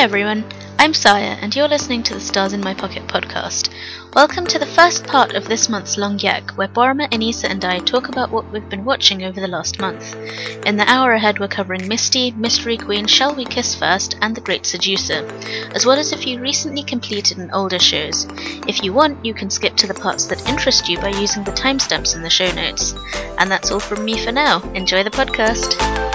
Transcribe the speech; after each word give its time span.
Hi 0.00 0.04
everyone, 0.04 0.46
I'm 0.78 0.94
Saya, 0.94 1.36
and 1.42 1.54
you're 1.54 1.68
listening 1.68 2.02
to 2.04 2.14
the 2.14 2.22
Stars 2.22 2.54
in 2.54 2.62
My 2.62 2.72
Pocket 2.72 3.06
podcast. 3.06 3.68
Welcome 4.14 4.46
to 4.46 4.58
the 4.58 4.64
first 4.64 5.06
part 5.06 5.34
of 5.34 5.46
this 5.46 5.68
month's 5.68 5.98
Long 5.98 6.18
Yak, 6.18 6.52
where 6.52 6.68
Boroma, 6.68 7.06
Anissa, 7.10 7.50
and 7.50 7.62
I 7.66 7.80
talk 7.80 8.08
about 8.08 8.30
what 8.30 8.50
we've 8.50 8.66
been 8.70 8.86
watching 8.86 9.24
over 9.24 9.38
the 9.38 9.46
last 9.46 9.78
month. 9.78 10.14
In 10.64 10.78
the 10.78 10.88
hour 10.88 11.12
ahead, 11.12 11.38
we're 11.38 11.48
covering 11.48 11.86
Misty, 11.86 12.30
Mystery 12.30 12.78
Queen, 12.78 13.06
Shall 13.06 13.34
We 13.34 13.44
Kiss 13.44 13.74
First, 13.74 14.16
and 14.22 14.34
The 14.34 14.40
Great 14.40 14.64
Seducer, 14.64 15.28
as 15.74 15.84
well 15.84 15.98
as 15.98 16.12
a 16.14 16.16
few 16.16 16.40
recently 16.40 16.82
completed 16.82 17.36
and 17.36 17.50
older 17.52 17.78
shows. 17.78 18.26
If 18.66 18.82
you 18.82 18.94
want, 18.94 19.22
you 19.22 19.34
can 19.34 19.50
skip 19.50 19.76
to 19.76 19.86
the 19.86 19.92
parts 19.92 20.24
that 20.28 20.48
interest 20.48 20.88
you 20.88 20.96
by 20.98 21.10
using 21.10 21.44
the 21.44 21.52
timestamps 21.52 22.16
in 22.16 22.22
the 22.22 22.30
show 22.30 22.50
notes. 22.52 22.94
And 23.36 23.50
that's 23.50 23.70
all 23.70 23.80
from 23.80 24.06
me 24.06 24.16
for 24.16 24.32
now. 24.32 24.62
Enjoy 24.72 25.04
the 25.04 25.10
podcast. 25.10 26.09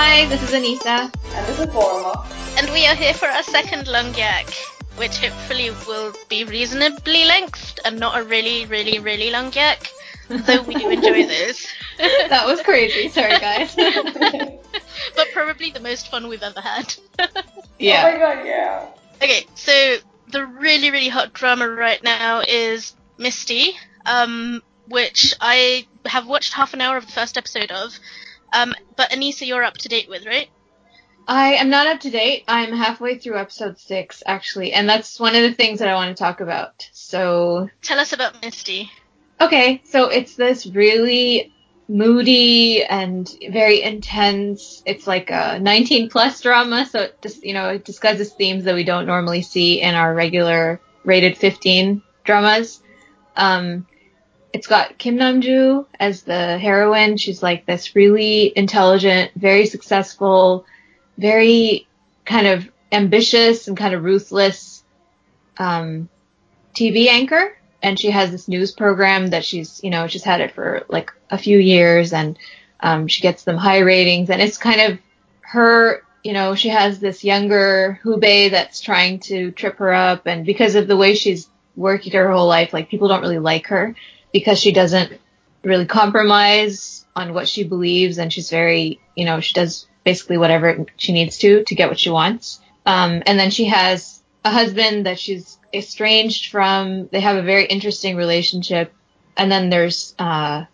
Hi, 0.00 0.26
this 0.26 0.40
is 0.44 0.50
Anissa. 0.50 1.12
And 1.34 1.46
this 1.48 1.58
is 1.58 1.66
Boroma. 1.66 2.24
and 2.56 2.70
we 2.70 2.86
are 2.86 2.94
here 2.94 3.12
for 3.12 3.26
our 3.26 3.42
second 3.42 3.88
long 3.88 4.14
yak, 4.14 4.46
which 4.94 5.18
hopefully 5.18 5.70
will 5.88 6.14
be 6.28 6.44
reasonably 6.44 7.24
lengthed 7.24 7.80
and 7.84 7.98
not 7.98 8.16
a 8.16 8.22
really, 8.22 8.64
really, 8.66 9.00
really 9.00 9.32
long 9.32 9.52
yak, 9.52 9.90
though 10.28 10.62
we 10.62 10.76
do 10.76 10.88
enjoy 10.88 11.26
those. 11.26 11.66
That 11.98 12.46
was 12.46 12.62
crazy. 12.62 13.08
Sorry, 13.08 13.40
guys. 13.40 13.74
but 15.16 15.26
probably 15.32 15.72
the 15.72 15.80
most 15.80 16.12
fun 16.12 16.28
we've 16.28 16.44
ever 16.44 16.60
had. 16.60 16.94
yeah. 17.80 18.04
Oh 18.06 18.12
my 18.12 18.18
god, 18.18 18.46
yeah. 18.46 18.86
okay, 19.20 19.46
so 19.56 19.96
the 20.28 20.46
really, 20.46 20.92
really 20.92 21.08
hot 21.08 21.32
drama 21.32 21.68
right 21.68 22.00
now 22.04 22.42
is 22.46 22.94
Misty, 23.18 23.76
um, 24.06 24.62
which 24.86 25.34
I 25.40 25.88
have 26.06 26.28
watched 26.28 26.52
half 26.54 26.72
an 26.72 26.82
hour 26.82 26.96
of 26.96 27.06
the 27.06 27.12
first 27.12 27.36
episode 27.36 27.72
of. 27.72 27.98
Um, 28.52 28.74
but 28.96 29.10
Anissa, 29.10 29.46
you're 29.46 29.64
up 29.64 29.78
to 29.78 29.88
date 29.88 30.08
with, 30.08 30.26
right? 30.26 30.48
I 31.26 31.54
am 31.54 31.68
not 31.68 31.86
up 31.86 32.00
to 32.00 32.10
date. 32.10 32.44
I'm 32.48 32.72
halfway 32.72 33.18
through 33.18 33.36
episode 33.38 33.78
six, 33.78 34.22
actually, 34.24 34.72
and 34.72 34.88
that's 34.88 35.20
one 35.20 35.34
of 35.36 35.42
the 35.42 35.52
things 35.52 35.80
that 35.80 35.88
I 35.88 35.94
want 35.94 36.16
to 36.16 36.20
talk 36.22 36.40
about. 36.40 36.88
So, 36.92 37.68
Tell 37.82 37.98
us 37.98 38.12
about 38.14 38.40
Misty. 38.42 38.90
okay, 39.40 39.82
so 39.84 40.08
it's 40.08 40.36
this 40.36 40.66
really 40.66 41.52
moody 41.86 42.82
and 42.84 43.30
very 43.50 43.82
intense. 43.82 44.82
It's 44.86 45.06
like 45.06 45.30
a 45.30 45.58
19 45.60 46.08
plus 46.08 46.40
drama, 46.40 46.86
so 46.86 47.00
it 47.00 47.20
just 47.20 47.44
you 47.44 47.52
know 47.52 47.68
it 47.70 47.84
discusses 47.84 48.32
themes 48.32 48.64
that 48.64 48.74
we 48.74 48.84
don't 48.84 49.06
normally 49.06 49.42
see 49.42 49.82
in 49.82 49.94
our 49.94 50.14
regular 50.14 50.80
rated 51.04 51.36
15 51.36 52.02
dramas. 52.24 52.82
Um, 53.36 53.86
it's 54.52 54.66
got 54.66 54.98
Kim 54.98 55.16
Namju 55.16 55.86
as 56.00 56.22
the 56.22 56.58
heroine. 56.58 57.16
She's 57.16 57.42
like 57.42 57.66
this 57.66 57.94
really 57.94 58.52
intelligent, 58.56 59.32
very 59.36 59.66
successful, 59.66 60.64
very 61.18 61.86
kind 62.24 62.46
of 62.46 62.68
ambitious 62.90 63.68
and 63.68 63.76
kind 63.76 63.94
of 63.94 64.04
ruthless 64.04 64.82
um, 65.58 66.08
TV 66.74 67.08
anchor. 67.08 67.56
And 67.82 67.98
she 67.98 68.10
has 68.10 68.30
this 68.30 68.48
news 68.48 68.72
program 68.72 69.28
that 69.28 69.44
she's, 69.44 69.82
you 69.84 69.90
know, 69.90 70.06
she's 70.06 70.24
had 70.24 70.40
it 70.40 70.52
for 70.52 70.84
like 70.88 71.12
a 71.30 71.38
few 71.38 71.58
years 71.58 72.12
and 72.12 72.38
um, 72.80 73.06
she 73.06 73.22
gets 73.22 73.44
them 73.44 73.56
high 73.56 73.78
ratings. 73.78 74.30
And 74.30 74.40
it's 74.42 74.58
kind 74.58 74.80
of 74.80 74.98
her, 75.42 76.02
you 76.24 76.32
know, 76.32 76.54
she 76.54 76.70
has 76.70 76.98
this 76.98 77.22
younger 77.22 78.00
hoobae 78.02 78.50
that's 78.50 78.80
trying 78.80 79.20
to 79.20 79.50
trip 79.52 79.76
her 79.76 79.92
up. 79.92 80.26
And 80.26 80.44
because 80.44 80.74
of 80.74 80.88
the 80.88 80.96
way 80.96 81.14
she's 81.14 81.48
worked 81.76 82.12
her 82.12 82.32
whole 82.32 82.48
life, 82.48 82.72
like 82.72 82.88
people 82.88 83.08
don't 83.08 83.22
really 83.22 83.38
like 83.38 83.68
her 83.68 83.94
because 84.32 84.58
she 84.58 84.72
doesn't 84.72 85.18
really 85.62 85.86
compromise 85.86 87.04
on 87.16 87.34
what 87.34 87.48
she 87.48 87.64
believes 87.64 88.18
and 88.18 88.32
she's 88.32 88.50
very, 88.50 89.00
you 89.16 89.24
know, 89.24 89.40
she 89.40 89.54
does 89.54 89.86
basically 90.04 90.38
whatever 90.38 90.86
she 90.96 91.12
needs 91.12 91.38
to 91.38 91.64
to 91.64 91.74
get 91.74 91.88
what 91.88 91.98
she 91.98 92.10
wants. 92.10 92.60
Um, 92.86 93.22
and 93.26 93.38
then 93.38 93.50
she 93.50 93.66
has 93.66 94.22
a 94.44 94.50
husband 94.50 95.06
that 95.06 95.18
she's 95.18 95.58
estranged 95.74 96.50
from. 96.50 97.08
They 97.08 97.20
have 97.20 97.36
a 97.36 97.42
very 97.42 97.66
interesting 97.66 98.16
relationship. 98.16 98.92
And 99.36 99.50
then 99.50 99.70
there's, 99.70 100.14
uh, 100.18 100.64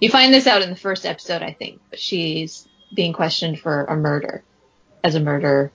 you 0.00 0.10
find 0.10 0.32
this 0.32 0.46
out 0.46 0.62
in 0.62 0.70
the 0.70 0.76
first 0.76 1.04
episode, 1.04 1.42
I 1.42 1.52
think, 1.52 1.80
but 1.90 1.98
she's 1.98 2.66
being 2.94 3.12
questioned 3.12 3.60
for 3.60 3.84
a 3.84 3.96
murder 3.96 4.42
as 5.04 5.14
a 5.14 5.20
murder 5.20 5.70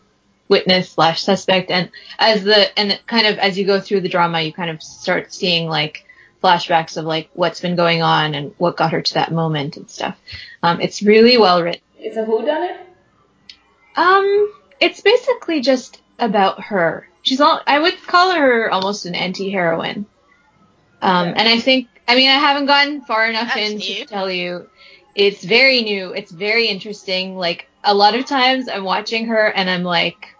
witness 0.49 0.89
slash 0.89 1.21
suspect. 1.21 1.71
And 1.71 1.89
as 2.19 2.43
the, 2.43 2.77
and 2.77 2.99
kind 3.05 3.27
of 3.27 3.37
as 3.37 3.57
you 3.57 3.65
go 3.65 3.79
through 3.79 4.01
the 4.01 4.09
drama, 4.09 4.41
you 4.41 4.53
kind 4.53 4.69
of 4.69 4.81
start 4.81 5.33
seeing 5.33 5.67
like, 5.67 6.05
flashbacks 6.43 6.97
of 6.97 7.05
like 7.05 7.29
what's 7.33 7.61
been 7.61 7.75
going 7.75 8.01
on 8.01 8.35
and 8.35 8.53
what 8.57 8.75
got 8.77 8.91
her 8.91 9.01
to 9.01 9.13
that 9.15 9.31
moment 9.31 9.77
and 9.77 9.89
stuff. 9.89 10.17
Um, 10.61 10.81
it's 10.81 11.01
really 11.01 11.37
well 11.37 11.63
written. 11.63 11.81
It's 11.97 12.17
a 12.17 12.23
whodunit? 12.25 12.77
Um, 13.95 14.53
it's 14.79 15.01
basically 15.01 15.61
just 15.61 16.01
about 16.19 16.61
her. 16.65 17.07
She's 17.21 17.39
all, 17.39 17.61
I 17.65 17.79
would 17.79 17.95
call 18.05 18.31
her 18.33 18.69
almost 18.69 19.05
an 19.05 19.15
anti-heroine. 19.15 20.05
Um, 21.01 21.29
Okay. 21.29 21.39
and 21.39 21.49
I 21.49 21.59
think, 21.59 21.87
I 22.07 22.15
mean, 22.15 22.29
I 22.29 22.33
haven't 22.39 22.65
gotten 22.65 23.01
far 23.01 23.27
enough 23.29 23.53
That's 23.53 23.71
in 23.71 23.77
new. 23.77 23.95
to 23.95 24.05
tell 24.05 24.29
you. 24.29 24.69
It's 25.15 25.43
very 25.43 25.81
new. 25.83 26.11
It's 26.13 26.31
very 26.31 26.67
interesting. 26.67 27.37
Like 27.37 27.67
a 27.83 27.93
lot 27.93 28.15
of 28.15 28.25
times 28.25 28.67
I'm 28.67 28.83
watching 28.83 29.27
her 29.27 29.45
and 29.47 29.69
I'm 29.69 29.83
like, 29.83 30.35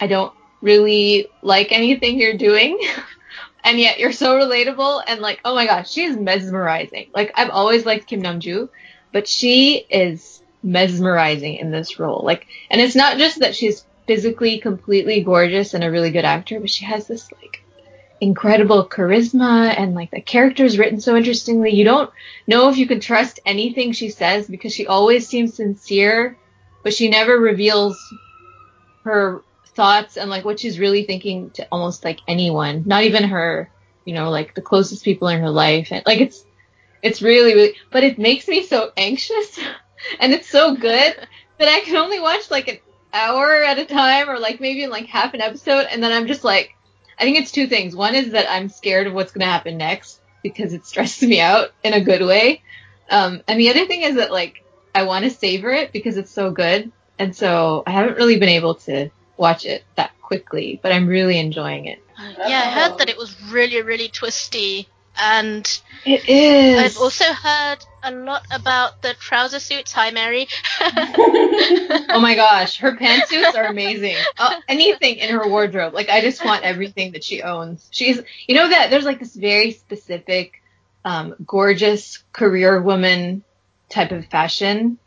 I 0.00 0.06
don't 0.06 0.32
really 0.60 1.26
like 1.42 1.72
anything 1.72 2.20
you're 2.20 2.36
doing. 2.36 2.78
and 3.64 3.78
yet 3.78 3.98
you're 3.98 4.12
so 4.12 4.38
relatable 4.38 5.02
and 5.06 5.20
like, 5.20 5.40
oh 5.44 5.54
my 5.54 5.66
gosh, 5.66 5.90
she 5.90 6.04
is 6.04 6.16
mesmerizing. 6.16 7.08
Like 7.14 7.32
I've 7.34 7.50
always 7.50 7.86
liked 7.86 8.06
Kim 8.06 8.22
Namju, 8.22 8.68
but 9.12 9.28
she 9.28 9.86
is 9.90 10.42
mesmerizing 10.62 11.56
in 11.56 11.70
this 11.70 11.98
role. 11.98 12.22
Like, 12.24 12.46
and 12.70 12.80
it's 12.80 12.96
not 12.96 13.18
just 13.18 13.40
that 13.40 13.54
she's 13.54 13.84
physically 14.06 14.58
completely 14.58 15.22
gorgeous 15.22 15.74
and 15.74 15.84
a 15.84 15.90
really 15.90 16.10
good 16.10 16.24
actor, 16.24 16.60
but 16.60 16.70
she 16.70 16.84
has 16.84 17.06
this 17.06 17.30
like 17.32 17.62
incredible 18.20 18.88
charisma 18.88 19.74
and 19.76 19.94
like 19.94 20.10
the 20.10 20.20
character's 20.20 20.78
written 20.78 21.00
so 21.00 21.16
interestingly. 21.16 21.70
You 21.70 21.84
don't 21.84 22.10
know 22.46 22.68
if 22.68 22.76
you 22.76 22.86
can 22.86 23.00
trust 23.00 23.40
anything 23.44 23.92
she 23.92 24.10
says 24.10 24.46
because 24.46 24.72
she 24.72 24.86
always 24.86 25.26
seems 25.26 25.54
sincere, 25.54 26.36
but 26.82 26.94
she 26.94 27.08
never 27.08 27.38
reveals 27.38 27.98
her 29.04 29.42
thoughts 29.74 30.16
and 30.16 30.30
like 30.30 30.44
what 30.44 30.60
she's 30.60 30.78
really 30.78 31.04
thinking 31.04 31.50
to 31.50 31.66
almost 31.72 32.04
like 32.04 32.20
anyone, 32.28 32.84
not 32.86 33.04
even 33.04 33.24
her, 33.24 33.70
you 34.04 34.14
know, 34.14 34.30
like 34.30 34.54
the 34.54 34.62
closest 34.62 35.04
people 35.04 35.28
in 35.28 35.40
her 35.40 35.50
life. 35.50 35.88
And 35.90 36.02
like 36.06 36.20
it's, 36.20 36.44
it's 37.02 37.22
really, 37.22 37.54
really, 37.54 37.74
but 37.90 38.04
it 38.04 38.18
makes 38.18 38.46
me 38.48 38.64
so 38.64 38.92
anxious 38.96 39.58
and 40.20 40.32
it's 40.32 40.48
so 40.48 40.76
good 40.76 41.16
that 41.58 41.68
I 41.68 41.80
can 41.80 41.96
only 41.96 42.20
watch 42.20 42.50
like 42.50 42.68
an 42.68 42.78
hour 43.12 43.62
at 43.62 43.78
a 43.78 43.84
time 43.84 44.28
or 44.28 44.38
like 44.38 44.60
maybe 44.60 44.86
like 44.86 45.06
half 45.06 45.34
an 45.34 45.40
episode. 45.40 45.86
And 45.90 46.02
then 46.02 46.12
I'm 46.12 46.26
just 46.26 46.44
like, 46.44 46.74
I 47.18 47.24
think 47.24 47.38
it's 47.38 47.52
two 47.52 47.66
things. 47.66 47.94
One 47.94 48.14
is 48.14 48.32
that 48.32 48.50
I'm 48.50 48.68
scared 48.68 49.06
of 49.06 49.14
what's 49.14 49.32
going 49.32 49.46
to 49.46 49.52
happen 49.52 49.76
next 49.76 50.20
because 50.42 50.72
it 50.72 50.86
stresses 50.86 51.28
me 51.28 51.40
out 51.40 51.70
in 51.82 51.92
a 51.92 52.00
good 52.00 52.22
way. 52.22 52.62
Um, 53.10 53.42
and 53.46 53.60
the 53.60 53.70
other 53.70 53.86
thing 53.86 54.02
is 54.02 54.16
that 54.16 54.32
like 54.32 54.64
I 54.94 55.04
want 55.04 55.24
to 55.24 55.30
savor 55.30 55.70
it 55.70 55.92
because 55.92 56.16
it's 56.16 56.30
so 56.30 56.50
good. 56.50 56.90
And 57.18 57.36
so 57.36 57.82
I 57.86 57.90
haven't 57.90 58.16
really 58.16 58.38
been 58.38 58.48
able 58.48 58.76
to 58.76 59.10
watch 59.42 59.66
it 59.66 59.84
that 59.96 60.12
quickly, 60.22 60.78
but 60.82 60.92
I'm 60.92 61.08
really 61.08 61.38
enjoying 61.38 61.86
it. 61.86 61.98
Yeah, 62.38 62.62
I 62.64 62.70
heard 62.70 62.98
that 62.98 63.10
it 63.10 63.18
was 63.18 63.34
really, 63.50 63.82
really 63.82 64.08
twisty, 64.08 64.88
and 65.20 65.66
It 66.06 66.28
is. 66.28 66.78
I've 66.78 67.02
also 67.02 67.24
heard 67.24 67.78
a 68.04 68.12
lot 68.12 68.46
about 68.52 69.02
the 69.02 69.14
trouser 69.14 69.58
suits. 69.58 69.92
Hi, 69.92 70.12
Mary. 70.12 70.46
oh 70.80 72.20
my 72.22 72.36
gosh, 72.36 72.78
her 72.78 72.96
pantsuits 72.96 73.56
are 73.56 73.66
amazing. 73.76 74.16
Uh, 74.38 74.60
anything 74.68 75.16
in 75.16 75.30
her 75.30 75.48
wardrobe, 75.48 75.92
like 75.92 76.08
I 76.08 76.20
just 76.20 76.44
want 76.44 76.62
everything 76.62 77.12
that 77.12 77.24
she 77.24 77.42
owns. 77.42 77.88
She's, 77.90 78.20
you 78.46 78.54
know 78.54 78.68
that 78.68 78.90
there's 78.90 79.04
like 79.04 79.18
this 79.18 79.34
very 79.34 79.72
specific, 79.72 80.62
um, 81.04 81.34
gorgeous 81.44 82.22
career 82.32 82.80
woman 82.80 83.42
type 83.88 84.12
of 84.12 84.24
fashion 84.26 84.98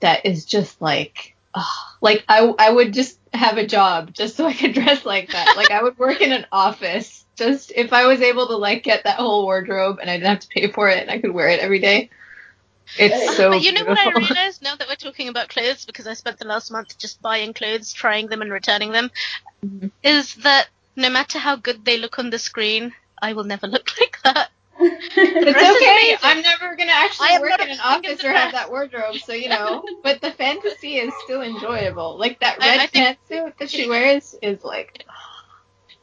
that 0.00 0.26
is 0.26 0.44
just 0.44 0.82
like, 0.82 1.36
oh, 1.54 1.96
like 2.00 2.24
I 2.28 2.52
I 2.58 2.70
would 2.70 2.92
just 2.92 3.19
have 3.32 3.58
a 3.58 3.66
job 3.66 4.12
just 4.12 4.36
so 4.36 4.46
I 4.46 4.54
could 4.54 4.72
dress 4.74 5.04
like 5.04 5.32
that. 5.32 5.56
Like 5.56 5.70
I 5.70 5.82
would 5.82 5.98
work 5.98 6.20
in 6.20 6.32
an 6.32 6.46
office 6.52 7.24
just 7.36 7.72
if 7.74 7.92
I 7.92 8.06
was 8.06 8.20
able 8.20 8.48
to 8.48 8.56
like 8.56 8.82
get 8.82 9.04
that 9.04 9.16
whole 9.18 9.44
wardrobe 9.44 9.98
and 10.00 10.10
I 10.10 10.16
didn't 10.16 10.28
have 10.30 10.40
to 10.40 10.48
pay 10.48 10.70
for 10.70 10.88
it 10.88 10.98
and 11.02 11.10
I 11.10 11.20
could 11.20 11.32
wear 11.32 11.48
it 11.48 11.60
every 11.60 11.78
day. 11.80 12.10
It's 12.98 13.36
so 13.36 13.50
but 13.50 13.62
you 13.62 13.72
know 13.72 13.84
what 13.86 13.98
I 13.98 14.06
beautiful. 14.06 14.36
realized 14.36 14.62
now 14.62 14.76
that 14.76 14.88
we're 14.88 14.96
talking 14.96 15.28
about 15.28 15.48
clothes, 15.48 15.84
because 15.84 16.06
I 16.06 16.14
spent 16.14 16.38
the 16.38 16.44
last 16.46 16.70
month 16.72 16.98
just 16.98 17.22
buying 17.22 17.54
clothes, 17.54 17.92
trying 17.92 18.26
them, 18.28 18.42
and 18.42 18.50
returning 18.50 18.92
them, 18.92 19.10
Mhm. 19.64 19.90
is 20.02 20.34
that 20.36 20.68
no 20.96 21.08
matter 21.08 21.38
how 21.38 21.56
good 21.56 21.84
they 21.84 21.98
look 21.98 22.18
on 22.18 22.30
the 22.30 22.38
screen, 22.38 22.92
I 23.22 23.32
will 23.34 23.44
never 23.44 23.66
look 23.66 23.88
like 24.00 24.18
that. 24.24 24.50
It's 24.80 25.52
Dress 25.52 25.76
okay. 25.76 26.16
I'm 26.22 26.42
never 26.42 26.74
gonna 26.76 26.92
actually 26.92 27.28
am 27.30 27.40
work 27.40 27.60
in 27.60 27.70
an 27.70 27.80
office 27.80 28.24
or 28.24 28.32
have 28.32 28.52
that 28.58 28.70
wardrobe, 28.70 29.16
so 29.16 29.32
you 29.32 29.48
know. 29.48 29.84
But 30.02 30.20
the 30.20 30.30
fantasy 30.30 30.96
is 30.96 31.12
still 31.24 31.42
enjoyable. 31.42 32.18
Like 32.18 32.40
that 32.40 32.58
red 32.58 32.80
I 32.80 32.86
think- 32.86 33.18
pantsuit 33.30 33.58
that 33.58 33.70
she 33.70 33.88
wears 33.88 34.34
is 34.42 34.64
like 34.64 35.04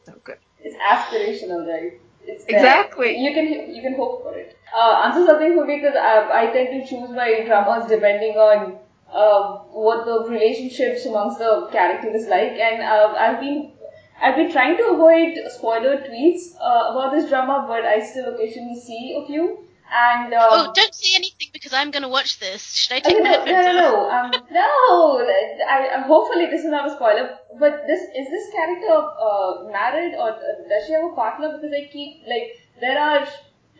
so 0.06 0.14
good. 0.24 0.38
It's 0.60 0.76
aspirational, 0.76 1.68
right? 1.68 2.00
It's 2.26 2.46
there. 2.46 2.58
Exactly. 2.58 3.18
You 3.18 3.34
can 3.34 3.74
you 3.76 3.82
can 3.82 3.96
hope 3.96 4.24
for 4.24 4.36
it. 4.38 4.58
Uh, 4.76 5.02
answer 5.06 5.26
something 5.26 5.54
for 5.56 5.66
me 5.66 5.78
because 5.78 5.96
I, 5.96 6.42
I 6.42 6.46
tend 6.52 6.70
to 6.84 6.88
choose 6.90 7.10
my 7.12 7.42
dramas 7.46 7.88
depending 7.90 8.36
on 8.36 8.78
uh, 9.12 9.58
what 9.72 10.06
the 10.06 10.30
relationships 10.30 11.06
amongst 11.06 11.40
the 11.40 11.70
characters 11.72 12.24
is 12.24 12.28
like, 12.28 12.52
and 12.52 12.82
uh, 12.84 13.14
I've 13.18 13.40
been 13.40 13.72
I've 14.22 14.36
been 14.36 14.52
trying 14.52 14.78
to 14.78 14.84
avoid 14.94 15.38
spoiler 15.52 15.98
tweets 15.98 16.56
uh, 16.60 16.92
about 16.92 17.14
this 17.14 17.30
drama, 17.30 17.66
but 17.68 17.86
I 17.86 18.00
still 18.04 18.34
occasionally 18.34 18.80
see 18.80 19.18
a 19.22 19.26
few. 19.28 19.64
And 19.90 20.34
um, 20.34 20.48
Oh, 20.52 20.72
don't 20.76 20.94
say 20.94 21.16
anything 21.16 21.48
because 21.54 21.72
I'm 21.72 21.92
going 21.92 22.04
to 22.04 22.10
watch 22.10 22.40
this. 22.40 22.74
Should 22.74 22.94
I 22.96 22.98
Okay, 22.98 23.14
take 23.14 23.24
my 23.24 23.30
no, 23.30 23.46
no, 23.46 23.62
no, 23.62 23.72
no, 23.74 24.10
um, 24.10 24.32
no. 24.52 25.26
I, 25.70 25.90
I 25.96 26.02
hopefully 26.02 26.48
this 26.48 26.62
is 26.66 26.72
not 26.72 26.88
a 26.92 26.94
spoiler. 26.96 27.38
But 27.58 27.84
this 27.88 28.02
is 28.02 28.28
this 28.30 28.52
character 28.54 28.92
uh, 28.92 29.64
married 29.72 30.16
or 30.16 30.32
uh, 30.32 30.68
does 30.68 30.88
she 30.88 30.92
have 30.94 31.06
a 31.06 31.16
partner? 31.16 31.54
Because 31.58 31.72
I 31.74 31.88
keep 31.92 32.24
like 32.28 32.60
there 32.82 33.00
are 33.00 33.26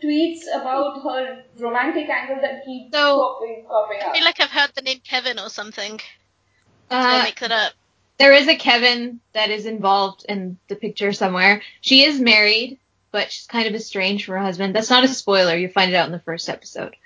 tweets 0.02 0.44
about 0.54 1.02
her 1.02 1.42
romantic 1.58 2.08
angle 2.08 2.40
that 2.40 2.64
keep 2.64 2.90
So- 2.94 3.20
popping, 3.20 3.66
popping 3.68 3.98
I 4.02 4.06
up. 4.06 4.14
feel 4.14 4.24
like 4.24 4.40
I've 4.40 4.50
heard 4.50 4.70
the 4.74 4.82
name 4.82 5.00
Kevin 5.04 5.38
or 5.38 5.50
something. 5.50 5.98
Did 5.98 6.96
I 6.96 7.20
Uh, 7.20 7.22
make 7.24 7.40
that 7.40 7.52
up? 7.52 7.72
There 8.18 8.32
is 8.32 8.48
a 8.48 8.56
Kevin 8.56 9.20
that 9.32 9.50
is 9.50 9.66
involved 9.66 10.24
in 10.28 10.58
the 10.68 10.76
picture 10.76 11.12
somewhere. 11.12 11.62
She 11.80 12.04
is 12.04 12.20
married, 12.20 12.78
but 13.12 13.30
she's 13.30 13.46
kind 13.46 13.66
of 13.66 13.74
estranged 13.74 14.24
from 14.24 14.34
her 14.34 14.42
husband. 14.42 14.74
That's 14.74 14.90
not 14.90 15.04
a 15.04 15.08
spoiler. 15.08 15.56
You 15.56 15.68
find 15.68 15.90
it 15.92 15.96
out 15.96 16.06
in 16.06 16.12
the 16.12 16.18
first 16.20 16.48
episode. 16.48 16.96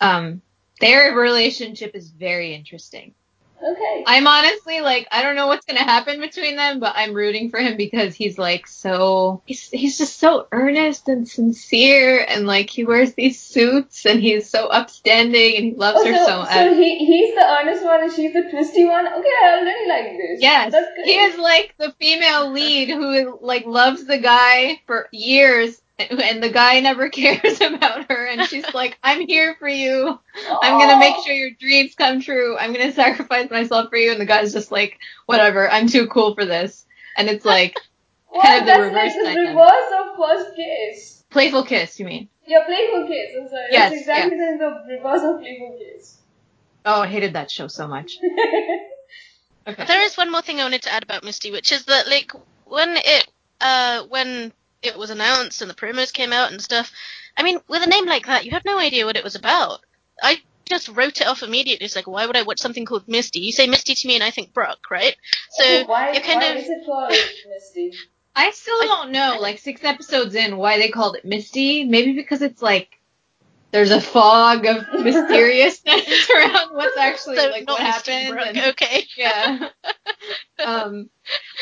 Um, 0.00 0.42
their 0.80 1.14
relationship 1.14 1.94
is 1.94 2.10
very 2.10 2.54
interesting. 2.54 3.14
Okay. 3.62 4.04
I'm 4.06 4.26
honestly 4.26 4.80
like 4.80 5.08
I 5.10 5.22
don't 5.22 5.34
know 5.36 5.48
what's 5.48 5.66
gonna 5.66 5.82
happen 5.82 6.20
between 6.20 6.56
them, 6.56 6.78
but 6.80 6.92
I'm 6.96 7.12
rooting 7.14 7.50
for 7.50 7.58
him 7.58 7.76
because 7.76 8.14
he's 8.14 8.38
like 8.38 8.66
so 8.66 9.42
he's 9.46 9.68
he's 9.70 9.98
just 9.98 10.18
so 10.18 10.46
earnest 10.52 11.08
and 11.08 11.28
sincere 11.28 12.24
and 12.28 12.46
like 12.46 12.70
he 12.70 12.84
wears 12.84 13.14
these 13.14 13.40
suits 13.40 14.06
and 14.06 14.20
he's 14.20 14.48
so 14.48 14.66
upstanding 14.68 15.56
and 15.56 15.64
he 15.64 15.74
loves 15.74 15.98
Oh, 16.00 16.06
her 16.06 16.14
so, 16.14 16.26
so 16.26 16.38
much. 16.38 16.52
so 16.52 16.74
he 16.74 16.98
he's 17.04 17.34
the 17.34 17.44
earnest 17.44 17.84
one 17.84 18.02
and 18.02 18.12
she's 18.12 18.32
the 18.32 18.42
twisty 18.50 18.84
one. 18.84 19.06
Okay, 19.06 19.28
I 19.42 19.58
already 19.60 19.88
like 19.88 20.16
this. 20.18 20.40
Yes, 20.40 20.72
that's 20.72 20.88
good. 20.96 21.04
he 21.06 21.14
is 21.18 21.38
like 21.38 21.74
the 21.78 21.92
female 22.00 22.52
lead 22.52 22.88
who 22.90 23.38
like 23.42 23.66
loves 23.66 24.04
the 24.04 24.18
guy 24.18 24.80
for 24.86 25.08
years, 25.12 25.80
and 25.98 26.20
and 26.22 26.42
the 26.42 26.50
guy 26.50 26.80
never 26.80 27.08
cares 27.10 27.60
about 27.60 28.10
her, 28.10 28.26
and 28.26 28.44
she's 28.46 28.64
like, 28.74 28.98
"I'm 29.02 29.26
here 29.26 29.56
for 29.58 29.68
you. 29.68 30.18
I'm 30.62 30.78
gonna 30.78 30.98
make 30.98 31.16
sure 31.24 31.34
your 31.34 31.50
dreams 31.58 31.94
come 31.94 32.20
true. 32.20 32.56
I'm 32.56 32.72
gonna 32.72 32.92
sacrifice 32.92 33.50
myself 33.50 33.90
for 33.90 33.96
you." 33.96 34.12
And 34.12 34.20
the 34.20 34.26
guy's 34.26 34.52
just 34.52 34.72
like, 34.72 34.98
"Whatever, 35.26 35.70
I'm 35.70 35.88
too 35.88 36.06
cool 36.08 36.34
for 36.34 36.44
this." 36.44 36.86
And 37.16 37.28
it's 37.28 37.44
like 37.44 37.78
Well, 38.32 38.42
kind 38.42 38.60
of 38.60 38.66
the 38.66 38.72
that's 38.72 38.82
reverse 38.82 39.24
like 39.24 39.34
the 39.34 39.40
reverse 39.40 39.92
of 40.00 40.16
first 40.16 40.56
kiss 40.56 41.24
playful 41.30 41.64
kiss, 41.64 41.98
you 41.98 42.06
mean? 42.06 42.28
Yeah, 42.46 42.64
playful 42.64 43.06
kiss 43.06 43.28
I'm 43.38 43.48
sorry. 43.48 43.66
Yes, 43.70 43.90
That's 43.90 44.00
exactly 44.00 44.38
the, 44.38 44.56
the 44.58 44.94
reverse 44.96 45.22
of 45.22 45.40
playful 45.40 45.78
kiss 45.78 46.18
Oh, 46.84 47.02
I 47.02 47.06
hated 47.06 47.34
that 47.34 47.50
show 47.50 47.66
so 47.66 47.86
much. 47.86 48.16
Okay. 49.66 49.84
There 49.84 50.02
is 50.02 50.16
one 50.16 50.30
more 50.30 50.40
thing 50.40 50.60
I 50.60 50.62
wanted 50.62 50.82
to 50.82 50.92
add 50.92 51.02
about 51.02 51.22
Misty, 51.22 51.50
which 51.50 51.72
is 51.72 51.84
that 51.84 52.08
like 52.08 52.32
when 52.64 52.96
it 52.96 53.28
uh 53.60 54.04
when 54.08 54.52
it 54.82 54.96
was 54.98 55.10
announced 55.10 55.60
and 55.62 55.70
the 55.70 55.74
promos 55.74 56.12
came 56.12 56.32
out 56.32 56.50
and 56.52 56.60
stuff, 56.62 56.92
I 57.36 57.42
mean, 57.42 57.58
with 57.68 57.82
a 57.82 57.88
name 57.88 58.06
like 58.06 58.26
that, 58.26 58.44
you 58.44 58.52
have 58.52 58.64
no 58.64 58.78
idea 58.78 59.06
what 59.06 59.16
it 59.16 59.24
was 59.24 59.34
about. 59.34 59.80
I 60.22 60.40
just 60.66 60.88
wrote 60.88 61.20
it 61.20 61.26
off 61.26 61.42
immediately. 61.42 61.84
It's 61.84 61.96
like, 61.96 62.06
why 62.06 62.26
would 62.26 62.36
I 62.36 62.42
watch 62.42 62.58
something 62.60 62.84
called 62.84 63.08
Misty? 63.08 63.40
You 63.40 63.52
say 63.52 63.66
Misty 63.66 63.94
to 63.94 64.08
me, 64.08 64.14
and 64.14 64.24
I 64.24 64.30
think 64.30 64.52
Brock, 64.52 64.78
right? 64.90 65.16
So 65.50 65.64
Oh, 65.64 65.84
why, 65.86 66.12
you're 66.12 66.22
kind 66.22 66.40
why 66.40 66.46
of 66.48 66.56
is 66.58 66.68
it 66.68 66.84
called 66.84 67.10
Misty? 67.48 67.92
I 68.36 68.50
still 68.50 68.74
I- 68.82 68.86
don't 68.86 69.12
know, 69.12 69.38
like 69.40 69.58
six 69.58 69.82
episodes 69.84 70.34
in, 70.34 70.56
why 70.56 70.78
they 70.78 70.90
called 70.90 71.16
it 71.16 71.24
Misty. 71.24 71.84
Maybe 71.84 72.12
because 72.12 72.42
it's 72.42 72.62
like 72.62 72.97
there's 73.70 73.90
a 73.90 74.00
fog 74.00 74.64
of 74.66 74.86
mysteriousness 75.04 76.30
around 76.34 76.74
what's 76.74 76.96
actually 76.96 77.36
so 77.36 77.50
like 77.50 77.66
not 77.66 77.78
what 77.78 77.86
happened. 77.86 78.38
And- 78.40 78.58
Okay. 78.72 79.04
yeah. 79.16 79.68
um, 80.64 81.08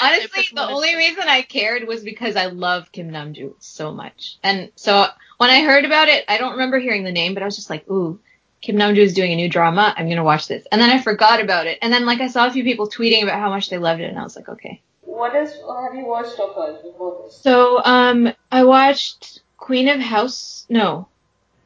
honestly, 0.03 0.45
the 0.55 0.69
only 0.69 0.91
to- 0.91 0.97
reason 0.97 1.25
I 1.27 1.43
cared 1.43 1.87
was 1.87 2.03
because 2.03 2.37
I 2.37 2.47
love 2.47 2.93
Kim 2.93 3.11
Namju 3.11 3.55
so 3.59 3.93
much, 3.93 4.37
and 4.43 4.71
so 4.77 5.07
when 5.39 5.51
I 5.51 5.63
heard 5.63 5.85
about 5.85 6.09
it, 6.09 6.25
I 6.29 6.39
don't 6.39 6.53
remember 6.53 6.79
hearing 6.79 7.05
the 7.05 7.13
name, 7.13 7.35
but 7.35 7.43
I 7.43 7.47
was 7.47 7.57
just 7.57 7.71
like, 7.71 7.89
ooh. 7.91 8.19
Kim 8.63 8.77
Namju 8.77 8.97
is 8.97 9.13
doing 9.15 9.33
a 9.33 9.37
new 9.37 9.51
drama. 9.51 9.95
I'm 9.97 10.09
gonna 10.09 10.25
watch 10.25 10.49
this, 10.49 10.67
and 10.73 10.81
then 10.81 10.91
I 10.91 11.01
forgot 11.01 11.41
about 11.41 11.67
it. 11.67 11.79
And 11.83 11.93
then 11.93 12.07
like 12.07 12.21
I 12.21 12.27
saw 12.27 12.47
a 12.47 12.51
few 12.51 12.65
people 12.65 12.89
tweeting 12.89 13.23
about 13.23 13.39
how 13.39 13.51
much 13.51 13.69
they 13.69 13.79
loved 13.79 14.01
it, 14.01 14.09
and 14.09 14.19
I 14.19 14.23
was 14.25 14.35
like, 14.35 14.49
okay. 14.49 14.81
What 15.03 15.37
is, 15.37 15.51
have 15.53 15.95
you 15.95 16.05
watched 16.07 16.41
of 16.41 16.55
hers 16.57 16.83
before 16.83 17.23
this? 17.25 17.37
So, 17.37 17.83
um, 17.85 18.33
I 18.51 18.65
watched 18.65 19.41
Queen 19.59 19.89
of 19.89 20.01
House. 20.01 20.67
No, 20.69 21.07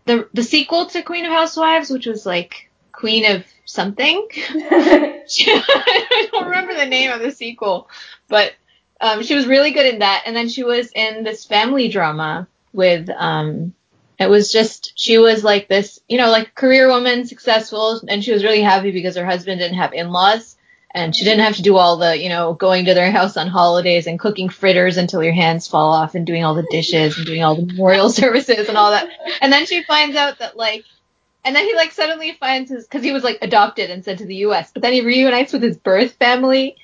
the 0.04 0.28
the 0.32 0.42
sequel 0.42 0.86
to 0.86 1.02
Queen 1.02 1.24
of 1.24 1.32
Housewives, 1.32 1.90
which 1.90 2.06
was 2.06 2.26
like 2.26 2.70
Queen 2.92 3.24
of 3.24 3.44
something. 3.64 4.26
I 4.34 6.28
don't 6.32 6.46
remember 6.46 6.74
the 6.74 6.86
name 6.86 7.10
of 7.10 7.20
the 7.20 7.30
sequel, 7.30 7.88
but 8.28 8.52
um, 9.00 9.22
she 9.22 9.34
was 9.34 9.46
really 9.46 9.70
good 9.70 9.86
in 9.86 10.00
that. 10.00 10.24
And 10.26 10.36
then 10.36 10.48
she 10.48 10.62
was 10.64 10.90
in 10.94 11.24
this 11.24 11.44
family 11.44 11.88
drama 11.88 12.46
with 12.72 13.08
um, 13.10 13.74
it 14.18 14.28
was 14.28 14.52
just 14.52 14.92
she 14.96 15.18
was 15.18 15.42
like 15.42 15.68
this, 15.68 15.98
you 16.08 16.18
know, 16.18 16.30
like 16.30 16.54
career 16.54 16.88
woman, 16.88 17.26
successful, 17.26 18.02
and 18.06 18.22
she 18.22 18.32
was 18.32 18.44
really 18.44 18.60
happy 18.60 18.90
because 18.90 19.16
her 19.16 19.24
husband 19.24 19.60
didn't 19.60 19.78
have 19.78 19.94
in-laws. 19.94 20.56
And 20.92 21.14
she 21.14 21.24
didn't 21.24 21.44
have 21.44 21.56
to 21.56 21.62
do 21.62 21.76
all 21.76 21.98
the, 21.98 22.20
you 22.20 22.28
know, 22.28 22.54
going 22.54 22.86
to 22.86 22.94
their 22.94 23.12
house 23.12 23.36
on 23.36 23.46
holidays 23.46 24.06
and 24.06 24.18
cooking 24.18 24.48
fritters 24.48 24.96
until 24.96 25.22
your 25.22 25.32
hands 25.32 25.68
fall 25.68 25.92
off 25.92 26.14
and 26.16 26.26
doing 26.26 26.44
all 26.44 26.54
the 26.54 26.66
dishes 26.70 27.16
and 27.16 27.26
doing 27.26 27.44
all 27.44 27.54
the 27.54 27.66
memorial 27.66 28.10
services 28.10 28.68
and 28.68 28.76
all 28.76 28.90
that. 28.90 29.08
And 29.40 29.52
then 29.52 29.66
she 29.66 29.84
finds 29.84 30.16
out 30.16 30.40
that 30.40 30.56
like, 30.56 30.84
and 31.44 31.54
then 31.54 31.64
he 31.64 31.74
like 31.74 31.92
suddenly 31.92 32.32
finds 32.32 32.70
his, 32.70 32.86
cause 32.88 33.02
he 33.02 33.12
was 33.12 33.22
like 33.22 33.38
adopted 33.40 33.90
and 33.90 34.04
sent 34.04 34.18
to 34.18 34.26
the 34.26 34.36
U.S. 34.36 34.72
But 34.72 34.82
then 34.82 34.92
he 34.92 35.00
reunites 35.02 35.52
with 35.52 35.62
his 35.62 35.76
birth 35.76 36.14
family 36.14 36.76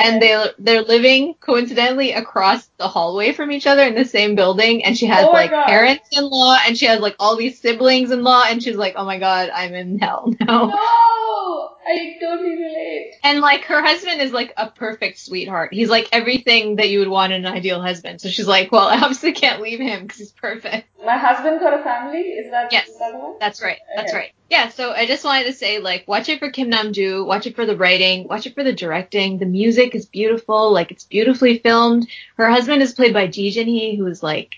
and 0.00 0.20
they 0.22 0.46
they're 0.58 0.82
living 0.82 1.34
coincidentally 1.40 2.12
across 2.12 2.66
the 2.78 2.88
hallway 2.88 3.32
from 3.32 3.52
each 3.52 3.66
other 3.66 3.82
in 3.82 3.94
the 3.94 4.04
same 4.04 4.34
building 4.34 4.84
and 4.84 4.96
she 4.98 5.06
has 5.06 5.24
Oh 5.26 5.32
like 5.32 5.50
God. 5.50 5.66
parents 5.66 6.08
in 6.16 6.24
law 6.24 6.56
and 6.66 6.76
she 6.76 6.86
has 6.86 7.00
like 7.00 7.16
all 7.20 7.36
these 7.36 7.60
siblings 7.60 8.10
in 8.10 8.22
law 8.22 8.44
and 8.48 8.62
she's 8.62 8.76
like 8.76 8.94
oh 8.96 9.04
my 9.04 9.18
god 9.18 9.50
i'm 9.54 9.74
in 9.74 9.98
hell 9.98 10.34
now 10.40 10.66
no! 10.66 11.70
I 11.86 12.16
totally 12.20 12.50
relate. 12.56 13.14
and 13.24 13.40
like 13.40 13.64
her 13.64 13.82
husband 13.82 14.20
is 14.20 14.32
like 14.32 14.52
a 14.56 14.70
perfect 14.70 15.18
sweetheart 15.18 15.72
he's 15.74 15.90
like 15.90 16.08
everything 16.12 16.76
that 16.76 16.88
you 16.90 17.00
would 17.00 17.08
want 17.08 17.32
in 17.32 17.44
an 17.44 17.52
ideal 17.52 17.80
husband 17.80 18.20
so 18.20 18.28
she's 18.28 18.46
like 18.48 18.72
well 18.72 18.88
i 18.88 18.96
obviously 18.96 19.32
can't 19.32 19.60
leave 19.62 19.80
him 19.80 20.02
because 20.02 20.18
he's 20.18 20.32
perfect 20.32 20.88
My 21.04 21.16
husband 21.16 21.60
got 21.60 21.78
a 21.78 21.82
family? 21.82 22.20
Is 22.20 22.50
that, 22.50 22.72
Yes. 22.72 22.88
is 22.88 22.98
that 22.98 23.14
one? 23.18 23.34
That's 23.40 23.62
right. 23.62 23.78
That's 23.96 24.12
Okay. 24.12 24.18
right. 24.18 24.32
Yeah, 24.50 24.68
so 24.70 24.90
I 24.90 25.06
just 25.06 25.24
wanted 25.24 25.44
to 25.44 25.52
say, 25.52 25.78
like, 25.78 26.08
watch 26.08 26.28
it 26.28 26.40
for 26.40 26.50
Kim 26.50 26.72
Namju, 26.72 27.24
watch 27.24 27.46
it 27.46 27.54
for 27.54 27.66
the 27.66 27.76
writing, 27.76 28.26
watch 28.26 28.46
it 28.46 28.56
for 28.56 28.64
the 28.64 28.72
directing. 28.72 29.38
The 29.38 29.46
music 29.46 29.94
is 29.94 30.06
beautiful, 30.06 30.72
like, 30.72 30.90
it's 30.90 31.04
beautifully 31.04 31.58
filmed. 31.58 32.08
Her 32.36 32.50
husband 32.50 32.82
is 32.82 32.92
played 32.92 33.14
by 33.14 33.28
Ji 33.28 33.52
Jin-hee, 33.52 33.94
who 33.94 34.06
is, 34.06 34.24
like, 34.24 34.56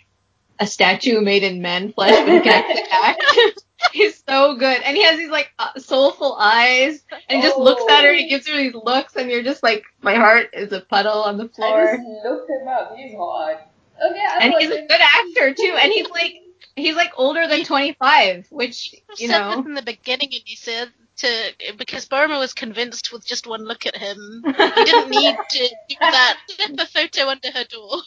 a 0.58 0.66
statue 0.66 1.20
made 1.20 1.42
in 1.42 1.60
man 1.60 1.92
flesh, 1.92 2.16
but 2.26 2.42
can 2.42 2.64
actually 2.64 2.84
act. 2.90 3.64
He's 3.92 4.22
so 4.26 4.56
good. 4.56 4.80
And 4.82 4.96
he 4.96 5.02
has 5.02 5.18
these, 5.18 5.28
like, 5.28 5.50
uh, 5.58 5.78
soulful 5.78 6.36
eyes, 6.40 7.04
and 7.28 7.42
he 7.42 7.46
just 7.46 7.58
looks 7.58 7.84
at 7.92 8.04
her, 8.04 8.14
he 8.14 8.28
gives 8.28 8.48
her 8.48 8.56
these 8.56 8.74
looks, 8.74 9.16
and 9.16 9.28
you're 9.28 9.42
just 9.42 9.62
like, 9.62 9.84
my 10.00 10.14
heart 10.14 10.50
is 10.54 10.72
a 10.72 10.80
puddle 10.80 11.22
on 11.24 11.36
the 11.36 11.44
I 11.44 11.48
floor. 11.48 11.96
just 11.96 12.24
looked 12.24 12.48
him 12.48 12.66
up. 12.66 12.96
He's 12.96 13.14
hot. 13.14 13.68
Okay, 14.10 14.20
I 14.26 14.38
And 14.40 14.54
he's 14.58 14.70
a 14.70 14.86
good 14.86 15.00
actor, 15.02 15.52
too, 15.52 15.76
and 15.78 15.92
he's, 15.92 16.08
like, 16.08 16.36
he's, 16.76 16.96
like, 16.96 17.12
older 17.16 17.46
than 17.46 17.64
25, 17.64 18.46
which, 18.50 18.94
you 19.18 19.28
said 19.28 19.38
know. 19.38 19.56
this 19.56 19.66
in 19.66 19.74
the 19.74 19.82
beginning, 19.82 20.30
and 20.32 20.42
he 20.44 20.56
said 20.56 20.90
to 21.16 21.74
because 21.76 22.06
Boroma 22.06 22.38
was 22.38 22.52
convinced 22.54 23.12
with 23.12 23.24
just 23.24 23.46
one 23.46 23.64
look 23.64 23.86
at 23.86 23.96
him. 23.96 24.42
He 24.44 24.84
didn't 24.84 25.10
need 25.10 25.36
to 25.50 25.68
do 25.88 25.96
that. 26.00 26.38
the 26.74 26.86
photo 26.86 27.28
under 27.28 27.50
her 27.50 27.64
door. 27.64 27.98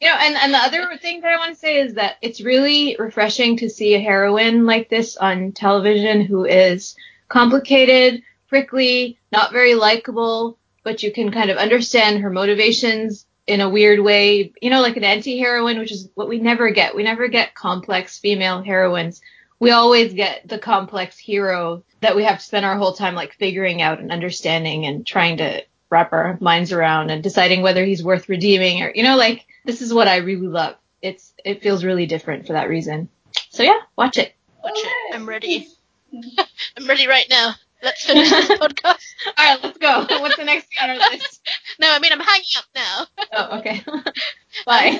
You 0.00 0.08
know, 0.08 0.16
and, 0.18 0.36
and 0.36 0.54
the 0.54 0.58
other 0.58 0.96
thing 0.96 1.20
that 1.20 1.32
I 1.32 1.36
want 1.36 1.52
to 1.52 1.60
say 1.60 1.78
is 1.78 1.94
that 1.94 2.16
it's 2.22 2.40
really 2.40 2.96
refreshing 2.98 3.58
to 3.58 3.68
see 3.68 3.94
a 3.94 4.00
heroine 4.00 4.64
like 4.64 4.88
this 4.88 5.16
on 5.16 5.52
television 5.52 6.22
who 6.22 6.44
is 6.44 6.96
complicated, 7.28 8.22
prickly, 8.48 9.18
not 9.32 9.52
very 9.52 9.74
likable, 9.74 10.58
but 10.82 11.02
you 11.02 11.12
can 11.12 11.30
kind 11.30 11.50
of 11.50 11.58
understand 11.58 12.22
her 12.22 12.30
motivations 12.30 13.26
in 13.50 13.60
a 13.60 13.68
weird 13.68 14.00
way. 14.00 14.52
You 14.62 14.70
know, 14.70 14.80
like 14.80 14.96
an 14.96 15.04
anti-heroine, 15.04 15.78
which 15.78 15.92
is 15.92 16.08
what 16.14 16.28
we 16.28 16.38
never 16.38 16.70
get. 16.70 16.94
We 16.94 17.02
never 17.02 17.28
get 17.28 17.54
complex 17.54 18.18
female 18.18 18.62
heroines. 18.62 19.20
We 19.58 19.72
always 19.72 20.14
get 20.14 20.48
the 20.48 20.58
complex 20.58 21.18
hero 21.18 21.82
that 22.00 22.16
we 22.16 22.24
have 22.24 22.38
to 22.38 22.44
spend 22.44 22.64
our 22.64 22.78
whole 22.78 22.94
time 22.94 23.14
like 23.14 23.34
figuring 23.34 23.82
out 23.82 23.98
and 23.98 24.12
understanding 24.12 24.86
and 24.86 25.06
trying 25.06 25.38
to 25.38 25.64
wrap 25.90 26.12
our 26.12 26.38
minds 26.40 26.72
around 26.72 27.10
and 27.10 27.22
deciding 27.22 27.62
whether 27.62 27.84
he's 27.84 28.02
worth 28.02 28.28
redeeming 28.28 28.80
or 28.80 28.92
you 28.94 29.02
know 29.02 29.16
like 29.16 29.44
this 29.64 29.82
is 29.82 29.92
what 29.92 30.08
I 30.08 30.18
really 30.18 30.46
love. 30.46 30.76
It's 31.02 31.32
it 31.44 31.62
feels 31.62 31.84
really 31.84 32.06
different 32.06 32.46
for 32.46 32.52
that 32.54 32.68
reason. 32.68 33.08
So 33.50 33.64
yeah, 33.64 33.80
watch 33.96 34.16
it. 34.16 34.32
Watch 34.62 34.76
it. 34.76 35.14
I'm 35.14 35.28
ready. 35.28 35.68
I'm 36.76 36.86
ready 36.86 37.06
right 37.08 37.26
now. 37.28 37.54
Let's 37.82 38.04
finish 38.04 38.30
this 38.30 38.48
podcast. 38.58 39.00
All 39.38 39.54
right, 39.54 39.58
let's 39.62 39.78
go. 39.78 40.06
What's 40.20 40.36
the 40.36 40.44
next 40.44 40.68
thing 40.68 40.82
on 40.82 40.90
our 40.90 41.10
list? 41.10 41.40
No, 41.80 41.90
I 41.90 41.98
mean 41.98 42.12
I'm 42.12 42.20
hanging 42.20 42.44
up 42.58 42.64
now. 42.74 43.06
Oh, 43.32 43.58
okay. 43.58 43.82
Bye. 44.66 44.98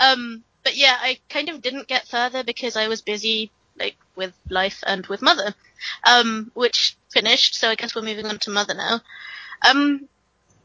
um, 0.00 0.44
but 0.62 0.76
yeah, 0.76 0.96
I 1.00 1.18
kind 1.30 1.48
of 1.48 1.62
didn't 1.62 1.88
get 1.88 2.06
further 2.06 2.44
because 2.44 2.76
I 2.76 2.88
was 2.88 3.00
busy 3.00 3.50
like 3.78 3.96
with 4.16 4.34
life 4.50 4.84
and 4.86 5.06
with 5.06 5.22
Mother, 5.22 5.54
um, 6.06 6.50
which 6.54 6.96
finished. 7.10 7.54
So 7.54 7.70
I 7.70 7.74
guess 7.74 7.94
we're 7.94 8.02
moving 8.02 8.26
on 8.26 8.38
to 8.40 8.50
Mother 8.50 8.74
now. 8.74 9.00
Um, 9.66 10.08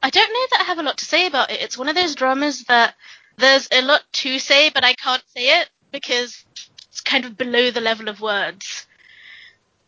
I 0.03 0.09
don't 0.09 0.33
know 0.33 0.47
that 0.51 0.61
I 0.61 0.65
have 0.65 0.79
a 0.79 0.83
lot 0.83 0.97
to 0.97 1.05
say 1.05 1.25
about 1.25 1.51
it. 1.51 1.61
It's 1.61 1.77
one 1.77 1.87
of 1.87 1.95
those 1.95 2.15
dramas 2.15 2.65
that 2.65 2.95
there's 3.37 3.69
a 3.71 3.81
lot 3.81 4.03
to 4.11 4.39
say, 4.39 4.69
but 4.69 4.83
I 4.83 4.93
can't 4.93 5.23
say 5.33 5.61
it 5.61 5.69
because 5.93 6.43
it's 6.89 6.99
kind 6.99 7.23
of 7.23 7.37
below 7.37 7.71
the 7.71 7.81
level 7.81 8.09
of 8.09 8.19
words. 8.19 8.85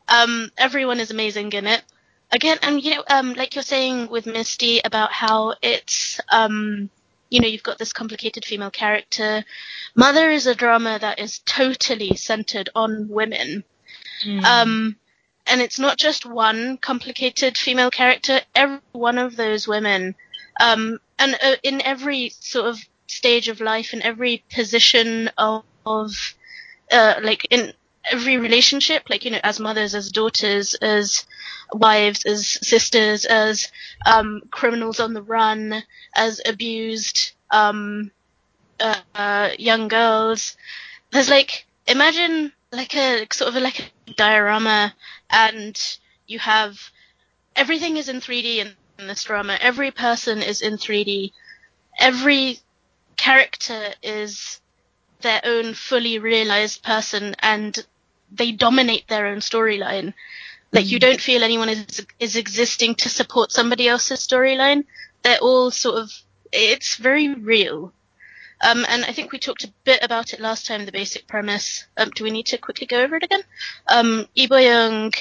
Um, 0.07 0.49
everyone 0.57 1.01
is 1.01 1.11
amazing 1.11 1.51
in 1.51 1.67
it. 1.67 1.83
Again, 2.31 2.57
and 2.61 2.83
you 2.83 2.95
know, 2.95 3.03
um, 3.09 3.33
like 3.33 3.55
you're 3.55 3.63
saying 3.63 4.09
with 4.09 4.25
Misty 4.25 4.79
about 4.83 5.11
how 5.11 5.55
it's, 5.61 6.19
um, 6.29 6.89
you 7.29 7.41
know, 7.41 7.47
you've 7.47 7.63
got 7.63 7.77
this 7.77 7.93
complicated 7.93 8.45
female 8.45 8.71
character. 8.71 9.43
Mother 9.95 10.29
is 10.29 10.47
a 10.47 10.55
drama 10.55 10.97
that 10.99 11.19
is 11.19 11.39
totally 11.39 12.15
centered 12.15 12.69
on 12.73 13.09
women. 13.09 13.63
Mm. 14.25 14.43
Um, 14.43 14.95
and 15.45 15.61
it's 15.61 15.79
not 15.79 15.97
just 15.97 16.25
one 16.25 16.77
complicated 16.77 17.57
female 17.57 17.91
character. 17.91 18.41
Every 18.55 18.79
one 18.93 19.17
of 19.17 19.35
those 19.35 19.67
women, 19.67 20.15
um, 20.59 20.99
and 21.19 21.37
uh, 21.43 21.55
in 21.63 21.81
every 21.81 22.29
sort 22.29 22.67
of 22.67 22.79
stage 23.07 23.49
of 23.49 23.59
life, 23.59 23.93
in 23.93 24.01
every 24.01 24.43
position 24.53 25.29
of, 25.37 25.63
of 25.85 26.11
uh, 26.91 27.15
like 27.21 27.45
in 27.49 27.73
every 28.09 28.37
relationship, 28.37 29.03
like 29.09 29.25
you 29.25 29.31
know, 29.31 29.39
as 29.43 29.59
mothers, 29.59 29.95
as 29.95 30.11
daughters, 30.11 30.73
as 30.75 31.25
wives, 31.73 32.25
as 32.25 32.47
sisters, 32.47 33.25
as 33.25 33.71
um, 34.05 34.41
criminals 34.51 34.99
on 34.99 35.13
the 35.13 35.21
run, 35.21 35.83
as 36.15 36.41
abused 36.45 37.33
um, 37.51 38.11
uh, 38.79 38.95
uh, 39.15 39.49
young 39.57 39.87
girls. 39.87 40.57
There's 41.11 41.29
like 41.29 41.65
imagine 41.87 42.53
like 42.71 42.95
a 42.95 43.27
sort 43.31 43.49
of 43.49 43.55
a, 43.55 43.59
like 43.59 43.79
a 44.07 44.13
diorama, 44.13 44.93
and 45.29 45.79
you 46.27 46.39
have 46.39 46.79
everything 47.55 47.97
is 47.97 48.09
in 48.09 48.21
3D 48.21 48.57
in, 48.57 48.75
in 48.99 49.07
this 49.07 49.23
drama. 49.23 49.57
Every 49.59 49.91
person 49.91 50.41
is 50.41 50.61
in 50.61 50.77
3D. 50.77 51.31
Every 51.99 52.59
character 53.17 53.93
is 54.01 54.59
their 55.21 55.41
own 55.43 55.73
fully 55.73 56.17
realized 56.17 56.83
person, 56.83 57.35
and 57.39 57.85
they 58.31 58.51
dominate 58.51 59.07
their 59.07 59.27
own 59.27 59.39
storyline. 59.39 60.13
Like 60.71 60.89
you 60.89 60.99
don't 60.99 61.19
feel 61.19 61.43
anyone 61.43 61.69
is 61.69 62.05
is 62.19 62.35
existing 62.35 62.95
to 62.95 63.09
support 63.09 63.51
somebody 63.51 63.87
else's 63.87 64.25
storyline. 64.25 64.85
They're 65.23 65.39
all 65.39 65.71
sort 65.71 65.97
of 65.97 66.11
it's 66.51 66.95
very 66.95 67.33
real. 67.33 67.93
Um, 68.63 68.85
and 68.87 69.03
I 69.05 69.11
think 69.11 69.31
we 69.31 69.39
talked 69.39 69.63
a 69.63 69.73
bit 69.83 70.03
about 70.03 70.33
it 70.33 70.39
last 70.39 70.67
time, 70.67 70.85
the 70.85 70.91
basic 70.91 71.27
premise. 71.27 71.85
Um, 71.97 72.11
do 72.11 72.23
we 72.23 72.31
need 72.31 72.45
to 72.47 72.57
quickly 72.57 72.85
go 72.85 73.01
over 73.01 73.15
it 73.15 73.23
again? 73.23 73.41
Um, 73.87 74.27
Lee 74.37 74.45
Bo-young 74.45 75.11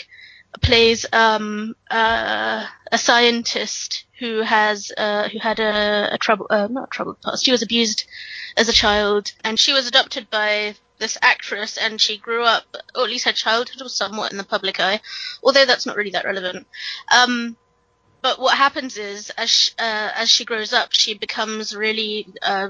plays 0.60 1.06
um, 1.12 1.74
uh, 1.90 2.66
a 2.92 2.98
scientist 2.98 4.04
who 4.18 4.42
has 4.42 4.92
uh, 4.96 5.28
who 5.30 5.38
had 5.38 5.58
a, 5.58 6.10
a 6.12 6.18
trouble 6.18 6.46
uh, 6.50 6.68
not 6.70 6.88
a 6.88 6.90
troubled 6.90 7.20
past. 7.22 7.44
She 7.44 7.52
was 7.52 7.62
abused 7.62 8.04
as 8.56 8.68
a 8.68 8.72
child, 8.72 9.32
and 9.42 9.58
she 9.58 9.72
was 9.72 9.88
adopted 9.88 10.28
by 10.28 10.74
this 11.00 11.18
actress, 11.22 11.76
and 11.76 12.00
she 12.00 12.16
grew 12.16 12.44
up, 12.44 12.64
or 12.94 13.04
at 13.04 13.10
least 13.10 13.24
her 13.24 13.32
childhood 13.32 13.82
was 13.82 13.96
somewhat 13.96 14.30
in 14.30 14.38
the 14.38 14.44
public 14.44 14.78
eye, 14.78 15.00
although 15.42 15.64
that's 15.64 15.86
not 15.86 15.96
really 15.96 16.10
that 16.10 16.24
relevant. 16.24 16.66
Um, 17.10 17.56
but 18.22 18.38
what 18.38 18.56
happens 18.56 18.96
is, 18.96 19.30
as 19.30 19.50
she, 19.50 19.72
uh, 19.78 20.10
as 20.14 20.30
she 20.30 20.44
grows 20.44 20.72
up, 20.72 20.90
she 20.92 21.14
becomes 21.14 21.74
really 21.74 22.28
uh, 22.42 22.68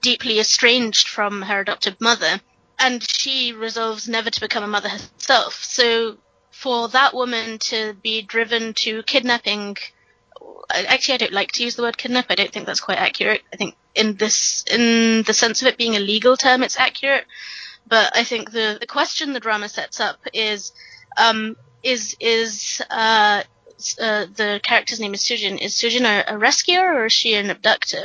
deeply 0.00 0.38
estranged 0.38 1.08
from 1.08 1.42
her 1.42 1.60
adoptive 1.60 2.00
mother, 2.00 2.40
and 2.78 3.02
she 3.02 3.52
resolves 3.52 4.08
never 4.08 4.30
to 4.30 4.40
become 4.40 4.64
a 4.64 4.68
mother 4.68 4.88
herself. 4.88 5.62
So, 5.62 6.18
for 6.50 6.88
that 6.88 7.14
woman 7.14 7.58
to 7.58 7.94
be 8.02 8.22
driven 8.22 8.74
to 8.74 9.02
kidnapping, 9.02 9.76
actually, 10.70 11.14
I 11.14 11.18
don't 11.18 11.32
like 11.32 11.52
to 11.52 11.64
use 11.64 11.76
the 11.76 11.82
word 11.82 11.96
kidnap. 11.96 12.26
I 12.30 12.34
don't 12.34 12.52
think 12.52 12.66
that's 12.66 12.80
quite 12.80 12.98
accurate. 12.98 13.42
I 13.52 13.56
think 13.56 13.76
in 13.94 14.16
this, 14.16 14.64
in 14.70 15.22
the 15.22 15.34
sense 15.34 15.62
of 15.62 15.68
it 15.68 15.78
being 15.78 15.96
a 15.96 16.00
legal 16.00 16.36
term, 16.36 16.62
it's 16.62 16.78
accurate. 16.78 17.24
But 17.86 18.16
I 18.16 18.24
think 18.24 18.50
the 18.50 18.78
the 18.80 18.86
question 18.86 19.32
the 19.32 19.40
drama 19.40 19.68
sets 19.68 20.00
up 20.00 20.18
is, 20.32 20.72
um, 21.16 21.56
is 21.82 22.16
is 22.18 22.82
uh, 22.90 23.42
uh, 24.00 24.26
the 24.34 24.60
character's 24.62 25.00
name 25.00 25.14
is 25.14 25.22
Sujin. 25.22 25.60
Is 25.60 25.74
Sujin 25.74 26.04
a, 26.04 26.34
a 26.34 26.38
rescuer 26.38 26.94
or 26.94 27.06
is 27.06 27.12
she 27.12 27.34
an 27.34 27.50
abductor? 27.50 28.04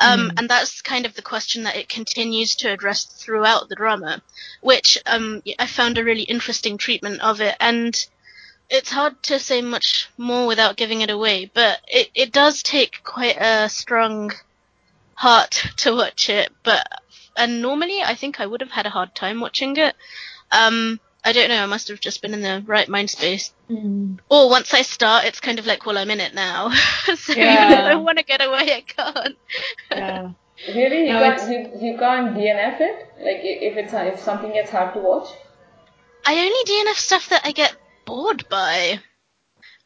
Um, 0.00 0.30
Mm. 0.30 0.32
And 0.38 0.48
that's 0.48 0.80
kind 0.82 1.06
of 1.06 1.14
the 1.14 1.22
question 1.22 1.64
that 1.64 1.76
it 1.76 1.88
continues 1.88 2.54
to 2.56 2.72
address 2.72 3.04
throughout 3.04 3.68
the 3.68 3.74
drama, 3.74 4.22
which 4.60 4.98
um, 5.06 5.42
I 5.58 5.66
found 5.66 5.98
a 5.98 6.04
really 6.04 6.22
interesting 6.22 6.78
treatment 6.78 7.20
of 7.20 7.40
it. 7.40 7.56
And 7.60 7.94
it's 8.70 8.90
hard 8.90 9.22
to 9.24 9.38
say 9.38 9.62
much 9.62 10.08
more 10.18 10.46
without 10.46 10.76
giving 10.76 11.00
it 11.00 11.10
away, 11.10 11.50
but 11.52 11.80
it, 11.88 12.10
it 12.14 12.32
does 12.32 12.62
take 12.62 13.02
quite 13.04 13.36
a 13.40 13.68
strong 13.68 14.32
heart 15.14 15.62
to 15.78 15.94
watch 15.94 16.28
it. 16.28 16.50
But 16.62 16.86
and 17.36 17.62
normally 17.62 18.02
I 18.02 18.14
think 18.14 18.40
I 18.40 18.46
would 18.46 18.60
have 18.60 18.70
had 18.70 18.86
a 18.86 18.90
hard 18.90 19.14
time 19.14 19.40
watching 19.40 19.76
it. 19.76 19.94
Um, 20.50 21.00
I 21.24 21.32
don't 21.32 21.48
know. 21.48 21.62
I 21.62 21.66
must 21.66 21.88
have 21.88 22.00
just 22.00 22.22
been 22.22 22.32
in 22.32 22.42
the 22.42 22.62
right 22.66 22.88
mind 22.88 23.10
space. 23.10 23.52
Mm. 23.68 24.18
Or 24.30 24.48
once 24.48 24.72
I 24.72 24.82
start, 24.82 25.24
it's 25.24 25.40
kind 25.40 25.58
of 25.58 25.66
like, 25.66 25.84
well, 25.84 25.98
I'm 25.98 26.10
in 26.10 26.20
it 26.20 26.34
now. 26.34 26.70
so 27.16 27.32
Yeah. 27.36 27.72
if 27.72 27.78
I 27.86 27.94
want 27.96 28.18
to 28.18 28.24
get 28.24 28.40
away, 28.44 28.72
I 28.72 28.84
can't. 28.86 29.36
Yeah. 29.90 30.30
Really, 30.68 31.06
you 31.06 31.12
No, 31.12 31.20
can't 31.20 31.34
it's- 31.42 31.50
you, 31.80 31.88
you 31.92 31.98
can't 31.98 32.34
DNF 32.34 32.80
it? 32.80 33.08
Like 33.20 33.40
if 33.42 33.76
it's 33.76 33.92
if 33.94 34.20
something 34.20 34.52
gets 34.52 34.70
hard 34.70 34.94
to 34.94 35.00
watch? 35.00 35.28
I 36.26 36.34
only 36.34 36.64
DNF 36.90 36.96
stuff 36.96 37.28
that 37.30 37.42
I 37.44 37.52
get 37.52 37.74
bored 38.08 38.48
by. 38.48 39.00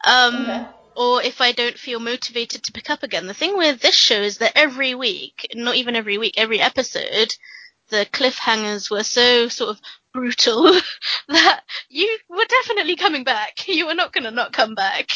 Um, 0.06 0.34
Okay. 0.42 0.66
or 0.94 1.22
if 1.22 1.40
I 1.40 1.52
don't 1.52 1.78
feel 1.78 1.98
motivated 1.98 2.62
to 2.62 2.72
pick 2.72 2.88
up 2.88 3.02
again. 3.02 3.26
The 3.26 3.34
thing 3.34 3.56
with 3.56 3.80
this 3.80 3.94
show 3.96 4.20
is 4.20 4.38
that 4.38 4.52
every 4.54 4.94
week, 4.94 5.48
not 5.54 5.74
even 5.76 5.96
every 5.96 6.18
week, 6.18 6.34
every 6.36 6.60
episode, 6.60 7.34
the 7.88 8.06
cliffhangers 8.12 8.90
were 8.90 9.02
so 9.02 9.48
sort 9.48 9.70
of 9.70 9.80
brutal 10.12 10.64
that 11.28 11.62
you 11.88 12.18
were 12.28 12.44
definitely 12.48 12.96
coming 12.96 13.24
back. 13.24 13.66
You 13.68 13.86
were 13.86 13.94
not 13.94 14.12
going 14.12 14.24
to 14.24 14.30
not 14.30 14.52
come 14.52 14.74
back. 14.74 15.10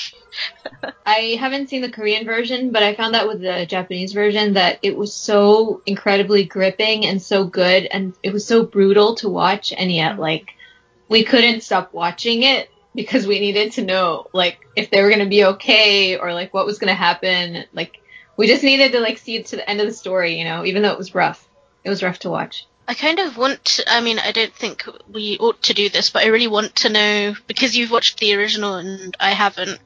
I 1.06 1.36
haven't 1.38 1.68
seen 1.68 1.82
the 1.82 1.90
Korean 1.90 2.24
version, 2.24 2.72
but 2.72 2.82
I 2.82 2.94
found 2.94 3.14
out 3.14 3.28
with 3.28 3.40
the 3.40 3.66
Japanese 3.66 4.12
version 4.14 4.54
that 4.54 4.78
it 4.82 4.96
was 4.96 5.14
so 5.14 5.82
incredibly 5.86 6.44
gripping 6.44 7.06
and 7.06 7.22
so 7.22 7.44
good, 7.44 7.84
and 7.84 8.14
it 8.22 8.32
was 8.32 8.46
so 8.46 8.64
brutal 8.64 9.14
to 9.16 9.28
watch, 9.28 9.72
and 9.72 9.92
yet 9.92 10.18
like 10.18 10.54
we 11.08 11.22
couldn't 11.22 11.62
stop 11.62 11.92
watching 11.92 12.42
it 12.42 12.68
because 12.96 13.26
we 13.26 13.38
needed 13.38 13.72
to 13.72 13.84
know 13.84 14.26
like 14.32 14.58
if 14.74 14.90
they 14.90 15.02
were 15.02 15.10
gonna 15.10 15.26
be 15.28 15.44
okay 15.44 16.16
or 16.18 16.32
like 16.34 16.52
what 16.52 16.66
was 16.66 16.78
gonna 16.78 16.94
happen. 16.94 17.64
Like 17.72 17.94
we 18.36 18.46
just 18.48 18.64
needed 18.64 18.92
to 18.92 19.00
like 19.00 19.18
see 19.18 19.36
it 19.36 19.46
to 19.46 19.56
the 19.56 19.68
end 19.70 19.80
of 19.80 19.86
the 19.86 19.92
story, 19.92 20.38
you 20.38 20.44
know, 20.44 20.64
even 20.64 20.82
though 20.82 20.92
it 20.92 20.98
was 20.98 21.14
rough. 21.14 21.46
It 21.84 21.90
was 21.90 22.02
rough 22.02 22.18
to 22.20 22.30
watch. 22.30 22.66
I 22.88 22.94
kind 22.94 23.18
of 23.18 23.36
want 23.36 23.64
to, 23.64 23.84
I 23.92 24.00
mean, 24.00 24.18
I 24.18 24.32
don't 24.32 24.52
think 24.54 24.84
we 25.08 25.36
ought 25.40 25.60
to 25.64 25.74
do 25.74 25.88
this, 25.88 26.10
but 26.10 26.22
I 26.22 26.28
really 26.28 26.46
want 26.46 26.76
to 26.76 26.88
know, 26.88 27.34
because 27.48 27.76
you've 27.76 27.90
watched 27.90 28.18
the 28.20 28.34
original 28.34 28.74
and 28.76 29.14
I 29.18 29.30
haven't, 29.30 29.80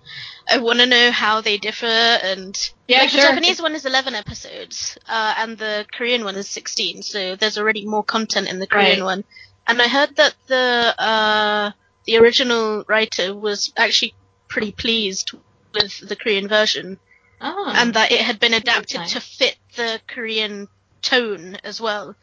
I 0.49 0.59
want 0.59 0.81
to 0.81 0.87
know 0.87 1.11
how 1.11 1.41
they 1.41 1.57
differ 1.57 1.87
and, 1.87 2.55
Yeah, 2.89 3.01
like 3.01 3.11
sure. 3.11 3.21
the 3.23 3.27
Japanese 3.29 3.61
one 3.63 3.75
is 3.75 3.87
11 3.87 4.15
episodes, 4.15 4.99
uh, 5.09 5.35
and 5.39 5.57
the 5.57 5.87
Korean 5.93 6.25
one 6.25 6.37
is 6.37 6.51
16, 6.51 7.03
so 7.03 7.37
there's 7.37 7.57
already 7.57 7.87
more 7.87 8.05
content 8.05 8.49
in 8.49 8.59
the 8.59 8.67
Korean 8.67 8.99
Right. 8.99 9.05
one. 9.05 9.25
And 9.67 9.81
I 9.81 9.89
heard 9.89 10.17
that 10.17 10.35
the, 10.49 10.95
uh, 10.99 11.71
the 12.07 12.19
original 12.19 12.85
writer 12.89 13.35
was 13.35 13.73
actually 13.77 14.15
pretty 14.49 14.73
pleased 14.73 15.33
with 15.75 15.99
the 16.09 16.17
Korean 16.17 16.49
version, 16.49 16.99
Oh. 17.41 17.73
and 17.75 17.95
that 17.95 18.13
it 18.13 18.21
had 18.21 18.39
been 18.41 18.53
That's 18.53 18.63
a 18.63 18.65
good 18.67 18.75
adapted 18.75 19.07
to 19.09 19.21
fit 19.21 19.57
the 19.77 20.01
Korean 20.07 20.69
tone 21.03 21.57
as 21.65 21.81
well, 21.81 22.15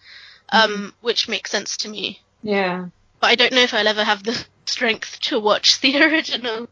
um, 0.52 0.94
which 1.02 1.28
makes 1.28 1.52
sense 1.52 1.78
to 1.78 1.90
me. 1.90 2.22
yeah. 2.44 2.88
But 3.20 3.28
I 3.32 3.36
don't 3.36 3.52
know 3.54 3.62
if 3.62 3.74
I'll 3.74 3.88
ever 3.88 4.04
have 4.04 4.22
the 4.24 4.46
strength 4.66 5.20
to 5.22 5.40
watch 5.40 5.82
the 5.82 6.04
original. 6.04 6.68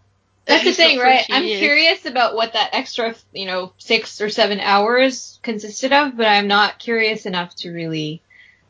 That's 0.45 0.63
the 0.63 0.73
thing, 0.73 0.99
right? 0.99 1.25
I'm 1.31 1.43
years. 1.43 1.59
curious 1.59 2.05
about 2.05 2.35
what 2.35 2.53
that 2.53 2.69
extra, 2.75 3.15
you 3.33 3.47
know, 3.47 3.73
six 3.79 4.21
or 4.21 4.29
seven 4.29 4.59
hours 4.59 5.39
consisted 5.41 5.91
of, 5.91 6.15
but 6.15 6.27
I'm 6.27 6.47
not 6.47 6.77
curious 6.77 7.25
enough 7.25 7.55
to 7.57 7.71
really 7.71 8.21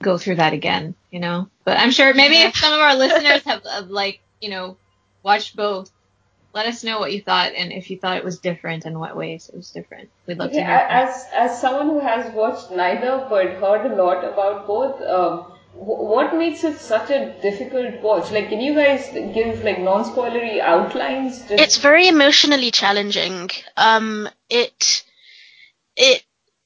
go 0.01 0.17
through 0.17 0.35
that 0.35 0.53
again, 0.53 0.95
you 1.11 1.19
know? 1.19 1.49
But 1.65 1.77
I'm 1.77 1.91
sure 1.91 2.13
maybe 2.13 2.35
Yeah. 2.35 2.47
if 2.47 2.55
some 2.55 2.71
of 2.71 2.79
our 2.79 2.95
listeners 3.03 3.43
have, 3.43 3.63
have 3.65 3.89
like, 3.89 4.21
you 4.45 4.51
know, 4.51 4.77
watched 5.23 5.55
both, 5.55 5.91
let 6.53 6.67
us 6.67 6.83
know 6.83 6.99
what 6.99 7.11
you 7.13 7.21
thought 7.21 7.53
and 7.53 7.71
if 7.73 7.89
you 7.89 7.97
thought 7.99 8.17
it 8.17 8.23
was 8.23 8.39
different 8.39 8.85
and 8.85 8.99
what 8.99 9.17
ways 9.17 9.49
it 9.49 9.57
was 9.57 9.71
different. 9.71 10.09
We'd 10.27 10.37
love 10.37 10.51
Okay, 10.51 10.59
to 10.59 10.65
hear. 10.65 10.79
from 10.79 10.97
you. 10.97 11.03
as 11.03 11.25
as 11.33 11.61
someone 11.61 11.87
who 11.87 11.99
has 11.99 12.31
watched 12.33 12.71
neither 12.71 13.25
but 13.29 13.47
heard 13.63 13.91
a 13.91 13.95
lot 14.03 14.23
about 14.23 14.67
both, 14.67 15.01
um, 15.01 15.51
what 15.73 16.35
makes 16.35 16.63
it 16.63 16.77
such 16.77 17.09
a 17.09 17.35
difficult 17.41 18.01
watch? 18.01 18.31
Like, 18.31 18.49
can 18.49 18.61
you 18.61 18.75
guys 18.75 19.09
give 19.33 19.63
like 19.63 19.79
non-spoilery 19.79 20.59
outlines? 20.59 21.39
Just 21.39 21.51
It's 21.65 21.77
very 21.77 22.07
emotionally 22.07 22.71
challenging. 22.71 23.49
Um, 23.75 24.29
it, 24.49 25.03
it, 25.97 26.23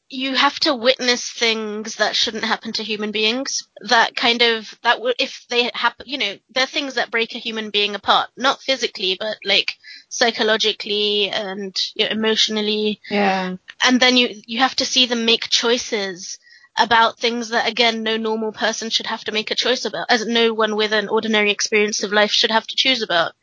you 0.09 0.33
have 0.33 0.59
to 0.59 0.73
witness 0.73 1.29
things 1.31 1.95
that 1.95 2.15
shouldn't 2.15 2.43
happen 2.43 2.73
to 2.73 2.83
human 2.83 3.11
beings. 3.11 3.67
That 3.81 4.15
kind 4.15 4.41
of 4.41 4.73
that 4.83 4.99
would 5.01 5.15
if 5.19 5.45
they 5.49 5.69
happen, 5.73 6.07
you 6.07 6.17
know, 6.17 6.37
they're 6.49 6.65
things 6.65 6.95
that 6.95 7.11
break 7.11 7.35
a 7.35 7.39
human 7.39 7.69
being 7.69 7.93
apart, 7.93 8.29
not 8.35 8.61
physically, 8.61 9.17
but 9.19 9.37
like 9.45 9.75
psychologically 10.09 11.29
and 11.29 11.75
you 11.95 12.05
know, 12.05 12.11
emotionally. 12.11 12.99
Yeah. 13.09 13.55
And 13.83 13.99
then 13.99 14.17
you 14.17 14.29
you 14.47 14.59
have 14.59 14.75
to 14.77 14.85
see 14.85 15.05
them 15.05 15.25
make 15.25 15.47
choices 15.49 16.39
about 16.75 17.19
things 17.19 17.49
that 17.49 17.67
again 17.69 18.03
no 18.03 18.17
normal 18.17 18.51
person 18.51 18.89
should 18.89 19.07
have 19.07 19.23
to 19.25 19.31
make 19.31 19.51
a 19.51 19.55
choice 19.55 19.85
about, 19.85 20.07
as 20.09 20.25
no 20.25 20.53
one 20.53 20.75
with 20.75 20.91
an 20.91 21.07
ordinary 21.07 21.51
experience 21.51 22.03
of 22.03 22.11
life 22.11 22.31
should 22.31 22.51
have 22.51 22.65
to 22.65 22.75
choose 22.75 23.03
about. 23.03 23.33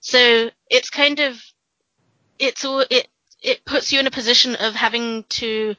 So 0.00 0.50
it's 0.70 0.90
kind 0.90 1.18
of 1.18 1.42
it's 2.38 2.64
all 2.64 2.84
it 2.88 3.08
it 3.42 3.64
puts 3.64 3.92
you 3.92 4.00
in 4.00 4.06
a 4.06 4.10
position 4.10 4.56
of 4.56 4.74
having 4.74 5.24
to 5.28 5.74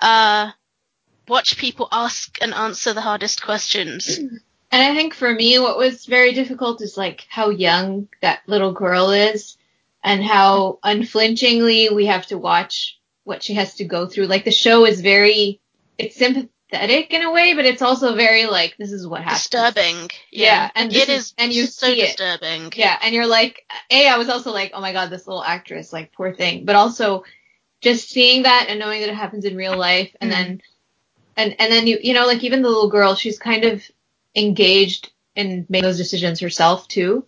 uh 0.00 0.50
watch 1.28 1.56
people 1.56 1.88
ask 1.92 2.38
and 2.42 2.52
answer 2.52 2.92
the 2.92 3.00
hardest 3.00 3.42
questions. 3.42 4.18
And 4.18 4.82
I 4.82 4.94
think 4.94 5.14
for 5.14 5.32
me, 5.32 5.58
what 5.58 5.76
was 5.76 6.06
very 6.06 6.32
difficult 6.32 6.80
is 6.80 6.96
like 6.96 7.26
how 7.28 7.50
young 7.50 8.08
that 8.22 8.40
little 8.46 8.72
girl 8.72 9.10
is 9.10 9.56
and 10.02 10.24
how 10.24 10.78
unflinchingly 10.82 11.90
we 11.90 12.06
have 12.06 12.26
to 12.26 12.38
watch 12.38 12.98
what 13.24 13.42
she 13.42 13.54
has 13.54 13.74
to 13.76 13.84
go 13.84 14.06
through. 14.06 14.26
Like 14.26 14.44
the 14.44 14.50
show 14.50 14.86
is 14.86 15.00
very, 15.00 15.60
it's 15.98 16.16
sympathetic 16.72 17.12
in 17.12 17.22
a 17.22 17.30
way, 17.30 17.54
but 17.54 17.64
it's 17.64 17.82
also 17.82 18.14
very 18.14 18.46
like, 18.46 18.76
this 18.78 18.92
is 18.92 19.06
what 19.06 19.22
happens. 19.22 19.42
Disturbing. 19.48 20.10
Yeah, 20.30 20.70
and 20.74 20.88
and 20.88 20.96
it 20.96 21.08
is- 21.08 21.26
is 21.26 21.34
and 21.38 21.52
you 21.52 21.66
so 21.66 21.86
see 21.86 22.00
it. 22.02 22.16
disturbing. 22.16 22.72
Yeah, 22.76 22.98
and 23.02 23.14
you're 23.14 23.26
like, 23.26 23.64
A, 23.90 24.08
I 24.08 24.18
was 24.18 24.28
also 24.28 24.52
like, 24.52 24.72
oh 24.74 24.80
my 24.80 24.92
god, 24.92 25.10
this 25.10 25.26
little 25.26 25.44
actress, 25.44 25.92
like, 25.92 26.12
poor 26.12 26.34
thing. 26.34 26.64
But 26.64 26.76
also, 26.76 27.24
just 27.80 28.08
seeing 28.10 28.44
that 28.44 28.66
and 28.68 28.78
knowing 28.78 29.00
that 29.00 29.08
it 29.10 29.14
happens 29.14 29.44
in 29.44 29.56
real 29.56 29.76
life, 29.76 30.14
and 30.20 30.30
Mm. 30.30 30.34
then, 30.34 30.62
and 31.36 31.56
and 31.58 31.72
then 31.72 31.86
you, 31.86 31.98
you 32.02 32.14
know, 32.14 32.26
like 32.26 32.44
even 32.44 32.62
the 32.62 32.68
little 32.68 32.90
girl, 32.90 33.14
she's 33.14 33.38
kind 33.38 33.64
of 33.64 33.82
engaged 34.34 35.10
in 35.34 35.66
making 35.68 35.84
those 35.84 35.96
decisions 35.98 36.40
herself 36.40 36.88
too, 36.88 37.26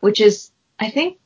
which 0.00 0.20
is, 0.20 0.50
I 0.78 0.90
think, 0.90 1.18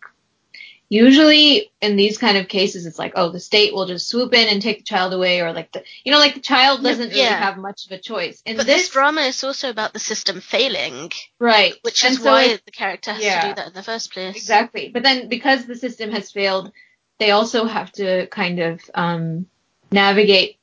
usually 0.92 1.72
in 1.80 1.96
these 1.96 2.18
kind 2.18 2.36
of 2.36 2.48
cases, 2.48 2.84
it's 2.84 2.98
like, 2.98 3.14
oh, 3.16 3.30
the 3.30 3.40
state 3.40 3.72
will 3.72 3.86
just 3.86 4.08
swoop 4.08 4.34
in 4.34 4.46
and 4.48 4.60
take 4.60 4.78
the 4.78 4.84
child 4.84 5.14
away, 5.14 5.40
or 5.40 5.50
like 5.54 5.72
the, 5.72 5.82
you 6.04 6.12
know, 6.12 6.18
like 6.18 6.34
the 6.34 6.40
child 6.40 6.82
doesn't 6.82 7.08
really 7.08 7.22
have 7.22 7.56
much 7.56 7.86
of 7.86 7.92
a 7.92 7.98
choice. 7.98 8.42
In 8.44 8.58
But 8.58 8.66
this, 8.66 8.90
drama 8.90 9.22
is 9.22 9.42
also 9.42 9.70
about 9.70 9.94
the 9.94 9.98
system 9.98 10.42
failing, 10.42 11.10
right, 11.38 11.74
which 11.80 12.04
is 12.04 12.18
so 12.18 12.30
why 12.30 12.58
the 12.62 12.70
character 12.70 13.10
has 13.14 13.24
yeah. 13.24 13.40
to 13.40 13.48
do 13.48 13.54
that 13.54 13.68
in 13.68 13.72
the 13.72 13.82
first 13.82 14.12
place. 14.12 14.36
Exactly. 14.36 14.90
But 14.92 15.02
then 15.02 15.28
because 15.30 15.64
the 15.64 15.76
system 15.76 16.10
has 16.10 16.30
failed, 16.30 16.70
they 17.18 17.30
also 17.30 17.64
have 17.64 17.90
to 17.92 18.26
kind 18.26 18.58
of 18.58 18.82
um, 18.94 19.46
navigate 19.90 20.58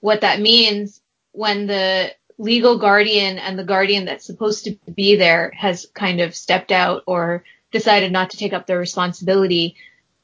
what 0.00 0.22
that 0.22 0.40
means 0.40 1.02
when 1.32 1.66
the 1.66 2.12
legal 2.38 2.78
guardian 2.78 3.38
and 3.38 3.58
the 3.58 3.64
guardian 3.64 4.06
that's 4.06 4.24
supposed 4.24 4.64
to 4.64 4.78
be 4.94 5.16
there 5.16 5.52
has 5.54 5.86
kind 5.92 6.22
of 6.22 6.34
stepped 6.34 6.72
out 6.72 7.02
or 7.06 7.44
decided 7.74 8.12
not 8.12 8.30
to 8.30 8.38
take 8.38 8.54
up 8.54 8.66
their 8.66 8.78
responsibility. 8.78 9.76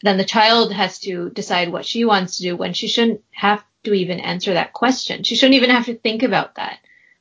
Then 0.02 0.16
the 0.16 0.32
child 0.36 0.72
has 0.72 1.00
to 1.00 1.28
decide 1.30 1.70
what 1.70 1.84
she 1.84 2.04
wants 2.06 2.36
to 2.36 2.44
do 2.44 2.56
when 2.56 2.72
she 2.72 2.88
shouldn't 2.88 3.22
have 3.32 3.62
to 3.84 3.92
even 3.92 4.20
answer 4.20 4.54
that 4.54 4.72
question. 4.72 5.24
She 5.24 5.34
shouldn't 5.34 5.56
even 5.56 5.70
have 5.70 5.86
to 5.86 5.96
think 5.96 6.22
about 6.22 6.54
that. 6.54 6.78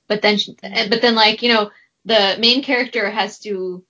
But 0.07 0.21
then, 0.21 0.37
she, 0.37 0.55
but 0.61 1.01
then 1.01 1.15
like, 1.15 1.41
you 1.41 1.51
know, 1.53 1.71
the 2.05 2.37
main 2.39 2.63
character 2.63 3.09
has 3.09 3.39
to 3.39 3.83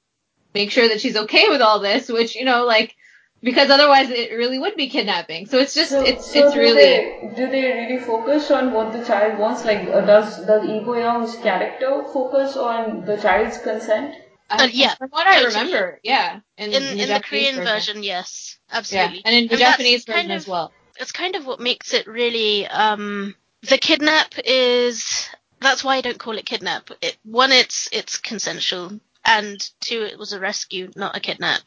make 0.54 0.72
sure 0.72 0.88
that 0.88 1.02
she's 1.02 1.18
okay 1.18 1.50
with 1.50 1.62
all 1.62 1.80
this, 1.80 2.10
which 2.10 2.36
you 2.36 2.46
know, 2.46 2.66
like 2.66 2.96
because 3.42 3.70
otherwise 3.70 4.10
it 4.10 4.32
really 4.32 4.60
would 4.60 4.76
be 4.76 4.90
kidnapping. 4.90 5.46
So 5.46 5.60
it's 5.60 5.74
just 5.74 5.92
So, 5.92 6.02
it's 6.04 6.32
so 6.32 6.40
it's 6.46 6.54
do 6.54 6.60
really 6.60 6.76
they, 6.76 7.34
do 7.36 7.48
they 7.50 7.66
really 7.80 8.00
focus 8.00 8.50
on 8.52 8.74
what 8.74 8.92
the 8.94 9.04
child 9.06 9.40
wants? 9.40 9.66
Like, 9.66 9.88
uh, 9.88 10.02
does 10.02 10.46
does 10.46 10.66
Bo 10.86 10.96
Young's 10.96 11.36
character 11.36 12.04
focus 12.14 12.58
on 12.58 13.06
the 13.06 13.18
child's 13.18 13.58
consent? 13.60 14.16
I- 14.50 14.64
Uh, 14.64 14.68
yeah, 14.74 14.96
from 14.96 15.10
what 15.10 15.28
I 15.28 15.44
remember, 15.44 16.00
yeah, 16.04 16.40
in, 16.58 16.74
In 16.74 16.84
in 16.84 16.98
the 16.98 17.06
Japanese 17.08 17.22
Korean 17.52 17.56
version, 17.66 18.04
yes, 18.04 18.58
yeah, 18.70 18.78
absolutely. 18.78 19.22
and 19.26 19.36
in 19.36 19.48
the 19.48 19.54
And 19.54 19.60
Japanese 19.60 20.06
version 20.06 20.32
of- 20.32 20.38
as 20.38 20.48
well. 20.48 20.74
it's 20.98 21.12
kind 21.12 21.36
of 21.36 21.46
what 21.46 21.60
makes 21.60 21.94
it 21.94 22.08
really 22.08 22.68
um 22.68 23.36
the 23.62 23.78
kidnap 23.78 24.34
is 24.46 25.30
that's 25.62 25.84
why 25.84 25.98
I 25.98 26.02
don't 26.02 26.18
call 26.18 26.38
it 26.38 26.46
kidnap. 26.46 26.90
It, 27.02 27.18
one, 27.24 27.52
it's 27.52 27.90
it's 27.92 28.18
consensual, 28.18 29.00
and 29.26 29.70
two, 29.82 30.04
it 30.04 30.18
was 30.18 30.34
a 30.34 30.40
rescue, 30.40 30.90
not 30.96 31.18
a 31.18 31.20
kidnap. 31.20 31.62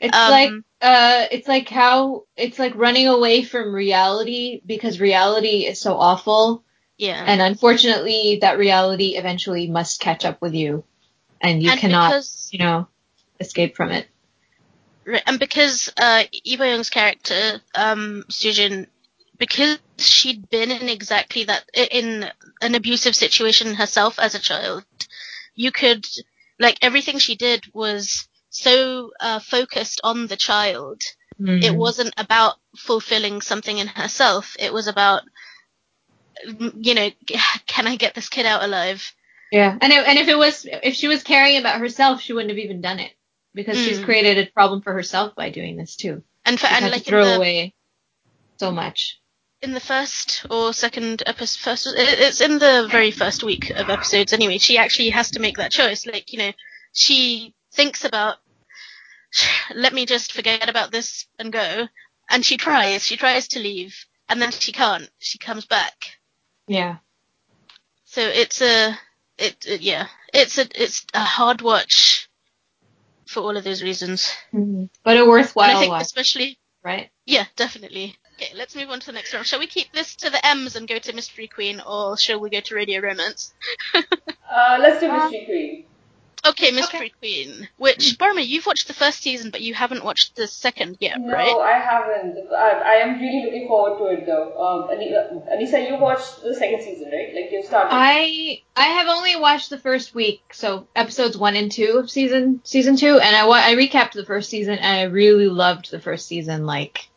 It's 0.00 0.16
Um, 0.16 0.30
like 0.30 0.52
uh, 0.82 1.26
it's 1.30 1.48
like 1.48 1.68
how 1.68 2.24
it's 2.36 2.58
like 2.58 2.74
running 2.74 3.08
away 3.08 3.42
from 3.42 3.72
reality 3.74 4.60
because 4.66 5.00
reality 5.00 5.64
is 5.66 5.80
so 5.80 5.96
awful, 5.98 6.64
Yeah, 6.98 7.24
and 7.26 7.40
unfortunately, 7.40 8.38
that 8.42 8.58
reality 8.58 9.16
eventually 9.16 9.68
must 9.68 10.00
catch 10.00 10.24
up 10.24 10.42
with 10.42 10.54
you, 10.54 10.84
and 11.42 11.62
you 11.62 11.70
and 11.70 11.80
cannot, 11.80 12.10
because 12.10 12.48
you 12.52 12.58
know, 12.58 12.88
escape 13.40 13.76
from 13.76 13.90
it. 13.90 14.06
And 15.26 15.38
because 15.38 15.92
uh, 16.00 16.22
Bo 16.56 16.64
Young's 16.64 16.90
character, 16.90 17.60
um, 17.74 18.24
Sujin, 18.30 18.86
because 19.36 19.78
she'd 19.98 20.48
been 20.48 20.70
in 20.70 20.88
exactly 20.88 21.44
that 21.44 21.64
in 21.74 22.30
an 22.60 22.74
abusive 22.74 23.16
situation 23.16 23.74
herself 23.74 24.20
as 24.20 24.34
a 24.34 24.38
child, 24.38 24.84
you 25.56 25.72
could 25.72 26.06
like 26.60 26.78
everything 26.82 27.18
she 27.18 27.34
did 27.34 27.64
was 27.74 28.28
so 28.50 29.10
uh, 29.18 29.40
focused 29.40 30.00
on 30.04 30.28
the 30.28 30.36
child. 30.36 31.02
Mm-hmm. 31.40 31.64
It 31.64 31.74
wasn't 31.74 32.14
about 32.16 32.54
fulfilling 32.76 33.40
something 33.40 33.76
in 33.76 33.88
herself. 33.88 34.54
It 34.58 34.72
was 34.72 34.86
about 34.86 35.22
you 36.78 36.94
know, 36.94 37.10
can 37.66 37.86
I 37.86 37.96
get 37.96 38.14
this 38.14 38.28
kid 38.28 38.46
out 38.46 38.62
alive? 38.62 39.12
Yeah, 39.52 39.76
and 39.80 39.92
it, 39.92 40.06
and 40.06 40.18
if 40.18 40.28
it 40.28 40.38
was 40.38 40.66
if 40.66 40.94
she 40.94 41.08
was 41.08 41.22
caring 41.22 41.58
about 41.58 41.78
herself, 41.78 42.22
she 42.22 42.32
wouldn't 42.32 42.50
have 42.50 42.58
even 42.58 42.80
done 42.80 42.98
it 42.98 43.12
because 43.54 43.76
she's 43.78 43.98
Mm. 43.98 44.04
created 44.04 44.38
a 44.38 44.50
problem 44.50 44.80
for 44.80 44.92
herself 44.94 45.34
by 45.36 45.50
doing 45.50 45.76
this 45.76 45.94
too. 45.94 46.22
And 46.44 46.58
for 46.58 46.66
She's 46.68 46.76
and 46.82 46.90
like 46.90 47.04
to 47.04 47.10
throw 47.10 47.24
the 47.26 47.36
away 47.36 47.74
so 48.58 48.72
much. 48.72 49.20
in 49.60 49.72
the 49.74 49.80
first 49.80 50.46
or 50.50 50.72
second 50.72 51.22
episode, 51.26 51.60
first 51.62 51.86
it's 51.86 52.40
in 52.40 52.58
the 52.58 52.88
very 52.90 53.10
first 53.10 53.44
week 53.44 53.68
of 53.70 53.90
episodes 53.90 54.32
anyway. 54.32 54.56
She 54.58 54.78
actually 54.78 55.10
has 55.10 55.30
to 55.32 55.38
make 55.40 55.58
that 55.58 55.70
choice. 55.70 56.06
Like 56.06 56.32
you 56.32 56.38
know, 56.38 56.52
she 56.94 57.54
thinks 57.72 58.04
about, 58.06 58.38
let 59.74 59.92
me 59.92 60.06
just 60.06 60.32
forget 60.32 60.68
about 60.70 60.90
this 60.92 61.26
and 61.38 61.52
go, 61.52 61.88
and 62.30 62.44
she 62.44 62.56
tries. 62.56 63.04
She 63.04 63.16
tries 63.18 63.48
to 63.48 63.60
leave, 63.60 64.06
and 64.30 64.40
then 64.40 64.50
she 64.50 64.72
can't. 64.72 65.10
She 65.18 65.36
comes 65.38 65.66
back. 65.66 66.16
Yeah. 66.66 66.96
So 68.06 68.22
it's 68.22 68.60
a, 68.62 68.98
it, 69.42 69.66
it 69.66 69.80
yeah, 69.82 70.06
it's 70.32 70.58
a 70.58 70.66
it's 70.74 71.06
a 71.14 71.20
hard 71.20 71.62
watch 71.62 72.28
for 73.26 73.40
all 73.40 73.56
of 73.56 73.64
those 73.64 73.82
reasons. 73.82 74.32
But 75.04 75.16
a 75.16 75.20
And 75.20 75.28
worthwhile 75.30 75.76
I 75.76 75.80
think 75.80 75.90
watch, 75.90 76.02
especially 76.02 76.58
right? 76.84 77.10
Yeah, 77.26 77.46
definitely. 77.56 78.16
Okay, 78.34 78.52
let's 78.56 78.74
move 78.76 78.90
on 78.90 79.00
to 79.00 79.06
the 79.06 79.12
next 79.12 79.32
round. 79.34 79.46
Shall 79.46 79.60
we 79.60 79.66
keep 79.66 79.92
this 79.92 80.16
to 80.16 80.30
the 80.30 80.44
M's 80.46 80.76
and 80.76 80.88
go 80.88 80.98
to 80.98 81.12
Mystery 81.14 81.48
Queen, 81.48 81.80
or 81.86 82.16
shall 82.18 82.40
we 82.40 82.50
go 82.50 82.60
to 82.60 82.74
Radio 82.74 83.00
Romance? 83.00 83.52
Uh, 84.50 84.78
let's 84.80 85.00
do 85.00 85.08
Uh, 85.10 85.30
Mystery 85.30 85.44
Queen. 85.46 85.86
Okay, 86.44 86.72
Mystery 86.72 87.12
Queen. 87.20 87.68
Which, 87.76 88.18
Boroma, 88.18 88.44
you've 88.44 88.66
watched 88.66 88.88
the 88.88 88.94
first 88.94 89.22
season, 89.22 89.50
but 89.52 89.60
you 89.60 89.74
haven't 89.74 90.04
watched 90.04 90.34
the 90.34 90.48
second 90.48 90.96
yet, 90.98 91.20
No, 91.20 91.32
right? 91.32 91.54
I 91.56 91.78
haven't. 91.78 92.36
I, 92.52 92.70
I 92.70 92.94
am 92.94 93.20
really 93.20 93.44
looking 93.44 93.68
forward 93.68 93.98
to 93.98 94.06
it 94.20 94.26
though. 94.26 94.58
Um, 94.58 94.90
Ani- 94.90 95.14
uh, 95.14 95.54
Anissa, 95.54 95.88
you 95.88 95.96
watched 95.98 96.42
the 96.42 96.52
second 96.54 96.82
season, 96.82 97.10
right? 97.12 97.32
Like 97.32 97.52
you 97.52 97.62
started. 97.62 97.90
I 97.92 98.62
I 98.76 98.86
have 98.86 99.06
only 99.06 99.36
watched 99.36 99.70
the 99.70 99.78
first 99.78 100.16
week, 100.16 100.42
so 100.52 100.88
episodes 100.96 101.36
one 101.36 101.54
and 101.54 101.70
two 101.70 101.98
of 101.98 102.10
season 102.10 102.60
season 102.64 102.96
two, 102.96 103.18
and 103.18 103.36
I 103.36 103.46
I 103.46 103.74
recapped 103.76 104.12
the 104.12 104.24
first 104.24 104.50
season, 104.50 104.78
and 104.78 105.00
I 105.00 105.02
really 105.04 105.48
loved 105.48 105.92
the 105.92 106.00
first 106.00 106.26
season. 106.26 106.66
Like, 106.66 107.08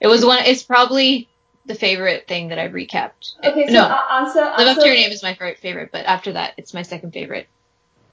it 0.00 0.08
was 0.08 0.24
one. 0.24 0.40
It's 0.44 0.64
probably 0.64 1.28
the 1.66 1.76
favorite 1.76 2.26
thing 2.26 2.48
that 2.48 2.58
I've 2.58 2.72
recapped. 2.72 3.36
okay, 3.44 3.68
so 3.68 3.72
no, 3.72 3.84
uh, 3.84 4.00
answer. 4.10 4.40
Live 4.40 4.58
answer 4.58 4.70
Up 4.70 4.78
to 4.78 4.86
Your 4.86 4.96
Name 4.96 5.12
is 5.12 5.22
my 5.22 5.34
favorite, 5.34 5.58
favorite, 5.58 5.90
but 5.92 6.06
after 6.06 6.32
that, 6.32 6.54
it's 6.56 6.74
my 6.74 6.82
second 6.82 7.12
favorite. 7.12 7.46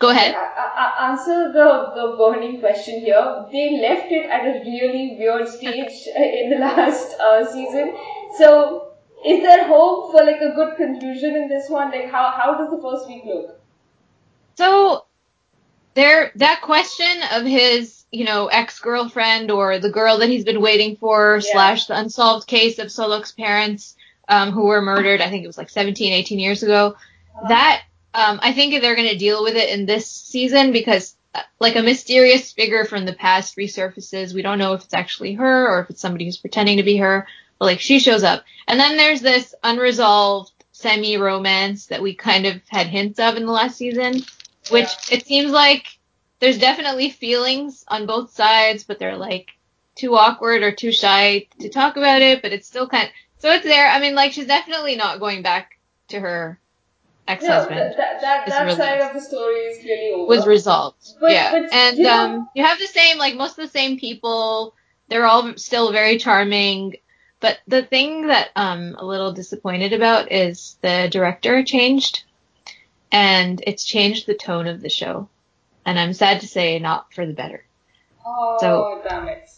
Go 0.02 0.10
ahead. 0.10 0.34
Uh, 0.36 0.92
answer 1.00 1.52
the, 1.54 1.92
the 1.96 2.16
burning 2.18 2.60
question 2.60 3.02
here. 3.02 3.46
They 3.52 3.80
left 3.80 4.12
it 4.12 4.26
at 4.26 4.42
a 4.46 4.60
really 4.66 5.16
weird 5.20 5.48
stage 5.48 6.08
in 6.16 6.50
the 6.50 6.58
last 6.58 7.20
uh, 7.20 7.46
season. 7.46 7.96
So, 8.38 8.94
is 9.24 9.44
there 9.44 9.68
hope 9.68 10.12
for 10.12 10.24
like 10.24 10.42
a 10.42 10.56
good 10.56 10.76
conclusion 10.76 11.36
in 11.36 11.48
this 11.48 11.70
one? 11.70 11.92
Like, 11.92 12.10
how, 12.10 12.34
how 12.36 12.58
does 12.58 12.72
the 12.72 12.82
first 12.82 13.08
week 13.08 13.24
look? 13.26 13.60
So, 14.56 15.06
there 15.94 16.32
that 16.36 16.62
question 16.62 17.22
of 17.34 17.46
his, 17.46 18.06
you 18.12 18.26
know, 18.26 18.48
ex-girlfriend 18.48 19.52
or 19.52 19.78
the 19.78 19.92
girl 19.92 20.18
that 20.18 20.30
he's 20.30 20.46
been 20.46 20.62
waiting 20.62 20.96
for 20.96 21.36
Yeah. 21.44 21.52
slash 21.52 21.86
the 21.86 21.98
unsolved 21.98 22.48
case 22.48 22.80
of 22.80 22.88
Solok's 22.88 23.34
parents 23.34 23.96
um, 24.28 24.52
who 24.52 24.64
were 24.64 24.82
murdered, 24.82 25.22
I 25.22 25.30
think 25.30 25.44
it 25.44 25.48
was 25.48 25.58
like 25.58 25.70
17, 25.70 26.12
18 26.12 26.40
years 26.40 26.64
ago. 26.64 26.96
That 27.48 27.84
um, 28.14 28.40
I 28.42 28.54
think 28.54 28.80
they're 28.82 28.96
going 28.96 29.10
to 29.10 29.18
deal 29.18 29.44
with 29.44 29.56
it 29.56 29.70
in 29.70 29.86
this 29.86 30.10
season 30.10 30.72
because 30.72 31.16
uh, 31.34 31.42
like 31.60 31.76
a 31.76 31.82
mysterious 31.84 32.52
figure 32.52 32.84
from 32.84 33.06
the 33.06 33.14
past 33.14 33.56
resurfaces. 33.56 34.34
We 34.34 34.42
don't 34.42 34.60
know 34.60 34.74
if 34.74 34.84
it's 34.84 34.94
actually 34.94 35.34
her 35.36 35.68
or 35.68 35.82
if 35.82 35.90
it's 35.90 36.02
somebody 36.02 36.26
who's 36.26 36.38
pretending 36.38 36.78
to 36.78 36.84
be 36.84 36.98
her, 36.98 37.26
but 37.58 37.66
like 37.66 37.80
she 37.80 38.00
shows 38.00 38.24
up. 38.24 38.44
And 38.68 38.80
then 38.80 38.98
there's 38.98 39.22
this 39.22 39.56
unresolved 39.64 40.52
semi 40.74 41.16
romance 41.18 41.86
that 41.88 42.02
we 42.02 42.16
kind 42.16 42.46
of 42.46 42.62
had 42.68 42.88
hints 42.88 43.20
of 43.20 43.38
in 43.38 43.46
the 43.46 43.52
last 43.52 43.78
season, 43.78 44.22
which 44.72 44.90
it 45.12 45.26
seems 45.26 45.52
like 45.52 45.98
there's 46.40 46.58
definitely 46.58 47.10
feelings 47.10 47.86
on 47.88 48.08
both 48.08 48.34
sides, 48.34 48.84
but 48.84 49.00
they're 49.00 49.18
like 49.18 49.52
too 49.96 50.16
awkward 50.16 50.64
or 50.64 50.72
too 50.72 50.92
shy 50.92 51.48
to 51.60 51.70
talk 51.70 51.96
about 51.96 52.22
it, 52.22 52.42
but 52.42 52.52
it's 52.52 52.68
still 52.68 52.90
kind 52.90 53.06
of, 53.06 53.14
so 53.38 53.52
it's 53.52 53.64
there. 53.64 53.88
I 53.88 54.00
mean, 54.02 54.16
like 54.16 54.34
she's 54.34 54.48
definitely 54.48 54.96
not 54.96 55.20
going 55.20 55.44
back 55.44 55.80
to 56.10 56.20
her 56.20 56.60
ex-husband 57.32 57.80
that, 57.80 57.98
that, 57.98 58.22
that, 58.22 58.46
that 58.48 58.78
side 58.78 59.02
of 59.02 59.14
the 59.14 59.22
story 59.22 59.56
is 59.56 59.82
clearly 59.82 60.12
over. 60.14 60.28
was 60.28 60.46
resolved. 60.48 61.14
But- 61.20 61.32
yeah, 61.32 61.52
but, 61.52 61.74
and 61.74 61.98
you 61.98 62.04
know- 62.04 62.10
um, 62.26 62.50
you 62.56 62.64
have 62.64 62.80
the 62.80 62.88
same 62.88 63.18
like 63.18 63.36
most 63.36 63.58
of 63.58 63.66
the 63.66 63.72
same 63.72 63.98
people. 64.00 64.74
They're 65.10 65.26
all 65.26 65.56
still 65.58 65.92
very 65.92 66.18
charming. 66.18 66.96
But 67.40 67.58
the 67.68 67.82
thing 67.84 68.28
that 68.28 68.50
I'm 68.56 68.96
a 68.96 69.04
little 69.04 69.34
disappointed 69.34 69.94
about 69.94 70.32
is 70.32 70.78
the 70.82 71.08
director 71.12 71.64
changed, 71.64 72.24
and 73.12 73.62
it's 73.66 73.84
changed 73.84 74.28
the 74.28 74.36
tone 74.36 74.68
of 74.68 74.82
the 74.82 74.90
show. 74.90 75.28
And 75.86 76.00
I'm 76.00 76.14
sad 76.14 76.42
to 76.42 76.48
say, 76.48 76.78
not 76.80 77.12
for 77.14 77.26
the 77.26 77.34
better. 77.34 77.66
Oh, 78.26 78.58
So- 78.62 79.02
damn 79.10 79.28
it. 79.28 79.50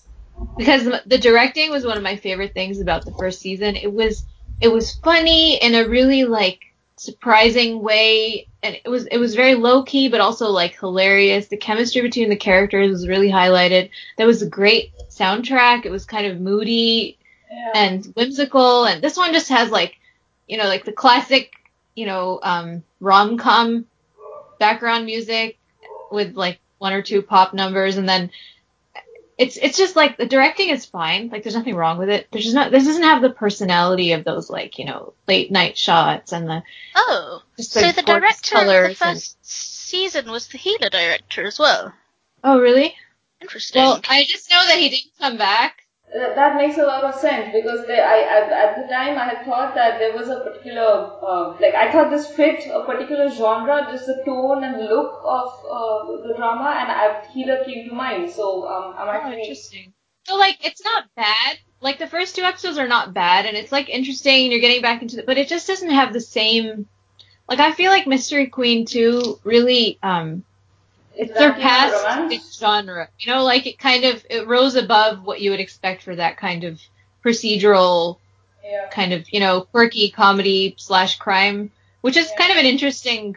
because 0.58 0.86
the- 0.86 1.04
the 1.06 1.18
directing 1.18 1.70
was 1.72 1.86
one 1.86 1.98
of 1.98 2.04
my 2.04 2.16
favorite 2.16 2.54
things 2.54 2.80
about 2.80 3.06
the 3.06 3.12
first 3.14 3.40
season. 3.42 3.76
It 3.76 3.92
was 3.94 4.26
it 4.62 4.72
was 4.72 4.96
funny 5.04 5.56
in 5.62 5.76
a 5.76 5.88
really 5.90 6.24
like 6.24 6.62
surprising 6.98 7.82
way, 7.82 8.48
and 8.62 8.78
it 8.84 8.90
was 8.90 9.06
it 9.08 9.18
was 9.18 9.36
very 9.36 9.56
low 9.56 9.84
key 9.84 10.10
but 10.10 10.22
also 10.22 10.50
like 10.50 10.80
hilarious. 10.80 11.48
The 11.48 11.58
chemistry 11.58 12.02
between 12.02 12.30
the 12.30 12.36
characters 12.36 12.90
was 12.92 13.08
really 13.08 13.30
highlighted. 13.30 13.90
There 14.18 14.28
was 14.28 14.42
a 14.42 14.50
great 14.50 14.92
soundtrack. 15.10 15.86
It 15.86 15.92
was 15.92 16.06
kind 16.06 16.28
of 16.28 16.40
moody 16.40 17.18
Yeah. 17.52 17.72
and 17.76 18.06
whimsical, 18.16 18.86
and 18.86 19.02
this 19.02 19.18
one 19.18 19.34
just 19.34 19.50
has 19.50 19.70
like 19.72 19.98
you 20.48 20.58
know 20.58 20.66
like 20.66 20.86
the 20.86 20.92
classic 20.94 21.54
you 21.96 22.06
know 22.06 22.40
um, 22.44 22.84
rom 23.00 23.38
com 23.38 23.86
background 24.60 25.06
music 25.06 25.58
with 26.12 26.36
like 26.36 26.60
one 26.78 26.94
or 26.94 27.02
two 27.02 27.22
pop 27.22 27.54
numbers, 27.54 27.98
and 27.98 28.08
then 28.08 28.30
it's 29.38 29.58
it's 29.58 29.78
just 29.78 29.96
like 29.96 30.18
the 30.18 30.26
directing 30.26 30.70
is 30.70 30.86
fine. 30.86 31.30
Like 31.30 31.44
there's 31.44 31.56
nothing 31.56 31.76
wrong 31.76 31.98
with 31.98 32.10
it. 32.10 32.28
There's 32.32 32.44
just 32.46 32.56
not 32.56 32.72
this 32.72 32.86
doesn't 32.86 33.04
have 33.04 33.22
the 33.22 33.30
personality 33.32 34.12
of 34.14 34.24
those 34.24 34.50
like 34.50 34.78
you 34.80 34.86
know 34.86 35.14
late 35.28 35.52
night 35.52 35.78
shots 35.78 36.32
and 36.34 36.48
the 36.50 36.64
Oh, 36.96 37.42
just 37.58 37.72
so 37.72 37.92
the 37.92 38.02
director 38.02 38.56
of 38.58 38.62
the 38.62 38.66
colors. 38.72 39.02
and- 39.02 39.18
first 39.18 39.38
season 39.46 40.30
was 40.32 40.48
the 40.48 40.58
healer 40.58 40.90
director 40.90 41.46
as 41.48 41.60
well. 41.60 41.94
oh 42.44 42.60
really? 42.60 42.96
Interesting. 43.42 43.82
Well, 43.82 44.02
I 44.10 44.24
just 44.24 44.50
know 44.50 44.66
that 44.68 44.78
he 44.78 44.90
didn't 44.90 45.12
come 45.20 45.38
back. 45.38 45.83
That 46.14 46.58
makes 46.58 46.78
a 46.78 46.84
lot 46.86 47.04
of 47.04 47.16
sense 47.16 47.52
because 47.52 47.88
they, 47.88 48.00
I, 48.00 48.20
at, 48.20 48.52
at 48.52 48.76
the 48.76 48.88
time 48.94 49.18
I 49.18 49.26
had 49.26 49.46
thought 49.46 49.74
that 49.74 49.98
there 49.98 50.14
was 50.16 50.30
a 50.30 50.42
particular, 50.42 51.12
uh, 51.22 51.58
like 51.60 51.74
I 51.74 51.92
thought 51.92 52.12
this 52.12 52.28
fit 52.28 52.68
a 52.72 52.84
particular 52.86 53.30
genre, 53.32 53.88
just 53.92 54.06
the 54.06 54.22
tone 54.24 54.64
and 54.64 54.78
look 54.86 55.20
of 55.24 55.48
uh, 55.66 56.28
the 56.28 56.36
drama, 56.38 56.70
and 56.80 56.92
I, 56.92 57.26
Healer 57.34 57.64
came 57.66 57.90
to 57.90 57.96
mind. 57.96 58.30
So 58.30 58.68
um, 58.68 58.94
I'm 58.96 59.10
Oh, 59.10 59.32
interesting. 59.38 59.94
So 60.26 60.36
like 60.36 60.64
it's 60.64 60.84
not 60.84 61.06
bad. 61.16 61.58
Like 61.82 61.98
the 61.98 62.08
first 62.08 62.36
two 62.36 62.44
episodes 62.44 62.78
are 62.78 62.88
not 62.88 63.14
bad, 63.14 63.46
and 63.48 63.58
it's 63.58 63.72
like 63.72 63.90
interesting. 63.90 64.44
and 64.44 64.52
You're 64.52 64.62
getting 64.62 64.82
back 64.84 65.02
into 65.02 65.18
it, 65.20 65.26
but 65.26 65.38
it 65.40 65.48
just 65.48 65.68
doesn't 65.68 65.90
have 65.90 66.14
the 66.14 66.22
same. 66.22 66.88
Like 67.50 67.60
I 67.60 67.72
feel 67.74 67.92
like 67.92 68.06
Mystery 68.08 68.48
Queen 68.48 68.86
two 68.86 69.40
really 69.44 69.98
um 70.04 70.44
it 71.16 71.36
surpassed 71.36 72.32
its 72.32 72.58
genre. 72.58 73.10
You 73.20 73.32
know, 73.34 73.44
like 73.44 73.68
it 73.68 73.78
kind 73.80 74.06
of 74.06 74.26
it 74.30 74.48
rose 74.48 74.76
above 74.76 75.24
what 75.24 75.42
you 75.42 75.52
would 75.52 75.60
expect 75.60 76.04
for 76.04 76.16
that 76.16 76.38
kind 76.38 76.64
of 76.64 76.82
procedural 77.24 78.18
yeah. 78.64 78.88
kind 78.90 79.14
of 79.14 79.26
you 79.32 79.40
know 79.40 79.62
quirky 79.62 80.10
comedy 80.12 80.76
slash 80.78 81.18
crime, 81.18 81.72
which 82.02 82.18
is 82.18 82.30
Yeah. 82.30 82.38
kind 82.38 82.52
of 82.52 82.58
an 82.58 82.66
interesting 82.66 83.36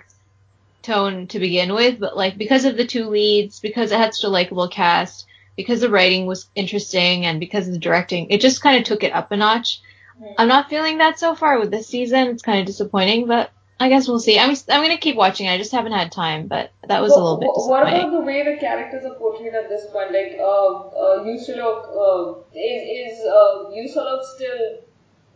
tone 0.83 1.27
to 1.29 1.39
begin 1.39 1.75
with. 1.75 1.99
But 1.99 2.17
like 2.17 2.39
because 2.39 2.65
of 2.65 2.77
the 2.77 2.87
two 2.87 3.09
leads, 3.09 3.61
because 3.61 3.93
it 3.93 3.99
had 3.99 4.15
such 4.15 4.25
a 4.25 4.29
likable 4.29 4.69
cast, 4.69 5.27
because 5.57 5.81
the 5.81 5.91
writing 5.91 6.27
was 6.27 6.49
interesting, 6.55 7.27
and 7.27 7.41
because 7.41 7.67
of 7.67 7.75
the 7.75 7.81
directing, 7.81 8.31
it 8.31 8.41
just 8.41 8.63
kind 8.63 8.77
of 8.79 8.85
took 8.85 9.03
it 9.03 9.13
up 9.13 9.33
a 9.33 9.37
notch. 9.37 9.81
Mhm. 10.21 10.35
I'm 10.39 10.49
not 10.49 10.71
feeling 10.71 10.99
that 10.99 11.19
so 11.19 11.35
far 11.35 11.59
with 11.59 11.71
this 11.71 11.89
season. 11.89 12.29
It's 12.29 12.43
kind 12.43 12.61
of 12.61 12.67
disappointing, 12.67 13.27
but 13.27 13.51
I 13.79 13.89
guess 13.91 14.09
we'll 14.09 14.19
see. 14.21 14.39
I'm 14.39 14.51
I'm 14.71 14.83
gonna 14.83 14.97
keep 14.97 15.17
watching. 15.17 15.49
I 15.49 15.59
just 15.59 15.73
haven't 15.73 15.93
had 15.93 16.11
time, 16.11 16.47
but 16.47 16.71
that 16.89 17.03
was 17.03 17.13
a 17.13 17.19
little 17.19 17.37
bit 17.39 17.49
What- 17.49 17.69
What 17.69 17.83
about 17.89 18.11
the 18.13 18.21
way 18.21 18.43
the 18.43 18.57
characters 18.59 19.05
are 19.05 19.15
portrayed 19.15 19.55
at 19.55 19.69
this 19.69 19.85
point? 19.93 20.13
Like, 20.13 20.39
uh, 20.41 20.71
uh, 21.05 21.25
Yusolok, 21.25 21.81
uh, 22.05 22.41
is, 22.55 22.83
is, 23.01 23.27
uh, 23.27 23.69
Yusolok 23.79 24.23
still 24.25 24.79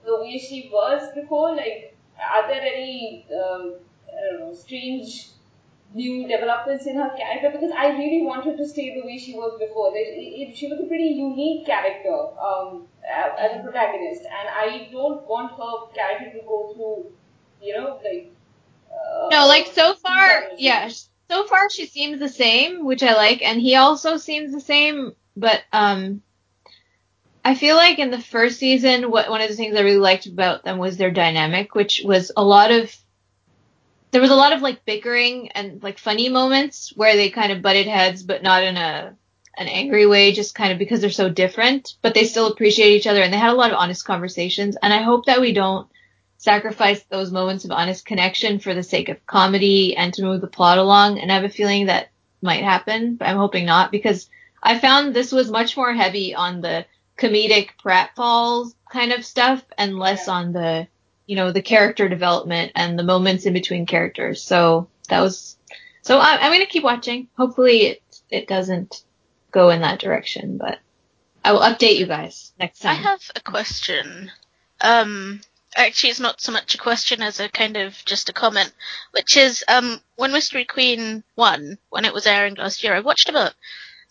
the 0.07 0.17
way 0.23 0.39
she 0.39 0.71
was 0.73 1.13
before? 1.15 1.55
Like, 1.55 1.97
are 2.37 2.49
there 2.49 2.63
any, 2.63 3.27
um, 3.43 3.75
I 4.09 4.31
don't 4.31 4.41
know, 4.41 4.55
strange 4.55 5.29
new 5.93 6.27
developments 6.27 6.87
in 6.87 6.97
her 6.97 7.11
character? 7.17 7.51
Because 7.51 7.73
I 7.77 7.89
really 7.89 8.23
wanted 8.25 8.57
to 8.57 8.67
stay 8.67 8.95
the 8.99 9.07
way 9.07 9.19
she 9.19 9.35
was 9.35 9.59
before. 9.59 9.89
Like, 9.91 10.07
it, 10.07 10.33
it, 10.43 10.57
she 10.57 10.69
was 10.69 10.81
a 10.81 10.85
pretty 10.87 11.11
unique 11.29 11.67
character, 11.67 12.17
um, 12.49 12.87
as 13.07 13.57
a 13.57 13.63
protagonist, 13.63 14.23
and 14.25 14.49
I 14.49 14.89
don't 14.91 15.27
want 15.29 15.53
her 15.61 15.73
character 15.95 16.39
to 16.39 16.45
go 16.47 16.73
through, 16.75 17.13
you 17.61 17.77
know, 17.77 18.01
like, 18.03 18.33
uh, 18.91 19.29
No, 19.31 19.47
like 19.47 19.69
so 19.73 19.95
far, 19.95 20.45
yeah, 20.57 20.91
so 21.29 21.47
far 21.47 21.71
she 21.71 21.87
seems 21.87 22.19
the 22.19 22.29
same, 22.29 22.85
which 22.85 23.03
I 23.03 23.15
like, 23.15 23.43
and 23.43 23.61
he 23.61 23.77
also 23.77 24.17
seems 24.17 24.53
the 24.53 24.61
same, 24.61 25.13
but 25.37 25.63
um 25.73 26.23
I 27.45 27.55
feel 27.55 27.77
like 27.77 27.99
in 27.99 28.11
the 28.11 28.21
first 28.21 28.59
season 28.59 29.11
what 29.11 29.31
one 29.31 29.41
of 29.41 29.49
the 29.49 29.57
things 29.57 29.75
I 29.77 29.81
really 29.81 29.97
liked 29.97 30.27
about 30.27 30.63
them 30.65 30.79
was 30.79 30.97
their 30.97 31.11
dynamic, 31.11 31.75
which 31.75 32.03
was 32.05 32.31
a 32.37 32.45
lot 32.45 32.71
of 32.71 32.95
there 34.11 34.21
was 34.21 34.31
a 34.31 34.37
lot 34.37 34.53
of 34.53 34.61
like 34.61 34.85
bickering 34.85 35.51
and 35.53 35.83
like 35.83 35.99
funny 35.99 36.29
moments 36.29 36.93
where 36.97 37.15
they 37.17 37.31
kind 37.31 37.53
of 37.53 37.63
butted 37.63 37.87
heads 37.87 38.23
but 38.25 38.43
not 38.43 38.65
in 38.65 38.77
a 38.77 39.17
an 39.57 39.69
angry 39.69 40.07
way 40.07 40.33
just 40.33 40.55
kind 40.55 40.73
of 40.73 40.79
because 40.79 41.01
they're 41.01 41.11
so 41.11 41.29
different, 41.29 41.95
but 42.03 42.15
they 42.15 42.25
still 42.25 42.47
appreciate 42.47 42.93
each 42.93 43.07
other 43.07 43.21
and 43.21 43.33
they 43.33 43.39
had 43.39 43.53
a 43.53 43.57
lot 43.57 43.71
of 43.71 43.77
honest 43.77 44.05
conversations 44.05 44.77
and 44.83 44.93
I 44.93 45.03
hope 45.03 45.27
that 45.27 45.41
we 45.41 45.53
don't 45.53 45.89
sacrifice 46.41 47.03
those 47.11 47.31
moments 47.31 47.67
of 47.67 47.71
honest 47.71 48.07
connection 48.07 48.59
for 48.61 48.73
the 48.73 48.83
sake 48.83 49.11
of 49.11 49.27
comedy 49.27 49.95
and 49.95 50.15
to 50.15 50.23
move 50.23 50.41
the 50.41 50.47
plot 50.47 50.79
along. 50.79 51.19
And 51.19 51.31
I 51.31 51.35
have 51.35 51.45
a 51.45 51.51
feeling 51.51 51.87
that 51.87 52.09
might 52.41 52.65
happen, 52.65 53.17
but 53.17 53.29
I'm 53.29 53.37
hoping 53.37 53.67
not 53.67 53.93
because 53.93 54.27
I 54.63 54.79
found 54.79 55.13
this 55.13 55.33
was 55.33 55.51
much 55.51 55.77
more 55.77 55.93
heavy 55.93 56.35
on 56.35 56.63
the 56.63 56.87
comedic 57.19 57.69
pratfalls 57.85 58.73
kind 58.91 59.13
of 59.13 59.27
stuff 59.27 59.63
and 59.77 59.99
less 59.99 60.29
Yeah. 60.29 60.33
on 60.33 60.53
the, 60.55 60.89
you 61.27 61.37
know, 61.37 61.53
the 61.53 61.61
character 61.61 62.09
development 62.09 62.73
and 62.75 62.99
the 62.99 63.03
moments 63.05 63.45
in 63.45 63.53
between 63.53 63.85
characters. 63.85 64.43
So 64.43 64.89
that 65.11 65.21
was, 65.21 65.59
so 66.01 66.19
I, 66.19 66.39
I'm 66.41 66.51
going 66.53 66.61
to 66.61 66.67
keep 66.73 66.85
watching. 66.85 67.29
Hopefully 67.37 67.83
it, 67.83 68.03
it 68.31 68.49
doesn't 68.49 69.05
go 69.51 69.69
in 69.69 69.83
that 69.83 70.01
direction, 70.01 70.57
but 70.57 70.79
I 71.45 71.53
will 71.53 71.61
update 71.61 71.99
you 71.99 72.07
guys 72.07 72.53
next 72.59 72.79
time. 72.81 72.93
I 72.99 73.03
have 73.03 73.21
a 73.37 73.41
question. 73.43 74.31
Um, 74.81 75.43
actually, 75.77 76.11
it's 76.11 76.21
not 76.21 76.41
so 76.41 76.53
much 76.53 76.75
a 76.75 76.79
question 76.79 77.23
as 77.23 77.41
a 77.41 77.49
kind 77.49 77.77
of 77.77 77.97
just 78.05 78.29
a 78.29 78.33
comment, 78.33 78.73
which 79.13 79.37
is 79.37 79.65
um, 79.69 80.01
when 80.17 80.33
Mystery 80.33 80.65
Queen 80.65 81.23
won, 81.37 81.79
when 81.91 82.05
it 82.05 82.13
was 82.15 82.27
airing 82.27 82.55
last 82.55 82.83
year, 82.85 82.95
I 82.95 83.01
watched 83.01 83.29
about 83.29 83.55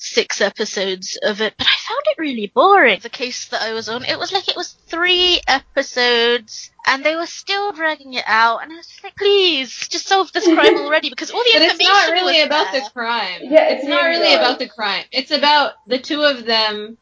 six 0.02 0.40
episodes 0.40 1.18
of 1.24 1.42
it, 1.42 1.54
but 1.58 1.68
I 1.68 1.76
found 1.76 2.02
it 2.06 2.18
really 2.18 2.48
boring. 2.48 3.00
The 3.02 3.10
case 3.10 3.50
that 3.50 3.62
I 3.62 3.74
was 3.74 3.90
on, 3.90 4.06
it 4.06 4.18
was 4.18 4.32
like 4.32 4.48
it 4.48 4.56
was 4.56 4.72
three 4.88 5.42
episodes, 5.48 6.72
and 6.88 7.04
they 7.04 7.16
were 7.16 7.26
still 7.26 7.74
dragging 7.74 8.14
it 8.14 8.24
out, 8.26 8.64
and 8.64 8.72
I 8.72 8.78
was 8.78 8.88
just 8.88 9.04
like, 9.04 9.16
please, 9.18 9.88
just 9.90 10.08
solve 10.08 10.32
this 10.32 10.46
crime 10.46 10.78
already, 10.80 11.10
because 11.10 11.32
all 11.32 11.44
the 11.44 11.50
But 11.54 11.64
it's 11.64 11.84
not 11.84 12.12
really 12.12 12.38
was 12.38 12.46
about 12.46 12.72
there. 12.72 12.82
the 12.82 12.90
crime. 12.92 13.40
Yeah, 13.44 13.70
it's 13.70 13.82
it's 13.84 13.90
not 13.90 14.04
really 14.06 14.20
really 14.22 14.36
about 14.36 14.60
the 14.60 14.70
crime. 14.70 15.04
It's 15.12 15.32
about 15.32 15.74
the 15.88 16.00
two 16.00 16.22
of 16.24 16.46
them 16.46 16.98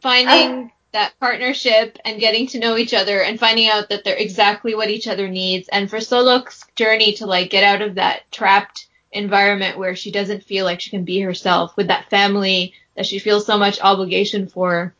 finding 0.00 0.72
that 0.92 1.12
partnership 1.20 1.98
and 2.04 2.20
getting 2.20 2.46
to 2.48 2.58
know 2.58 2.76
each 2.76 2.94
other 2.94 3.22
and 3.22 3.38
finding 3.38 3.68
out 3.68 3.88
that 3.88 4.04
they're 4.04 4.16
exactly 4.16 4.74
what 4.74 4.90
each 4.90 5.06
other 5.06 5.28
needs. 5.28 5.68
And 5.68 5.88
for 5.88 5.98
Solok's 5.98 6.64
journey 6.76 7.12
to 7.14 7.26
like 7.26 7.50
get 7.50 7.64
out 7.64 7.82
of 7.82 7.94
that 7.96 8.30
trapped 8.32 8.88
environment 9.12 9.78
where 9.78 9.96
she 9.96 10.10
doesn't 10.10 10.44
feel 10.44 10.64
like 10.64 10.80
she 10.80 10.90
can 10.90 11.04
be 11.04 11.20
herself 11.20 11.76
with 11.76 11.88
that 11.88 12.10
family 12.10 12.74
that 12.96 13.06
she 13.06 13.18
feels 13.18 13.46
so 13.46 13.58
much 13.58 13.80
obligation 13.80 14.48
for, 14.48 14.94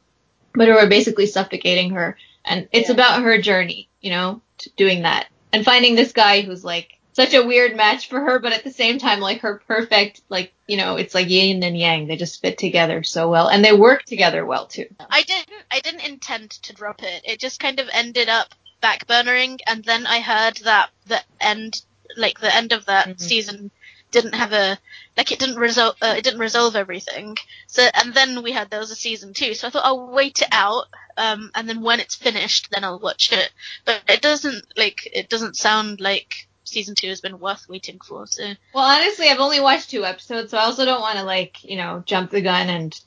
but 0.55 0.68
who 0.68 0.76
are 0.76 0.88
basically 0.88 1.26
suffocating 1.26 1.90
her. 1.90 2.16
And 2.44 2.68
it's 2.72 2.88
Yeah. 2.88 2.94
about 2.94 3.22
her 3.22 3.40
journey, 3.40 3.88
you 4.00 4.11
know, 4.11 4.40
to 4.59 4.70
doing 4.76 5.03
that 5.03 5.26
and 5.53 5.64
finding 5.64 5.94
this 5.94 6.12
guy 6.12 6.42
who's 6.42 6.64
like 6.64 6.98
such 7.12 7.35
a 7.35 7.44
weird 7.44 7.77
match 7.77 8.09
for 8.09 8.20
her, 8.20 8.38
but 8.38 8.53
at 8.53 8.64
the 8.64 8.70
same 8.70 8.99
time, 8.99 9.20
like 9.20 9.40
her 9.40 9.61
perfect, 9.66 10.23
like 10.29 10.53
you 10.66 10.77
know, 10.77 10.96
it's 10.96 11.14
like 11.14 11.29
yin 11.29 11.62
and 11.62 11.77
yang. 11.77 12.07
They 12.07 12.16
just 12.16 12.40
fit 12.40 12.59
together 12.59 13.03
so 13.03 13.29
well, 13.31 13.49
and 13.49 13.64
they 13.64 13.73
work 13.73 14.05
together 14.05 14.44
well 14.46 14.66
too. 14.66 14.87
I 15.11 15.23
didn't 15.23 15.49
I 15.70 15.81
didn't 15.81 16.07
intend 16.07 16.51
to 16.51 16.73
drop 16.73 17.03
it. 17.03 17.23
It 17.25 17.40
just 17.40 17.61
kind 17.61 17.81
of 17.81 17.88
ended 17.92 18.29
up 18.29 18.55
backburnering, 18.83 19.59
and 19.66 19.85
then 19.85 20.07
I 20.07 20.20
heard 20.20 20.57
that 20.59 20.90
the 21.07 21.20
end, 21.40 21.83
like 22.16 22.40
the 22.40 22.55
end 22.55 22.73
of 22.73 22.87
that 22.87 23.09
Mhm. 23.09 23.20
season, 23.20 23.70
didn't 24.11 24.35
have 24.35 24.53
a 24.53 24.79
like 25.16 25.33
it 25.33 25.38
didn't 25.38 25.57
resolve 25.57 25.96
uh, 26.03 26.14
it 26.16 26.25
didn't 26.25 26.40
resolve 26.40 26.77
everything. 26.77 27.37
So 27.66 27.83
and 27.94 28.14
then 28.14 28.42
we 28.42 28.53
had 28.53 28.70
there 28.70 28.81
was 28.81 28.90
a 28.90 28.96
season 28.96 29.35
two. 29.35 29.55
So 29.55 29.66
I 29.66 29.70
thought 29.70 29.85
I'll 29.85 30.07
wait 30.09 30.42
it 30.42 30.49
out, 30.53 30.87
um, 31.16 31.51
and 31.55 31.68
then 31.68 31.83
when 31.83 32.01
it's 32.01 32.14
finished, 32.14 32.70
then 32.70 32.85
I'll 32.85 32.99
watch 32.99 33.33
it. 33.33 33.51
But 33.85 34.03
it 34.09 34.23
doesn't 34.23 34.64
like 34.77 35.09
it 35.12 35.29
doesn't 35.29 35.57
sound 35.57 36.01
like 36.01 36.46
season 36.70 36.94
two 36.94 37.09
has 37.09 37.20
been 37.20 37.38
worth 37.38 37.68
waiting 37.68 37.98
for. 38.00 38.26
So 38.26 38.52
Well, 38.74 38.85
honestly, 38.85 39.28
I've 39.28 39.40
only 39.40 39.61
watched 39.61 39.90
two 39.90 40.04
episodes, 40.04 40.50
so 40.50 40.59
I 40.59 40.62
also 40.62 40.85
don't 40.85 41.00
want 41.00 41.18
to 41.18 41.24
like 41.24 41.62
you 41.64 41.76
know 41.76 42.02
jump 42.06 42.30
the 42.30 42.40
gun 42.40 42.68
and 42.68 42.98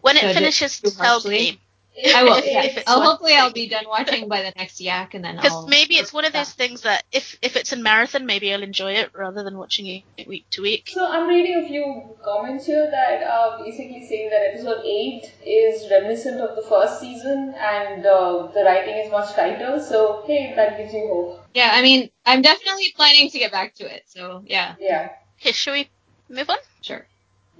when 0.00 0.16
it 0.16 0.34
finishes, 0.34 0.80
tell 0.80 1.20
me. 1.22 1.60
I 2.14 2.22
will. 2.22 2.36
If- 2.44 2.46
yeah. 2.76 2.82
I'll 2.86 3.00
worth 3.00 3.08
hopefully 3.08 3.34
I'll 3.34 3.52
be 3.52 3.68
done 3.68 3.84
watching 3.88 4.28
by 4.28 4.42
the 4.42 4.52
next 4.56 4.80
yak, 4.80 5.14
and 5.14 5.24
then 5.24 5.36
Because 5.36 5.52
I'll. 5.52 5.66
maybe 5.66 5.96
it's 5.96 6.12
one 6.12 6.24
of 6.24 6.32
Yeah. 6.34 6.40
those 6.40 6.52
things 6.52 6.82
that 6.82 7.04
if 7.12 7.36
if 7.42 7.56
it's 7.56 7.72
in 7.72 7.82
marathon, 7.82 8.26
maybe 8.26 8.52
I'll 8.52 8.62
enjoy 8.62 8.92
it 8.92 9.10
rather 9.14 9.42
than 9.42 9.58
watching 9.58 9.86
it 10.16 10.26
week 10.28 10.46
to 10.52 10.62
week. 10.62 10.88
So 10.92 11.04
I'm 11.06 11.28
reading 11.28 11.64
a 11.64 11.68
few 11.68 11.84
comments 12.24 12.66
here 12.66 12.88
that 12.90 13.22
are 13.22 13.62
basically 13.64 14.06
saying 14.06 14.30
that 14.30 14.42
episode 14.52 14.84
8 14.84 15.32
is 15.44 15.90
reminiscent 15.90 16.40
of 16.40 16.56
the 16.56 16.62
first 16.62 17.00
season 17.00 17.54
and 17.58 18.06
uh, 18.06 18.46
the 18.54 18.62
writing 18.64 18.96
is 18.96 19.10
much 19.10 19.34
tighter. 19.34 19.80
So 19.80 20.22
hey, 20.26 20.52
that 20.56 20.78
gives 20.78 20.92
you 20.94 21.06
hope. 21.08 21.44
Yeah, 21.54 21.70
I 21.72 21.82
mean, 21.82 22.10
I'm 22.24 22.42
definitely 22.42 22.92
planning 22.96 23.28
to 23.30 23.38
get 23.38 23.50
back 23.52 23.74
to 23.76 23.84
it. 23.94 24.04
So 24.06 24.42
yeah, 24.46 24.76
Yeah. 24.80 25.10
Okay, 25.40 25.52
shall 25.52 25.74
we 25.74 25.88
move 26.28 26.48
on? 26.50 26.58
sure. 26.82 27.06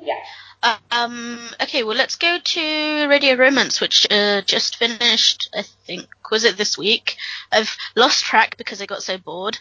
Yeah. 0.02 0.76
Um. 0.90 1.38
Okay. 1.62 1.82
Well, 1.84 1.96
let's 1.96 2.16
go 2.16 2.38
to 2.38 3.06
Radio 3.08 3.34
Romance, 3.34 3.80
which 3.80 4.06
uh, 4.10 4.42
just 4.42 4.76
finished. 4.76 5.50
I 5.54 5.62
think 5.62 6.06
was 6.30 6.44
it 6.44 6.56
this 6.56 6.76
week? 6.76 7.16
I've 7.50 7.76
lost 7.96 8.24
track 8.24 8.56
because 8.56 8.80
I 8.80 8.86
got 8.86 9.02
so 9.02 9.18
bored. 9.18 9.58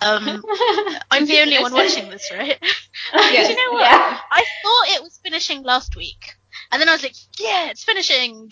Um, 0.00 0.44
I'm 1.10 1.26
the 1.26 1.40
only 1.40 1.58
one 1.60 1.72
watching 1.72 2.10
this, 2.10 2.30
right? 2.32 2.58
Yes. 3.14 3.48
Do 3.48 3.52
you 3.52 3.66
know 3.66 3.72
what? 3.74 3.82
Yeah. 3.82 4.18
I 4.30 4.44
thought 4.62 4.96
it 4.96 5.02
was 5.02 5.18
finishing 5.22 5.62
last 5.62 5.96
week, 5.96 6.36
and 6.70 6.80
then 6.80 6.88
I 6.88 6.92
was 6.92 7.02
like, 7.02 7.16
"Yeah, 7.38 7.70
it's 7.70 7.84
finishing, 7.84 8.50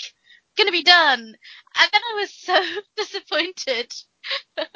gonna 0.56 0.72
be 0.72 0.82
done," 0.82 1.20
and 1.20 1.90
then 1.92 2.00
I 2.10 2.14
was 2.20 2.32
so 2.34 2.62
disappointed. 2.96 3.92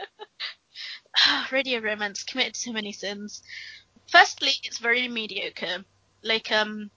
Radio 1.52 1.80
Romance 1.80 2.22
committed 2.22 2.56
so 2.56 2.72
many 2.72 2.92
sins. 2.92 3.42
Firstly, 4.08 4.52
it's 4.64 4.78
very 4.78 5.08
mediocre. 5.08 5.84
Like, 6.24 6.50
um, 6.50 6.90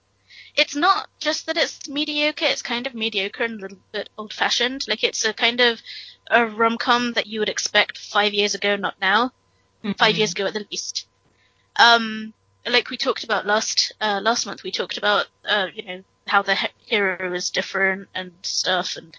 it's 0.56 0.74
not 0.74 1.08
just 1.20 1.46
that 1.46 1.56
it's 1.56 1.88
mediocre; 1.88 2.46
it's 2.46 2.62
kind 2.62 2.86
of 2.86 2.94
mediocre 2.94 3.44
and 3.44 3.58
a 3.58 3.62
little 3.62 3.78
bit 3.92 4.08
old-fashioned. 4.18 4.86
Like, 4.88 5.04
it's 5.04 5.24
a 5.24 5.32
kind 5.32 5.60
of 5.60 5.80
a 6.30 6.46
rom-com 6.46 7.12
that 7.12 7.26
you 7.26 7.40
would 7.40 7.48
expect 7.48 7.98
five 7.98 8.34
years 8.34 8.54
ago, 8.54 8.76
not 8.76 9.00
now 9.00 9.32
five 9.96 10.16
years 10.16 10.32
ago 10.32 10.46
at 10.46 10.54
the 10.54 10.66
least. 10.70 11.06
Um, 11.76 12.34
like 12.66 12.90
we 12.90 12.96
talked 12.96 13.24
about 13.24 13.46
last 13.46 13.92
uh, 14.00 14.20
last 14.22 14.46
month, 14.46 14.62
we 14.62 14.70
talked 14.70 14.98
about 14.98 15.26
uh, 15.48 15.66
you 15.74 15.82
know 15.84 16.02
how 16.26 16.42
the 16.42 16.54
he- 16.54 16.68
hero 16.86 17.32
is 17.32 17.50
different 17.50 18.08
and 18.14 18.32
stuff, 18.42 18.96
and 18.96 19.16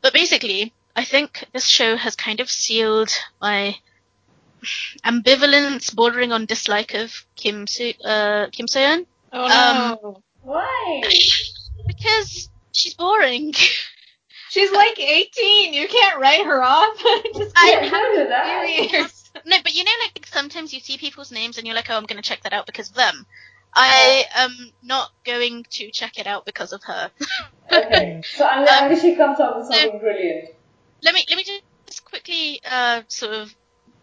but 0.00 0.12
basically, 0.12 0.72
I 0.96 1.04
think 1.04 1.44
this 1.52 1.66
show 1.66 1.96
has 1.96 2.16
kind 2.16 2.40
of 2.40 2.50
sealed 2.50 3.10
my 3.40 3.76
ambivalence 5.04 5.94
bordering 5.94 6.32
on 6.32 6.46
dislike 6.46 6.94
of 6.94 7.24
Kim 7.36 7.66
Se- 7.66 7.98
uh, 8.04 8.46
Kim 8.50 8.66
So-hyun 8.66 9.06
Oh 9.32 9.46
Um, 9.46 9.98
no. 10.02 10.22
Why? 10.42 11.02
because 11.86 12.48
she's 12.72 12.94
boring. 12.94 13.54
She's 14.50 14.72
like 14.72 14.98
18. 14.98 15.74
You 15.74 15.86
can't 15.88 16.20
write 16.20 16.44
her 16.46 16.62
off. 16.62 16.96
Just 17.36 17.52
I 17.54 17.70
Yeah, 17.70 17.90
don't 17.90 18.16
do 18.16 18.28
that. 18.28 18.90
years. 18.92 19.30
no, 19.44 19.56
but 19.62 19.74
you 19.74 19.84
know, 19.84 19.90
like 20.04 20.26
sometimes 20.26 20.72
you 20.72 20.80
see 20.80 20.96
people's 20.96 21.30
names 21.30 21.58
and 21.58 21.66
you're 21.66 21.76
like, 21.76 21.90
oh, 21.90 21.96
I'm 21.96 22.06
going 22.06 22.16
to 22.20 22.26
check 22.26 22.42
that 22.44 22.54
out 22.54 22.64
because 22.66 22.88
of 22.88 22.94
them. 22.94 23.26
I 23.74 24.24
am 24.34 24.50
not 24.82 25.10
going 25.26 25.64
to 25.72 25.90
check 25.90 26.18
it 26.18 26.26
out 26.26 26.46
because 26.46 26.72
of 26.72 26.82
her. 26.84 27.10
Okay. 27.70 28.22
So 28.24 28.48
unless, 28.50 28.80
unless 28.82 29.02
she 29.02 29.14
comes 29.14 29.38
up 29.40 29.58
with 29.58 29.66
something 29.66 29.98
brilliant. 29.98 30.48
let 31.02 31.14
me 31.14 31.22
let 31.28 31.36
me 31.36 31.44
just 31.44 32.02
quickly 32.04 32.60
uh, 32.68 33.02
sort 33.08 33.34
of 33.34 33.54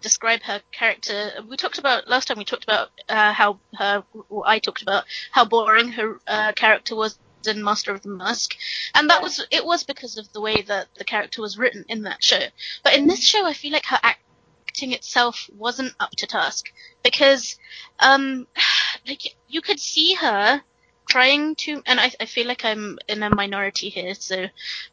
describe 0.05 0.43
her 0.43 0.61
character. 0.71 1.31
We 1.49 1.57
talked 1.57 1.79
about 1.79 2.07
last 2.07 2.27
time. 2.27 2.37
We 2.37 2.45
talked 2.45 2.63
about 2.63 2.89
uh, 3.09 3.33
how 3.33 3.59
her. 3.73 4.03
Well, 4.29 4.43
I 4.45 4.59
talked 4.59 4.83
about 4.83 5.05
how 5.31 5.45
boring 5.45 5.89
her 5.93 6.19
uh, 6.27 6.51
character 6.53 6.95
was 6.95 7.17
in 7.47 7.63
Master 7.63 7.91
of 7.91 8.03
the 8.03 8.09
Mask, 8.09 8.55
and 8.93 9.09
that 9.09 9.23
was 9.23 9.43
it 9.49 9.65
was 9.65 9.83
because 9.83 10.17
of 10.17 10.31
the 10.31 10.41
way 10.41 10.61
that 10.61 10.87
the 10.99 11.03
character 11.03 11.41
was 11.41 11.57
written 11.57 11.85
in 11.89 12.03
that 12.03 12.23
show. 12.23 12.43
But 12.83 12.93
in 12.93 13.07
this 13.07 13.23
show, 13.23 13.47
I 13.47 13.53
feel 13.53 13.73
like 13.73 13.87
her 13.87 13.99
acting 14.03 14.91
itself 14.91 15.49
wasn't 15.57 15.95
up 15.99 16.11
to 16.17 16.27
task 16.27 16.71
because, 17.03 17.57
um, 17.99 18.45
like 19.07 19.35
you 19.47 19.61
could 19.61 19.79
see 19.79 20.13
her 20.13 20.61
trying 21.09 21.55
to, 21.55 21.81
and 21.87 21.99
I, 21.99 22.11
I 22.19 22.25
feel 22.25 22.47
like 22.47 22.63
I'm 22.63 22.99
in 23.07 23.23
a 23.23 23.33
minority 23.33 23.89
here, 23.89 24.13
so 24.13 24.45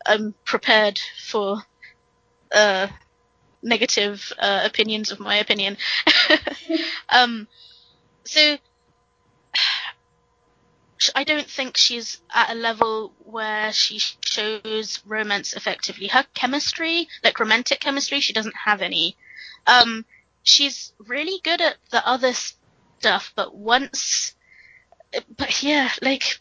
I'm 0.06 0.34
prepared 0.44 0.98
for 1.28 1.62
uh, 2.54 2.88
negative 3.62 4.32
uh, 4.38 4.62
opinions 4.64 5.10
of 5.10 5.20
my 5.20 5.36
opinion. 5.36 5.76
um, 7.08 7.46
so 8.24 8.58
I 11.14 11.24
don't 11.24 11.48
think 11.48 11.76
she's 11.76 12.20
at 12.32 12.50
a 12.50 12.54
level 12.54 13.12
where 13.18 13.72
she 13.72 13.98
shows 14.24 15.00
romance 15.04 15.54
effectively. 15.54 16.06
Her 16.06 16.24
chemistry, 16.34 17.08
like 17.24 17.40
romantic 17.40 17.80
chemistry, 17.80 18.20
she 18.20 18.32
doesn't 18.32 18.54
have 18.56 18.82
any. 18.82 19.16
Um, 19.66 20.04
she's 20.42 20.92
really 20.98 21.40
good 21.42 21.60
at 21.60 21.76
the 21.90 22.06
other 22.06 22.32
stuff, 22.34 23.32
but 23.34 23.54
once, 23.54 24.34
but 25.36 25.62
yeah, 25.62 25.90
like 26.00 26.40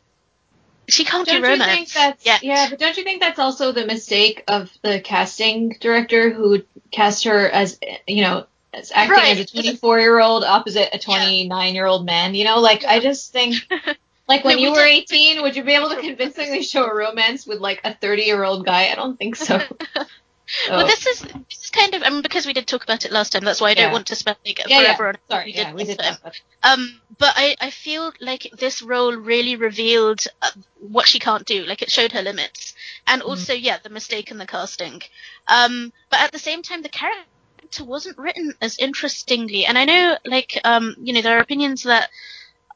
she 0.88 1.04
can't 1.06 1.26
Don't 1.28 1.42
do 1.42 1.48
you 1.48 1.54
romance. 1.54 1.72
think 1.72 1.92
that's 1.94 2.26
yet. 2.26 2.44
yeah? 2.44 2.68
But 2.70 2.80
don't 2.80 2.98
you 2.98 3.04
think 3.04 3.22
that's 3.22 3.40
also 3.40 3.72
the 3.72 3.86
mistake 3.86 4.44
of 4.48 4.70
the 4.82 5.00
casting 5.02 5.70
director 5.80 6.30
who 6.32 6.64
cast 6.92 7.24
her 7.26 7.48
as 7.50 7.80
you 8.08 8.22
know 8.24 8.46
as 8.74 8.92
acting 8.94 9.16
Right. 9.18 9.38
as 9.38 9.40
a 9.40 9.46
24 9.46 10.00
year 10.00 10.20
old 10.20 10.44
opposite 10.44 10.90
a 10.94 11.00
29 11.00 11.76
year 11.76 11.86
old 11.86 12.06
man? 12.06 12.36
You 12.36 12.46
know, 12.46 12.60
like 12.60 12.84
I 12.86 13.00
just 13.00 13.32
think. 13.32 13.56
Like 14.30 14.46
when 14.46 14.58
No, 14.58 14.62
you 14.62 14.72
we 14.72 14.78
were 14.78 14.86
18, 14.86 15.42
would 15.42 15.58
you 15.58 15.64
be 15.64 15.74
able 15.74 15.90
to 15.90 15.98
convincingly 16.00 16.64
show 16.64 16.86
a 16.86 16.96
romance 16.96 17.46
with 17.46 17.60
like 17.60 17.82
a 17.84 17.94
30 17.94 18.22
year 18.22 18.46
old 18.46 18.66
guy? 18.66 18.88
I 18.90 18.96
don't 18.96 19.18
think 19.18 19.36
so. 19.36 19.60
Well, 20.70 20.86
this 20.86 21.06
is 21.08 21.20
this 21.22 21.64
is 21.64 21.70
kind 21.72 21.94
of 21.94 22.04
I 22.04 22.10
mean 22.10 22.22
because 22.22 22.46
we 22.46 22.54
did 22.54 22.68
talk 22.68 22.84
about 22.84 23.06
it 23.06 23.12
last 23.12 23.32
time. 23.32 23.44
That's 23.44 23.62
why 23.62 23.70
I 23.72 23.74
don't 23.74 23.88
Yeah. 23.88 23.92
want 23.94 24.08
to 24.08 24.16
spend 24.16 24.38
like 24.46 24.60
yeah, 24.68 24.80
yeah. 24.82 24.94
forever 24.96 25.08
on 25.10 25.16
it. 25.16 25.22
Sorry, 25.30 25.46
we 25.46 25.54
yeah, 25.54 25.64
did 25.66 25.74
we 25.76 25.80
last 25.84 25.88
did 25.88 26.00
time. 26.00 26.18
it. 26.26 26.42
Um, 26.64 27.02
but 27.18 27.34
I, 27.36 27.56
I 27.62 27.70
feel 27.70 28.12
like 28.20 28.50
this 28.58 28.82
role 28.82 29.16
really 29.16 29.56
revealed 29.56 30.22
uh, 30.42 30.50
what 30.80 31.08
she 31.08 31.20
can't 31.20 31.46
do. 31.46 31.64
Like 31.66 31.82
it 31.82 31.92
showed 31.92 32.12
her 32.12 32.22
limits, 32.22 32.74
and 33.08 33.22
also 33.22 33.54
yeah, 33.54 33.78
the 33.82 33.90
mistake 33.90 34.32
in 34.32 34.38
the 34.38 34.48
casting. 34.48 35.02
Um, 35.48 35.92
but 36.10 36.20
at 36.20 36.32
the 36.32 36.40
same 36.40 36.62
time, 36.62 36.82
the 36.82 36.90
character 36.90 37.84
wasn't 37.84 38.18
written 38.18 38.54
as 38.62 38.78
interestingly. 38.78 39.66
And 39.66 39.78
I 39.78 39.86
know, 39.86 40.18
like, 40.26 40.60
um, 40.64 40.96
you 41.02 41.14
know, 41.14 41.22
there 41.22 41.38
are 41.38 41.42
opinions 41.42 41.84
that 41.84 42.10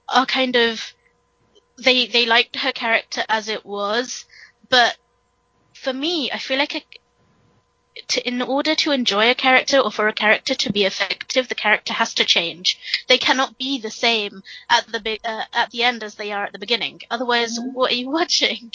are 0.07 0.25
kind 0.25 0.55
of 0.55 0.93
they 1.77 2.05
they 2.07 2.25
liked 2.25 2.55
her 2.55 2.71
character 2.71 3.23
as 3.27 3.49
it 3.49 3.65
was, 3.65 4.25
but 4.69 4.97
for 5.73 5.91
me, 5.91 6.31
I 6.31 6.37
feel 6.37 6.57
like 6.57 6.75
a, 6.75 6.81
to, 8.09 8.27
in 8.27 8.41
order 8.41 8.75
to 8.75 8.91
enjoy 8.91 9.29
a 9.29 9.35
character 9.35 9.79
or 9.79 9.91
for 9.91 10.07
a 10.07 10.13
character 10.13 10.53
to 10.55 10.71
be 10.71 10.83
effective, 10.85 11.47
the 11.47 11.55
character 11.55 11.93
has 11.93 12.13
to 12.15 12.25
change. 12.25 12.77
They 13.07 13.17
cannot 13.17 13.57
be 13.57 13.79
the 13.79 13.91
same 13.91 14.43
at 14.69 14.87
the 14.87 14.99
be- 14.99 15.19
uh, 15.23 15.43
at 15.53 15.71
the 15.71 15.83
end 15.83 16.03
as 16.03 16.15
they 16.15 16.31
are 16.31 16.45
at 16.45 16.51
the 16.53 16.59
beginning. 16.59 17.01
Otherwise, 17.09 17.57
what 17.73 17.91
are 17.91 17.95
you 17.95 18.09
watching? 18.19 18.71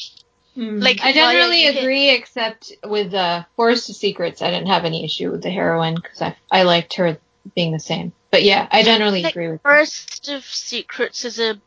Like, 0.57 1.01
I 1.01 1.05
why 1.05 1.11
are 1.11 1.13
generally 1.13 1.63
you 1.65 1.73
hit- 1.73 1.83
agree, 1.83 2.11
except 2.11 2.73
with 2.85 3.15
uh, 3.15 3.45
Forest 3.57 3.89
of 3.91 3.97
Secrets, 3.97 4.43
I 4.43 4.51
didn't 4.51 4.67
have 4.69 4.85
any 4.85 5.05
issue 5.05 5.31
with 5.31 5.43
the 5.43 5.51
heroine 5.51 5.95
because 5.95 6.21
I 6.23 6.37
I 6.51 6.63
liked 6.65 6.95
her 6.95 7.19
being 7.55 7.73
the 7.73 7.79
same. 7.79 8.13
But 8.31 8.43
yeah, 8.43 8.69
I 8.71 8.83
generally 8.83 9.23
Like, 9.23 9.33
agree 9.35 9.49
with. 9.53 9.63
Forest 9.63 10.29
of 10.29 10.45
Secrets 10.45 11.25
is 11.25 11.39
a 11.39 11.61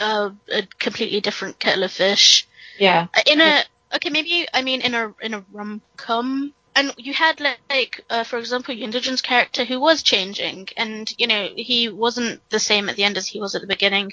uh, 0.00 0.30
a 0.50 0.62
completely 0.78 1.20
different 1.20 1.58
kettle 1.58 1.82
of 1.84 1.92
fish. 1.92 2.46
Yeah, 2.78 3.08
Uh, 3.14 3.20
In 3.26 3.40
a 3.40 3.64
okay, 3.96 4.10
maybe 4.10 4.46
I 4.54 4.62
mean 4.62 4.80
in 4.80 4.94
a 4.94 5.12
in 5.20 5.34
a 5.34 5.44
rom 5.52 5.82
com, 5.96 6.54
and 6.74 6.92
you 6.96 7.12
had 7.12 7.40
like 7.40 8.04
uh, 8.10 8.24
for 8.24 8.38
example, 8.38 8.74
Yoon 8.74 8.90
Doo-joon's 8.92 9.22
character 9.22 9.64
who 9.64 9.80
was 9.80 10.02
changing, 10.02 10.68
and 10.76 11.12
you 11.18 11.26
know 11.26 11.48
he 11.56 11.88
wasn't 11.88 12.40
the 12.50 12.58
same 12.60 12.88
at 12.88 12.96
the 12.96 13.04
end 13.04 13.16
as 13.16 13.26
he 13.26 13.40
was 13.40 13.54
at 13.54 13.60
the 13.60 13.66
beginning, 13.66 14.12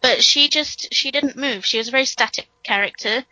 but 0.00 0.22
she 0.22 0.48
just 0.48 0.92
she 0.92 1.10
didn't 1.10 1.36
move. 1.36 1.64
She 1.64 1.78
was 1.78 1.88
a 1.88 1.92
very 1.92 2.04
static 2.04 2.48
character, 2.64 3.24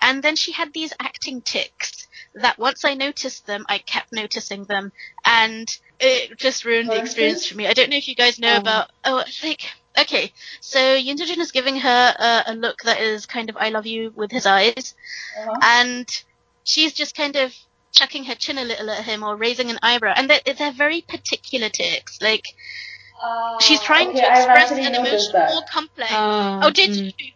and 0.00 0.22
then 0.22 0.36
she 0.36 0.52
had 0.52 0.72
these 0.72 0.92
acting 1.00 1.42
ticks 1.42 2.06
that 2.34 2.58
once 2.58 2.84
I 2.84 2.94
noticed 2.94 3.46
them, 3.46 3.64
I 3.68 3.78
kept 3.78 4.12
noticing 4.12 4.64
them, 4.64 4.92
and 5.24 5.68
it 5.98 6.38
just 6.38 6.64
ruined 6.64 6.90
the 6.90 6.98
experience 6.98 7.46
for 7.46 7.56
me. 7.56 7.66
I 7.66 7.72
don't 7.72 7.90
know 7.90 7.96
if 7.96 8.08
you 8.08 8.14
guys 8.14 8.38
know 8.38 8.54
Oh. 8.54 8.60
about. 8.60 8.90
Oh, 9.04 9.24
like 9.42 9.62
okay, 9.98 10.32
so 10.60 10.78
Yunjin 10.78 11.38
is 11.38 11.50
giving 11.52 11.76
her 11.80 12.14
a, 12.18 12.52
a 12.52 12.54
look 12.54 12.82
that 12.84 13.00
is 13.00 13.26
kind 13.26 13.50
of 13.50 13.56
"I 13.56 13.70
love 13.70 13.86
you" 13.86 14.12
with 14.14 14.30
his 14.30 14.46
eyes, 14.46 14.94
Uh-huh. 15.38 15.58
and 15.62 16.08
she's 16.64 16.92
just 16.92 17.14
kind 17.16 17.36
of 17.36 17.54
chucking 17.92 18.24
her 18.24 18.34
chin 18.34 18.58
a 18.58 18.64
little 18.64 18.90
at 18.90 19.04
him 19.04 19.22
or 19.22 19.36
raising 19.36 19.70
an 19.70 19.78
eyebrow, 19.82 20.14
and 20.16 20.28
they're, 20.30 20.40
they're 20.56 20.72
very 20.72 21.00
particular 21.02 21.68
ticks. 21.68 22.20
Like 22.20 22.46
Uh, 23.22 23.58
she's 23.60 23.80
trying 23.80 24.08
okay, 24.10 24.20
to 24.20 24.26
express 24.26 24.70
an 24.72 24.94
emotion 24.94 25.32
that. 25.32 25.50
more 25.52 25.62
complex. 25.70 26.12
Um, 26.12 26.62
oh, 26.64 26.70
did 26.70 26.90
mm. 26.90 27.14
you? 27.18 27.32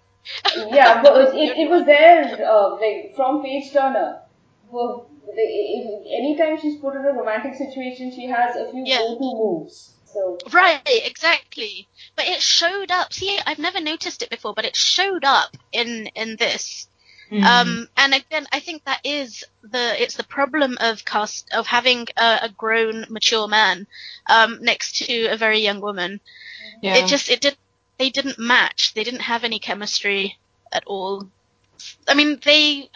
yeah, 0.72 1.02
but 1.02 1.34
it, 1.34 1.58
it 1.58 1.68
was 1.68 1.84
there, 1.84 2.24
uh, 2.48 2.70
like, 2.80 3.12
from 3.14 3.42
Page 3.42 3.70
Turner. 3.72 4.20
Well, 4.70 5.10
the, 5.26 5.42
if, 5.42 5.84
anytime 6.06 6.58
she's 6.60 6.80
put 6.80 6.94
in 6.96 7.04
a 7.04 7.12
romantic 7.12 7.54
situation, 7.54 8.10
she 8.10 8.26
has 8.26 8.56
a 8.56 8.70
few 8.70 8.82
Yeah. 8.86 8.98
go-to 8.98 9.20
moves. 9.20 9.90
So, 10.06 10.38
Right, 10.52 10.80
exactly. 10.86 11.88
But 12.16 12.26
it 12.28 12.40
showed 12.40 12.90
up. 12.90 13.12
See, 13.12 13.38
I've 13.46 13.58
never 13.58 13.80
noticed 13.80 14.22
it 14.22 14.30
before, 14.30 14.54
but 14.54 14.64
it 14.64 14.76
showed 14.76 15.24
up 15.24 15.56
in 15.72 16.06
in 16.14 16.36
this. 16.36 16.88
Mm. 17.34 17.42
Um, 17.42 17.88
and 17.96 18.14
again, 18.14 18.46
I 18.52 18.60
think 18.60 18.84
that 18.84 19.00
is 19.02 19.42
the 19.62 20.00
it's 20.00 20.14
the 20.14 20.22
problem 20.22 20.78
of 20.80 21.04
cast 21.04 21.52
of 21.52 21.66
having 21.66 22.06
a, 22.16 22.38
a 22.42 22.48
grown, 22.56 23.06
mature 23.08 23.48
man 23.48 23.88
um, 24.30 24.58
next 24.62 25.04
to 25.06 25.26
a 25.26 25.36
very 25.36 25.58
young 25.58 25.80
woman. 25.80 26.20
yeah. 26.80 26.94
It 26.94 27.08
just 27.08 27.28
it 27.28 27.40
did 27.40 27.56
they 27.98 28.10
didn't 28.10 28.38
match. 28.38 28.94
They 28.94 29.02
didn't 29.02 29.22
have 29.22 29.42
any 29.42 29.58
chemistry 29.58 30.38
at 30.72 30.84
all. 30.86 31.28
I 32.06 32.14
mean, 32.14 32.38
they 32.44 32.88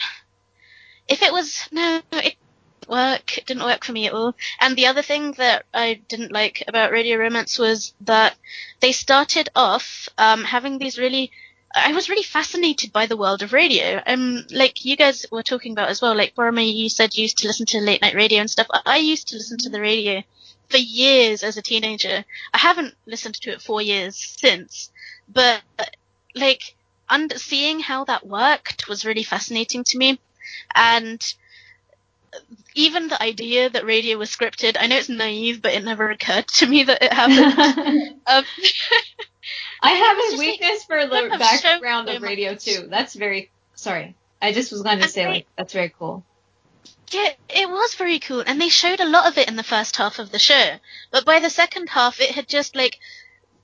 if 1.09 1.21
it 1.21 1.33
was 1.33 1.69
no, 1.73 2.01
it 2.13 2.37
didn't 2.81 2.89
work. 2.89 3.39
It 3.39 3.47
didn't 3.47 3.65
work 3.65 3.85
for 3.85 3.93
me 3.93 4.07
at 4.07 4.13
all. 4.13 4.37
And 4.61 4.77
the 4.77 4.87
other 4.87 5.03
thing 5.03 5.33
that 5.33 5.65
I 5.75 6.01
didn't 6.07 6.31
like 6.31 6.63
about 6.69 6.93
Radio 6.93 7.17
Romance 7.17 7.59
was 7.59 7.93
that 8.03 8.37
they 8.79 8.93
started 8.93 9.49
off 9.57 10.09
um, 10.17 10.45
having 10.45 10.79
these 10.79 10.97
really. 10.97 11.33
I 11.75 11.93
was 11.93 12.09
really 12.11 12.23
fascinated 12.23 12.93
by 12.93 13.07
the 13.07 13.17
world 13.17 13.43
of 13.43 13.53
radio. 13.55 14.03
Um, 14.07 14.47
like 14.51 14.85
you 14.85 14.97
guys 14.97 15.25
were 15.31 15.43
talking 15.43 15.73
about 15.73 15.89
as 15.89 16.01
well. 16.03 16.15
Like 16.15 16.35
Boroma, 16.35 16.63
you 16.63 16.89
said 16.89 17.15
you 17.15 17.23
used 17.23 17.39
to 17.39 17.47
listen 17.47 17.67
to 17.67 17.81
late 17.81 18.03
night 18.03 18.15
radio 18.15 18.41
and 18.41 18.51
stuff. 18.51 18.67
I- 18.71 18.83
I 18.85 18.97
used 18.99 19.29
to 19.29 19.37
listen 19.37 19.59
to 19.59 19.71
the 19.71 19.81
radio 19.81 20.23
for 20.69 20.77
years 20.79 21.43
as 21.43 21.57
a 21.57 21.63
teenager. 21.63 22.25
I 22.53 22.59
haven't 22.59 22.95
listened 23.07 23.37
to 23.43 23.51
it 23.53 23.63
for 23.63 23.81
years 23.81 24.17
since, 24.17 24.91
but 25.29 25.63
like 26.35 26.75
under 27.09 27.39
seeing 27.39 27.81
how 27.81 28.05
that 28.05 28.27
worked 28.27 28.89
was 28.89 29.05
really 29.05 29.23
fascinating 29.25 29.85
to 29.85 29.99
me, 29.99 30.21
and 30.75 31.23
even 32.75 33.09
the 33.09 33.21
idea 33.23 33.69
that 33.71 33.85
radio 33.85 34.17
was 34.19 34.31
scripted. 34.35 34.77
I 34.79 34.87
know 34.87 34.97
it's 34.97 35.09
naive, 35.09 35.63
but 35.63 35.73
it 35.75 35.85
never 35.85 36.11
occurred 36.11 36.47
to 36.49 36.67
me 36.67 36.85
that 36.85 37.03
it 37.03 37.13
happened. 37.13 38.21
um, 38.27 38.45
I 39.81 39.91
have 39.91 40.35
a 40.35 40.39
weakness 40.39 40.85
for 40.85 41.07
the 41.07 41.11
kind 41.11 41.33
of 41.33 41.41
show 41.41 41.63
background 41.63 42.09
of 42.09 42.23
radio 42.23 42.55
too. 42.55 42.87
That's 42.89 43.15
very 43.15 43.51
sorry. 43.75 44.17
I 44.41 44.53
just 44.53 44.73
was 44.73 44.83
going 44.83 45.01
to 45.01 45.09
say 45.09 45.27
like 45.27 45.47
that's 45.57 45.73
very 45.73 45.93
cool. 45.99 46.25
Yeah, 47.11 47.31
it 47.49 47.69
was 47.69 47.95
very 47.95 48.19
cool, 48.19 48.43
and 48.47 48.61
they 48.61 48.69
showed 48.69 49.01
a 49.01 49.09
lot 49.09 49.27
of 49.27 49.39
it 49.39 49.49
in 49.49 49.57
the 49.57 49.63
first 49.63 49.97
half 49.97 50.19
of 50.19 50.31
the 50.31 50.39
show. 50.39 50.77
But 51.11 51.25
by 51.25 51.41
the 51.41 51.49
second 51.51 51.89
half, 51.89 52.21
it 52.21 52.33
had 52.33 52.49
just 52.49 52.77
like 52.77 52.99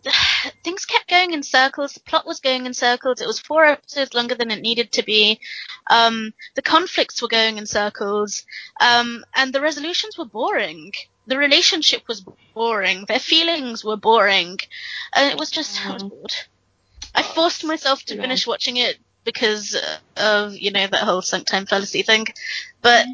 things 0.65 0.85
kept 0.85 1.09
going 1.09 1.33
in 1.33 1.43
circles. 1.43 1.93
The 1.93 2.01
plot 2.01 2.27
was 2.27 2.41
going 2.41 2.67
in 2.67 2.75
circles. 2.75 3.21
It 3.21 3.27
was 3.27 3.39
four 3.39 3.65
episodes 3.65 4.15
longer 4.15 4.35
than 4.35 4.51
it 4.51 4.61
needed 4.63 4.93
to 4.93 5.03
be. 5.03 5.41
Um, 5.89 6.33
the 6.55 6.63
conflicts 6.63 7.21
were 7.21 7.29
going 7.29 7.59
in 7.59 7.67
circles, 7.67 8.45
um, 8.81 9.25
and 9.35 9.53
the 9.53 9.61
resolutions 9.61 10.17
were 10.17 10.25
boring. 10.25 10.93
The 11.27 11.39
relationship 11.39 12.03
was 12.09 12.25
boring. 12.55 13.05
Their 13.09 13.19
feelings 13.19 13.85
were 13.85 13.97
boring, 13.97 14.59
and 15.15 15.31
it 15.31 15.39
was 15.39 15.51
just 15.51 15.85
I 15.87 15.93
was 15.93 16.03
bored. 16.03 16.33
I 17.15 17.23
forced 17.23 17.65
myself 17.65 18.01
to 18.05 18.15
Too 18.15 18.17
bad. 18.17 18.23
finish 18.25 18.47
watching 18.47 18.77
it 18.77 18.97
because 19.25 19.75
uh, 19.75 19.99
of 20.17 20.55
you 20.55 20.71
know 20.71 20.87
that 20.87 21.03
whole 21.05 21.23
sunk 21.23 21.47
time 21.47 21.67
fallacy 21.67 22.03
thing, 22.03 22.27
but 22.83 23.07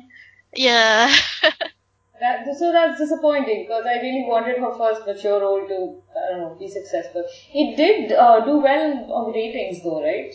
yeah. 0.55 1.15
that, 2.21 2.45
so 2.59 2.73
that's 2.73 2.99
disappointing 2.99 3.65
because 3.65 3.85
I 3.87 3.95
really 4.01 4.25
wanted 4.27 4.59
her 4.59 4.77
first 4.77 5.07
mature 5.07 5.41
role 5.41 5.67
to, 5.67 6.03
I 6.19 6.31
don't 6.33 6.41
know, 6.41 6.57
be 6.59 6.69
successful. 6.69 7.25
It 7.55 7.77
did 7.77 8.13
uh, 8.13 8.45
do 8.45 8.59
well 8.59 9.13
on 9.13 9.33
the 9.33 9.39
ratings 9.39 9.83
though, 9.83 10.03
right? 10.03 10.33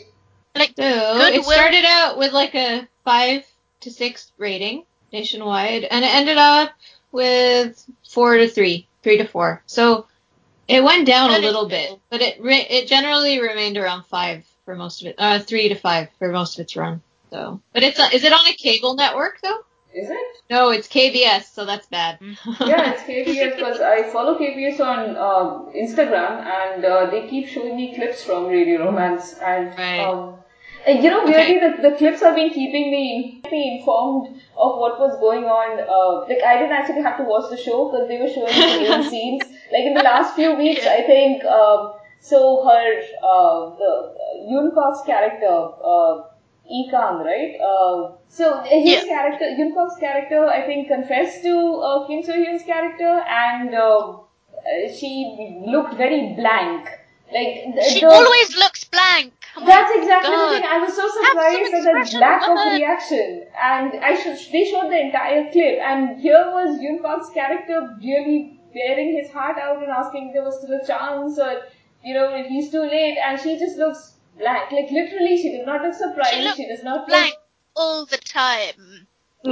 like 0.55 0.73
So 0.77 0.83
it 0.85 1.17
Goodwill- 1.17 1.43
started 1.43 1.85
out 1.85 2.17
with 2.17 2.31
like 2.31 2.55
a 2.55 2.87
five 3.03 3.45
to 3.81 3.91
six 3.91 4.31
rating 4.37 4.85
nationwide, 5.11 5.83
and 5.83 6.03
it 6.05 6.13
ended 6.15 6.37
up 6.37 6.71
with 7.15 7.83
four 8.09 8.37
to 8.37 8.47
three, 8.47 8.87
three 9.01 9.17
to 9.17 9.25
four. 9.25 9.63
So 9.65 10.05
it 10.67 10.83
went 10.83 11.07
down 11.07 11.31
a 11.31 11.39
little 11.39 11.67
bit, 11.67 11.99
but 12.09 12.21
it 12.21 12.39
re- 12.41 12.67
it 12.69 12.87
generally 12.87 13.41
remained 13.41 13.77
around 13.77 14.03
five 14.05 14.45
for 14.65 14.75
most 14.75 15.01
of 15.01 15.07
it. 15.07 15.15
Uh, 15.17 15.39
three 15.39 15.69
to 15.69 15.75
five 15.75 16.09
for 16.19 16.31
most 16.31 16.55
of 16.59 16.63
its 16.63 16.75
run. 16.75 17.01
So, 17.31 17.59
but 17.73 17.83
it's 17.83 17.99
is 18.13 18.23
it 18.23 18.33
on 18.33 18.45
a 18.47 18.53
cable 18.53 18.95
network 18.95 19.39
though? 19.41 19.59
Is 19.93 20.09
it? 20.09 20.17
No, 20.49 20.71
it's 20.71 20.87
KBS, 20.89 21.53
so 21.53 21.65
that's 21.65 21.87
bad. 21.87 22.19
yeah, 22.21 22.93
it's 22.93 23.03
KBS 23.03 23.55
because 23.55 23.79
I 23.79 24.03
follow 24.11 24.37
KBS 24.37 24.79
on 24.81 25.15
uh, 25.15 25.71
Instagram 25.73 26.43
and 26.45 26.83
uh, 26.85 27.09
they 27.09 27.27
keep 27.29 27.47
showing 27.47 27.77
me 27.77 27.95
clips 27.95 28.21
from 28.23 28.47
Radio 28.47 28.83
Romance 28.83 29.33
and 29.41 29.69
Right. 29.77 30.01
um, 30.01 30.19
and 30.19 30.37
you 30.87 31.09
know 31.09 31.25
weirdly 31.25 31.59
the, 31.59 31.89
the 31.89 31.95
clips 31.97 32.21
have 32.21 32.35
been 32.35 32.49
keeping 32.49 32.91
me, 32.91 33.41
me 33.51 33.77
informed 33.79 34.27
of 34.57 34.77
what 34.79 34.99
was 34.99 35.17
going 35.19 35.45
on. 35.45 35.79
Uh, 35.79 36.27
like 36.29 36.43
I 36.43 36.59
didn't 36.59 36.73
actually 36.73 37.01
have 37.01 37.17
to 37.17 37.23
watch 37.23 37.49
the 37.49 37.57
show 37.57 37.89
because 37.89 38.07
they 38.07 38.19
were 38.21 38.27
showing 38.29 38.53
the 38.53 38.89
main 38.89 39.09
scenes. 39.09 39.43
Like 39.71 39.85
in 39.85 39.93
the 39.95 40.03
last 40.03 40.35
few 40.35 40.53
weeks. 40.55 40.85
I 40.85 41.01
think 41.03 41.43
um, 41.45 41.93
so. 42.19 42.63
Her 42.63 42.85
uh, 43.23 43.75
the 43.77 43.91
uh, 44.13 44.51
Yoon 44.51 44.73
Park's 44.75 45.01
character. 45.05 45.47
Uh, 45.83 46.29
Ikang, 46.67 47.23
right? 47.23 47.53
Uh, 47.61 48.15
so 48.27 48.59
his 48.63 48.85
Yeah. 48.85 49.03
character, 49.05 49.45
Yoon 49.45 49.75
Park's 49.75 49.97
character, 49.97 50.47
I 50.47 50.65
think 50.65 50.87
confessed 50.87 51.43
to 51.43 51.55
uh, 51.75 52.07
Kim 52.07 52.23
So-hyun's 52.23 52.63
character, 52.63 53.19
and 53.29 53.75
uh, 53.75 53.99
uh, 54.09 54.17
she 54.97 55.61
looked 55.67 55.93
very 55.93 56.33
blank. 56.33 56.89
Like 57.31 57.75
the, 57.75 57.83
She 57.83 57.99
the- 57.99 58.07
always 58.09 58.57
looks 58.57 58.83
blank. 58.85 59.33
Oh 59.57 59.61
my 59.61 59.65
that's 59.67 59.91
exactly 59.95 60.35
the 60.35 60.49
thing. 60.55 60.65
I 60.69 60.79
was 60.79 60.93
so 60.95 61.07
surprised 61.07 61.59
at 61.59 61.71
the 61.71 61.77
expression, 61.77 62.19
lack 62.19 62.41
of 62.43 62.49
woman. 62.49 62.73
reaction, 62.75 63.45
and 63.61 63.93
I 64.03 64.13
should, 64.15 64.37
they 64.51 64.65
showed 64.65 64.89
the 64.91 64.99
entire 64.99 65.49
clip, 65.51 65.79
and 65.79 66.19
here 66.19 66.43
was 66.51 66.77
Yoon 66.79 67.01
Park's 67.01 67.29
character 67.29 67.95
really 68.01 68.59
bearing 68.73 69.13
his 69.15 69.31
heart 69.31 69.57
out 69.57 69.81
and 69.81 69.89
asking 69.91 70.27
if 70.27 70.33
there 70.33 70.43
was 70.43 70.59
still 70.61 70.77
a 70.81 70.85
chance, 70.85 71.39
or 71.39 71.61
you 72.03 72.13
know, 72.13 72.35
if 72.35 72.47
he's 72.47 72.69
too 72.69 72.81
late, 72.81 73.17
and 73.17 73.39
she 73.39 73.57
just 73.57 73.77
looks 73.77 74.15
blank. 74.37 74.71
Like 74.71 74.91
literally, 74.91 75.37
she 75.37 75.55
does 75.57 75.65
not 75.65 75.81
look 75.81 75.93
surprised. 75.93 76.33
She 76.35 76.43
looks 76.43 76.57
does 76.57 76.83
not 76.83 77.07
Blank 77.07 77.31
look. 77.31 77.39
all 77.77 78.05
the 78.05 78.17
time. 78.17 79.07
So 79.45 79.51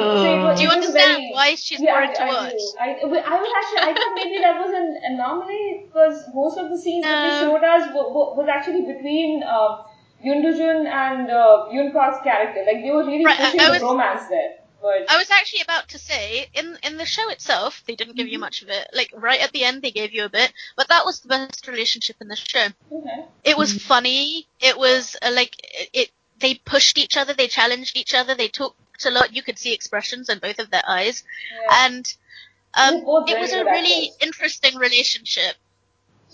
Do 0.55 0.61
you 0.63 0.69
understand 0.69 1.17
very- 1.21 1.31
why 1.33 1.53
she's 1.55 1.79
yeah, 1.79 1.93
boring 1.93 2.13
to 2.15 2.23
I, 2.23 2.27
watch? 2.27 2.53
I 2.81 2.93
do. 2.99 3.05
I, 3.05 3.09
but 3.09 3.25
I 3.25 3.35
was 3.39 3.51
actually, 3.59 3.89
I 3.89 3.93
thought 3.93 4.13
maybe 4.15 4.37
that 4.41 4.57
was 4.59 4.71
an 4.73 4.97
anomaly 5.13 5.83
because 5.85 6.23
most 6.33 6.57
of 6.57 6.69
the 6.71 6.77
scenes 6.77 7.03
that 7.03 7.21
they 7.29 7.45
showed 7.45 7.63
us 7.63 7.93
wa- 7.93 8.09
wa- 8.09 8.33
was 8.33 8.47
actually 8.49 8.81
between 8.91 9.43
uh, 9.43 9.83
Yoon 10.25 10.41
Doo-joon 10.41 10.87
and 10.87 11.29
uh, 11.29 11.67
Yoon 11.73 11.91
Park's 11.93 12.23
character. 12.23 12.63
Like 12.65 12.83
they 12.83 12.91
were 12.91 13.05
really 13.05 13.25
Right, 13.25 13.37
pushing 13.37 13.59
I 13.59 13.65
the 13.65 13.71
was- 13.71 13.81
romance 13.81 14.27
there. 14.29 14.55
But 14.81 15.09
I 15.09 15.15
was 15.17 15.31
actually 15.31 15.61
about 15.61 15.87
to 15.89 15.97
say 15.97 16.47
in 16.53 16.77
in 16.83 16.97
the 16.97 17.05
show 17.05 17.29
itself 17.29 17.81
they 17.87 17.95
didn't 17.95 18.17
give 18.17 18.27
you 18.27 18.37
much 18.37 18.61
of 18.63 18.67
it. 18.69 18.89
Like 18.93 19.11
right 19.15 19.39
at 19.39 19.53
the 19.53 19.63
end 19.63 19.81
they 19.81 19.91
gave 19.91 20.13
you 20.13 20.25
a 20.25 20.29
bit, 20.29 20.51
but 20.75 20.89
that 20.89 21.05
was 21.05 21.21
the 21.21 21.29
best 21.29 21.67
relationship 21.69 22.17
in 22.19 22.27
the 22.27 22.35
show. 22.35 22.67
okay. 22.91 23.25
It 23.45 23.57
was 23.57 23.81
funny. 23.81 24.45
It 24.59 24.77
was 24.77 25.15
uh, 25.21 25.31
like 25.33 25.55
it, 25.63 25.89
it. 25.93 26.09
They 26.39 26.55
pushed 26.55 26.97
each 26.97 27.15
other. 27.15 27.33
They 27.33 27.47
challenged 27.47 27.95
each 27.95 28.13
other. 28.13 28.35
They 28.35 28.49
talked 28.49 29.05
a 29.05 29.09
lot. 29.09 29.33
You 29.33 29.41
could 29.41 29.57
see 29.57 29.71
expressions 29.73 30.27
in 30.27 30.39
both 30.39 30.59
of 30.59 30.69
their 30.69 30.83
eyes, 30.85 31.23
Yeah. 31.61 31.85
and 31.85 32.13
um, 32.73 32.95
it 32.95 33.39
was 33.39 33.53
a 33.53 33.63
really 33.63 34.07
actors. 34.09 34.17
interesting 34.19 34.75
relationship. 34.75 35.55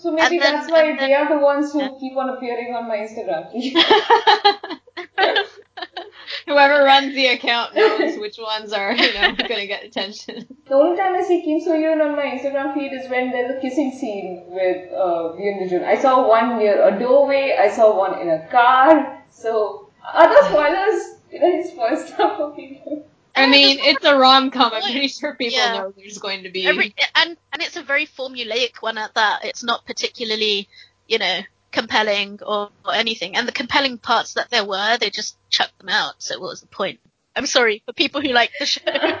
So 0.00 0.12
maybe 0.12 0.38
then- 0.38 0.54
that's 0.54 0.70
why 0.70 0.96
they 0.96 1.12
are 1.12 1.28
the 1.28 1.38
ones 1.38 1.72
who 1.72 1.98
keep 2.00 2.16
on 2.16 2.30
appearing 2.30 2.74
on 2.74 2.88
my 2.88 2.96
Instagram. 2.96 3.52
Whoever 6.46 6.84
runs 6.84 7.14
the 7.14 7.26
account 7.26 7.74
knows 7.74 8.18
which 8.18 8.38
ones 8.38 8.72
are, 8.72 8.92
you 8.94 9.12
know, 9.14 9.32
gonna 9.48 9.66
get 9.66 9.84
attention. 9.84 10.46
The 10.66 10.74
only 10.74 10.96
time 10.96 11.14
I 11.14 11.22
see 11.22 11.42
Kim 11.42 11.60
So-hyun 11.60 12.00
on 12.02 12.16
my 12.16 12.24
Instagram 12.24 12.72
feed 12.74 12.92
is 12.92 13.10
when 13.10 13.30
there's 13.30 13.58
a 13.58 13.60
kissing 13.60 13.92
scene 13.92 14.44
with 14.48 14.90
uh, 14.92 15.36
Yoon 15.38 15.60
Doo-joon. 15.60 15.84
I 15.84 15.96
saw 16.00 16.26
one 16.26 16.58
near 16.58 16.82
a 16.88 16.98
doorway. 16.98 17.56
I 17.60 17.68
saw 17.70 17.94
one 17.96 18.20
in 18.20 18.30
a 18.30 18.46
car. 18.48 19.22
So 19.30 19.90
other 20.14 20.36
spoilers, 20.48 21.18
you 21.30 21.40
know, 21.40 21.50
he 21.56 21.62
spoils 21.68 22.06
stuff 22.08 22.36
for 22.38 22.54
people. 22.56 23.06
I 23.36 23.46
mean, 23.48 23.78
it's 23.80 24.04
a 24.04 24.16
rom 24.16 24.50
com. 24.50 24.72
I'm 24.72 24.82
pretty 24.82 25.08
sure 25.08 25.34
people 25.34 25.58
Yeah. 25.58 25.72
know 25.74 25.94
there's 25.96 26.18
going 26.18 26.42
to 26.44 26.50
be. 26.50 26.66
Every, 26.66 26.94
and 27.14 27.36
and 27.52 27.62
it's 27.62 27.76
a 27.76 27.82
very 27.82 28.06
formulaic 28.06 28.80
one 28.80 28.98
at 28.98 29.14
that. 29.14 29.44
It's 29.44 29.62
not 29.62 29.86
particularly, 29.86 30.68
you 31.06 31.18
know, 31.18 31.40
compelling 31.72 32.40
or, 32.42 32.70
or 32.84 32.94
anything. 32.94 33.36
And 33.36 33.46
the 33.46 33.52
compelling 33.52 33.98
parts 33.98 34.34
that 34.34 34.50
there 34.50 34.64
were, 34.64 34.98
they 34.98 35.10
just 35.10 35.36
chucked 35.48 35.78
them 35.78 35.88
out. 35.88 36.14
So 36.18 36.38
what 36.40 36.48
was 36.48 36.60
the 36.60 36.66
point? 36.66 37.00
I'm 37.36 37.46
sorry 37.46 37.82
for 37.86 37.92
people 37.92 38.20
who 38.20 38.28
like 38.28 38.50
the 38.58 38.66
show. 38.66 38.82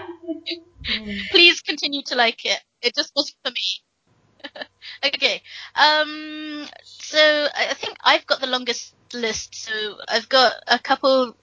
Please 1.30 1.60
continue 1.60 2.02
to 2.04 2.14
like 2.14 2.44
it. 2.44 2.58
It 2.82 2.94
just 2.94 3.12
wasn't 3.14 3.36
for 3.44 3.50
me. 3.50 4.64
okay. 5.06 5.42
Um. 5.74 6.66
So 6.84 7.18
I 7.54 7.74
think 7.74 7.96
I've 8.02 8.26
got 8.26 8.40
the 8.40 8.46
longest 8.46 8.94
list. 9.12 9.54
So 9.54 9.72
I've 10.08 10.28
got 10.28 10.54
a 10.66 10.78
couple 10.78 11.36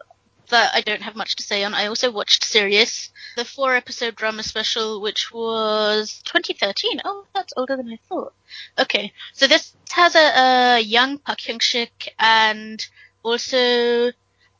that 0.50 0.72
I 0.74 0.82
don't 0.82 1.02
have 1.02 1.16
much 1.16 1.36
to 1.38 1.44
say 1.44 1.64
on. 1.64 1.74
I 1.74 1.88
also 1.88 2.12
watched 2.12 2.44
Sirius, 2.44 3.12
the 3.36 3.46
four 3.46 3.76
episode 3.76 4.16
drama 4.16 4.44
special, 4.44 5.02
which 5.02 5.32
was 5.32 6.22
2013. 6.26 7.02
Oh, 7.06 7.26
that's 7.34 7.54
older 7.58 7.76
than 7.76 7.90
I 7.90 8.00
thought. 8.08 8.34
Okay, 8.80 9.14
so 9.34 9.48
this 9.48 9.74
has 9.92 10.16
a, 10.16 10.78
a 10.78 10.80
young 10.80 11.20
Park 11.20 11.40
Hyung 11.40 11.62
Sik 11.62 12.14
and 12.20 12.86
also 13.24 14.12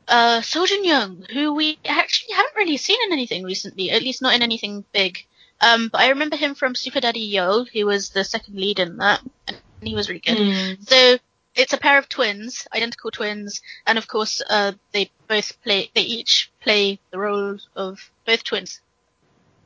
uh, 0.08 0.40
Seo 0.40 0.66
Jun 0.66 0.84
Young, 0.84 1.26
who 1.32 1.54
we 1.54 1.78
actually 1.84 2.34
haven't 2.34 2.56
really 2.56 2.76
seen 2.76 2.98
in 3.06 3.12
anything 3.12 3.44
recently, 3.44 3.90
at 3.90 4.02
least 4.02 4.22
not 4.22 4.34
in 4.34 4.42
anything 4.42 4.84
big. 4.92 5.26
Um, 5.60 5.88
but 5.88 6.00
I 6.00 6.10
remember 6.10 6.36
him 6.36 6.54
from 6.54 6.74
Super 6.74 7.00
Daddy 7.00 7.32
Yeol, 7.32 7.68
he 7.68 7.82
was 7.84 8.10
the 8.10 8.24
second 8.24 8.54
lead 8.54 8.78
in 8.78 8.98
that, 8.98 9.20
and 9.48 9.58
he 9.82 9.94
was 9.94 10.08
really 10.08 10.20
good. 10.20 10.38
Mm. 10.38 10.88
So 10.88 11.18
it's 11.54 11.72
a 11.72 11.78
pair 11.78 11.98
of 11.98 12.08
twins, 12.08 12.66
identical 12.74 13.10
twins, 13.10 13.60
and 13.86 13.98
of 13.98 14.06
course, 14.06 14.40
uh, 14.48 14.72
they 14.92 15.10
both 15.28 15.60
play, 15.62 15.90
they 15.94 16.02
each 16.02 16.50
play 16.60 16.98
the 17.10 17.18
role 17.18 17.58
of 17.74 18.10
both 18.26 18.44
twins. 18.44 18.80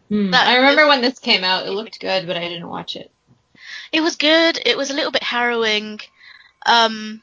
Hmm. 0.08 0.34
I 0.34 0.56
remember 0.56 0.82
is- 0.82 0.88
when 0.88 1.00
this 1.02 1.18
came 1.18 1.44
out. 1.44 1.66
It 1.66 1.70
looked 1.70 2.00
good, 2.00 2.26
but 2.26 2.36
I 2.36 2.48
didn't 2.48 2.68
watch 2.68 2.96
it. 2.96 3.10
It 3.92 4.00
was 4.00 4.16
good. 4.16 4.58
It 4.64 4.76
was 4.76 4.90
a 4.90 4.94
little 4.94 5.12
bit 5.12 5.22
harrowing. 5.22 6.00
Um, 6.66 7.22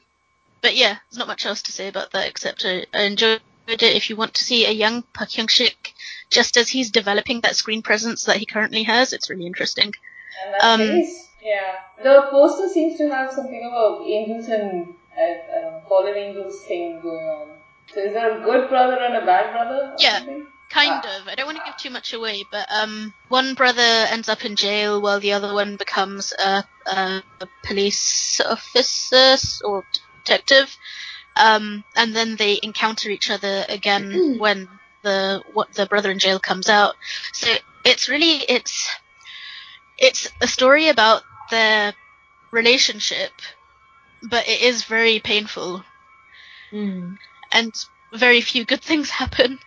but 0.62 0.76
yeah, 0.76 0.98
there's 1.10 1.18
not 1.18 1.28
much 1.28 1.46
else 1.46 1.62
to 1.62 1.72
say 1.72 1.88
about 1.88 2.12
that 2.12 2.28
except 2.28 2.64
I, 2.64 2.86
I 2.94 3.02
enjoyed 3.02 3.40
it. 3.68 3.82
If 3.82 4.10
you 4.10 4.16
want 4.16 4.34
to 4.34 4.44
see 4.44 4.66
a 4.66 4.70
young 4.72 5.02
Park 5.14 5.30
Hyung 5.30 5.50
Sik 5.50 5.92
just 6.30 6.56
as 6.56 6.68
he's 6.68 6.90
developing 6.90 7.40
that 7.40 7.56
screen 7.56 7.82
presence 7.82 8.24
that 8.24 8.36
he 8.38 8.46
currently 8.46 8.82
has, 8.84 9.12
it's 9.12 9.30
really 9.30 9.46
interesting. 9.46 9.92
And 10.44 10.54
that's 10.54 10.64
Um, 10.64 10.80
nice. 10.96 11.28
Yeah. 11.42 11.76
The 12.02 12.28
poster 12.30 12.68
seems 12.68 12.98
to 12.98 13.08
have 13.08 13.32
something 13.32 13.64
about 13.66 14.06
angels 14.06 14.48
and 14.48 14.94
uh, 15.16 15.60
know, 15.60 15.82
fallen 15.88 16.16
angels 16.16 16.64
thing 16.64 17.00
going 17.00 17.26
on. 17.26 17.48
So 17.92 18.00
is 18.00 18.12
there 18.12 18.38
a 18.40 18.44
good 18.44 18.68
brother 18.68 18.98
and 19.00 19.16
a 19.16 19.26
bad 19.26 19.52
brother? 19.52 19.94
Yeah. 19.98 20.18
Something? 20.18 20.46
Kind 20.70 21.02
Ah. 21.04 21.20
of. 21.20 21.28
I 21.28 21.34
don't 21.34 21.46
want 21.46 21.58
to 21.58 21.64
give 21.64 21.76
too 21.76 21.90
much 21.90 22.12
away, 22.12 22.44
but 22.50 22.66
um, 22.70 23.12
one 23.28 23.54
brother 23.54 23.82
ends 23.82 24.28
up 24.28 24.44
in 24.44 24.54
jail 24.54 25.02
while 25.02 25.18
the 25.18 25.32
other 25.32 25.52
one 25.52 25.76
becomes 25.76 26.32
a, 26.38 26.64
a, 26.86 27.22
a 27.40 27.48
police 27.64 28.40
officer 28.40 29.36
or 29.64 29.84
detective. 30.24 30.76
Um, 31.36 31.82
and 31.96 32.14
then 32.14 32.36
they 32.36 32.60
encounter 32.62 33.08
each 33.10 33.30
other 33.30 33.64
again 33.68 34.36
when 34.38 34.68
the 35.02 35.42
what 35.54 35.72
the 35.72 35.86
brother 35.86 36.10
in 36.10 36.18
jail 36.20 36.38
comes 36.38 36.68
out. 36.68 36.94
So 37.32 37.52
it's 37.84 38.08
really 38.08 38.44
it's 38.48 38.94
it's 39.98 40.28
a 40.40 40.46
story 40.46 40.88
about 40.88 41.22
their 41.50 41.94
relationship, 42.52 43.30
but 44.30 44.48
it 44.48 44.62
is 44.62 44.84
very 44.84 45.20
painful 45.20 45.84
Hmm. 46.70 47.14
and 47.52 47.74
very 48.14 48.40
few 48.40 48.64
good 48.64 48.82
things 48.82 49.10
happen. 49.22 49.58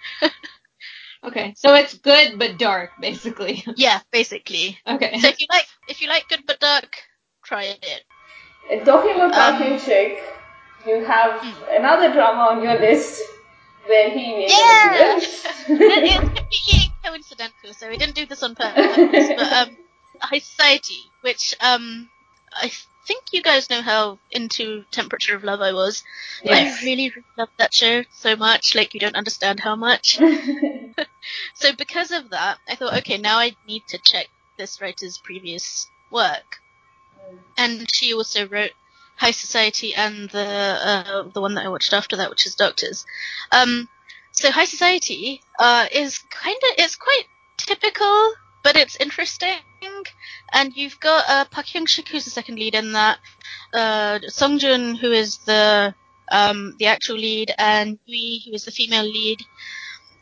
Okay, 1.24 1.54
so 1.58 1.74
it's 1.76 1.94
good 1.94 2.38
but 2.38 2.58
dark, 2.58 2.92
basically. 3.00 3.64
yeah, 3.78 4.02
basically. 4.12 4.78
okay. 4.88 5.18
So 5.20 5.28
if 5.30 5.40
you 5.40 5.48
like, 5.52 5.68
if 5.88 6.02
you 6.02 6.10
like 6.10 6.28
good 6.28 6.44
but 6.46 6.60
dark, 6.60 6.98
try 7.46 7.64
it. 7.64 8.04
And 8.70 8.86
talking 8.86 9.16
about 9.16 9.34
Um, 9.34 9.58
Park 9.58 9.80
Hyung 9.82 10.18
you 10.86 11.04
have 11.06 11.40
Hmm. 11.42 11.64
another 11.80 12.12
drama 12.12 12.42
on 12.52 12.62
your 12.64 12.78
list 12.80 13.22
where 13.86 14.10
he 14.10 14.34
made 14.34 14.50
Yeah! 14.50 14.92
an 14.92 14.96
appearance. 14.96 15.46
it's 15.68 16.30
completely 16.30 16.94
coincidental, 17.06 17.74
so 17.74 17.90
we 17.90 17.98
didn't 17.98 18.16
do 18.16 18.26
this 18.26 18.44
on 18.44 18.56
purpose. 18.56 19.30
but 19.38 19.52
um, 19.54 19.78
High 20.26 20.40
Society, 20.40 21.12
which 21.22 21.56
um, 21.60 22.10
I 22.54 22.72
think 23.06 23.26
you 23.32 23.42
guys 23.42 23.70
know 23.70 23.82
how 23.82 24.20
into 24.32 24.86
Temperature 24.92 25.36
of 25.36 25.44
Love 25.44 25.62
I 25.62 25.74
was. 25.74 26.04
Yes. 26.44 26.82
I 26.82 26.86
really, 26.86 27.10
really 27.10 27.26
loved 27.38 27.52
that 27.58 27.74
show 27.74 28.04
so 28.12 28.36
much. 28.36 28.76
Like 28.76 28.94
you 28.94 29.00
don't 29.00 29.16
understand 29.16 29.60
how 29.60 29.76
much. 29.76 30.20
So 31.54 31.74
because 31.74 32.12
of 32.12 32.30
that, 32.32 32.58
I 32.68 32.76
thought, 32.76 32.98
okay, 33.00 33.18
now 33.18 33.40
I 33.40 33.56
need 33.68 33.84
to 33.88 33.98
check 33.98 34.28
this 34.58 34.82
writer's 34.82 35.18
previous 35.18 35.88
work. 36.12 36.60
And 37.58 37.90
she 37.92 38.14
also 38.14 38.48
wrote 38.48 38.72
High 39.16 39.32
Society 39.32 39.96
and 39.96 40.30
the 40.30 40.46
uh, 40.46 41.24
the 41.34 41.42
one 41.42 41.56
that 41.56 41.66
I 41.66 41.70
watched 41.70 41.94
after 41.94 42.18
that, 42.18 42.30
which 42.30 42.46
is 42.46 42.56
Doctors. 42.56 43.06
Um, 43.52 43.88
so 44.32 44.52
High 44.52 44.66
Society 44.66 45.42
uh, 45.60 45.88
is 45.92 46.20
kind 46.30 46.58
of 46.58 46.70
it's 46.78 46.96
quite 46.96 47.24
typical, 47.58 48.34
but 48.64 48.76
it's 48.76 48.98
interesting. 48.98 49.60
And 50.52 50.74
you've 50.76 51.00
got 51.00 51.26
uh, 51.28 51.46
Park 51.46 51.68
Hyung 51.68 51.88
Sik, 51.88 52.08
who's 52.10 52.26
the 52.26 52.32
second 52.32 52.56
lead 52.60 52.76
in 52.76 52.94
that, 52.94 53.20
uh, 53.74 54.20
Sung 54.28 54.60
Joon, 54.60 54.96
who 54.96 55.12
is 55.12 55.38
the 55.46 55.94
um, 56.32 56.76
the 56.80 56.88
actual 56.88 57.18
lead, 57.18 57.52
and 57.58 58.00
Uee, 58.10 58.44
who 58.46 58.54
is 58.54 58.66
the 58.66 58.72
female 58.72 59.04
lead. 59.04 59.40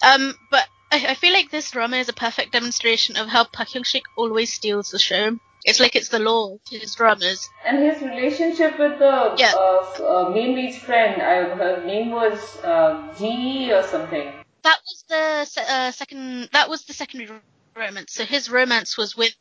Um, 0.03 0.34
but 0.49 0.67
I, 0.91 1.07
I 1.09 1.13
feel 1.13 1.32
like 1.34 1.51
this 1.51 1.71
drama 1.71 1.97
is 1.97 2.09
a 2.09 2.13
perfect 2.13 2.51
demonstration 2.51 3.15
of 3.15 3.27
how 3.27 3.45
Park 3.45 3.69
Hyung 3.69 3.86
Sik 3.86 4.03
always 4.17 4.51
steals 4.53 4.89
the 4.89 4.99
show. 4.99 5.38
It's 5.63 5.79
like 5.79 5.95
it's 5.95 6.09
the 6.09 6.17
law 6.19 6.55
of 6.55 6.59
his 6.69 6.95
dramas. 6.95 7.47
and 7.65 7.77
his 7.77 8.01
relationship 8.01 8.79
with 8.79 8.97
the 8.97 9.36
Yeah. 9.38 9.53
uh, 9.55 10.03
uh, 10.03 10.29
main 10.32 10.55
lead's 10.55 10.79
friend, 10.79 11.21
I, 11.21 11.43
her 11.55 11.84
name 11.86 12.09
was 12.11 12.57
uh, 12.63 13.13
G 13.17 13.71
or 13.71 13.84
something. 13.84 14.34
That 14.63 14.79
was 14.84 15.03
the 15.07 15.61
uh, 15.71 15.91
second. 15.91 16.49
That 16.53 16.67
was 16.69 16.84
the 16.86 16.93
secondary 16.93 17.39
romance. 17.75 18.13
So 18.13 18.25
his 18.25 18.49
romance 18.49 18.97
was 18.97 19.15
with 19.15 19.34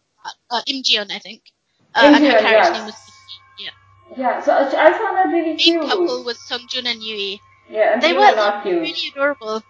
uh, 0.51 0.61
Im 0.67 0.83
Ji-yeon, 0.83 1.11
I 1.11 1.19
think. 1.19 1.43
Uh, 1.95 2.01
and 2.05 2.25
her 2.25 2.37
Im 2.37 2.43
character's 2.43 2.69
yes. 2.69 2.73
name 2.77 2.87
was 2.87 2.95
yeah. 3.59 3.71
Yeah, 4.17 4.41
so 4.43 4.53
I 4.55 4.93
found 4.93 5.17
that 5.17 5.29
really 5.33 5.57
cute. 5.57 5.83
couple 5.87 6.25
was 6.25 6.39
Sung 6.47 6.67
Joon 6.69 6.87
and 6.87 7.01
Uee. 7.01 7.39
yeah, 7.69 7.95
and 7.95 8.03
They 8.03 8.09
they, 8.09 8.13
were 8.15 8.21
were 8.31 8.37
not 8.37 8.63
cute. 8.63 8.81
really 8.81 8.95
adorable. 9.13 9.63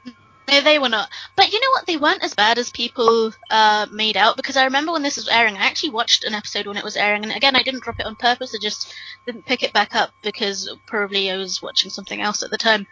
No, 0.50 0.60
they 0.62 0.80
were 0.80 0.88
not. 0.88 1.08
But 1.36 1.52
you 1.52 1.60
know 1.60 1.70
what? 1.70 1.86
They 1.86 1.96
weren't 1.96 2.24
as 2.24 2.34
bad 2.34 2.58
as 2.58 2.70
people 2.70 3.30
uh, 3.50 3.86
made 3.92 4.16
out 4.16 4.36
because 4.36 4.56
I 4.56 4.64
remember 4.64 4.90
when 4.90 5.02
this 5.04 5.16
was 5.16 5.28
airing, 5.28 5.56
I 5.56 5.66
actually 5.66 5.90
watched 5.90 6.24
an 6.24 6.34
episode 6.34 6.66
when 6.66 6.76
it 6.76 6.82
was 6.82 6.96
airing, 6.96 7.22
and 7.22 7.32
again, 7.32 7.54
I 7.54 7.62
didn't 7.62 7.84
drop 7.84 8.00
it 8.00 8.06
on 8.06 8.16
purpose. 8.16 8.52
I 8.52 8.58
just 8.60 8.92
didn't 9.26 9.46
pick 9.46 9.62
it 9.62 9.72
back 9.72 9.94
up 9.94 10.10
because 10.22 10.68
probably 10.88 11.30
I 11.30 11.36
was 11.36 11.62
watching 11.62 11.88
something 11.90 12.20
else 12.20 12.42
at 12.42 12.50
the 12.50 12.58
time. 12.58 12.86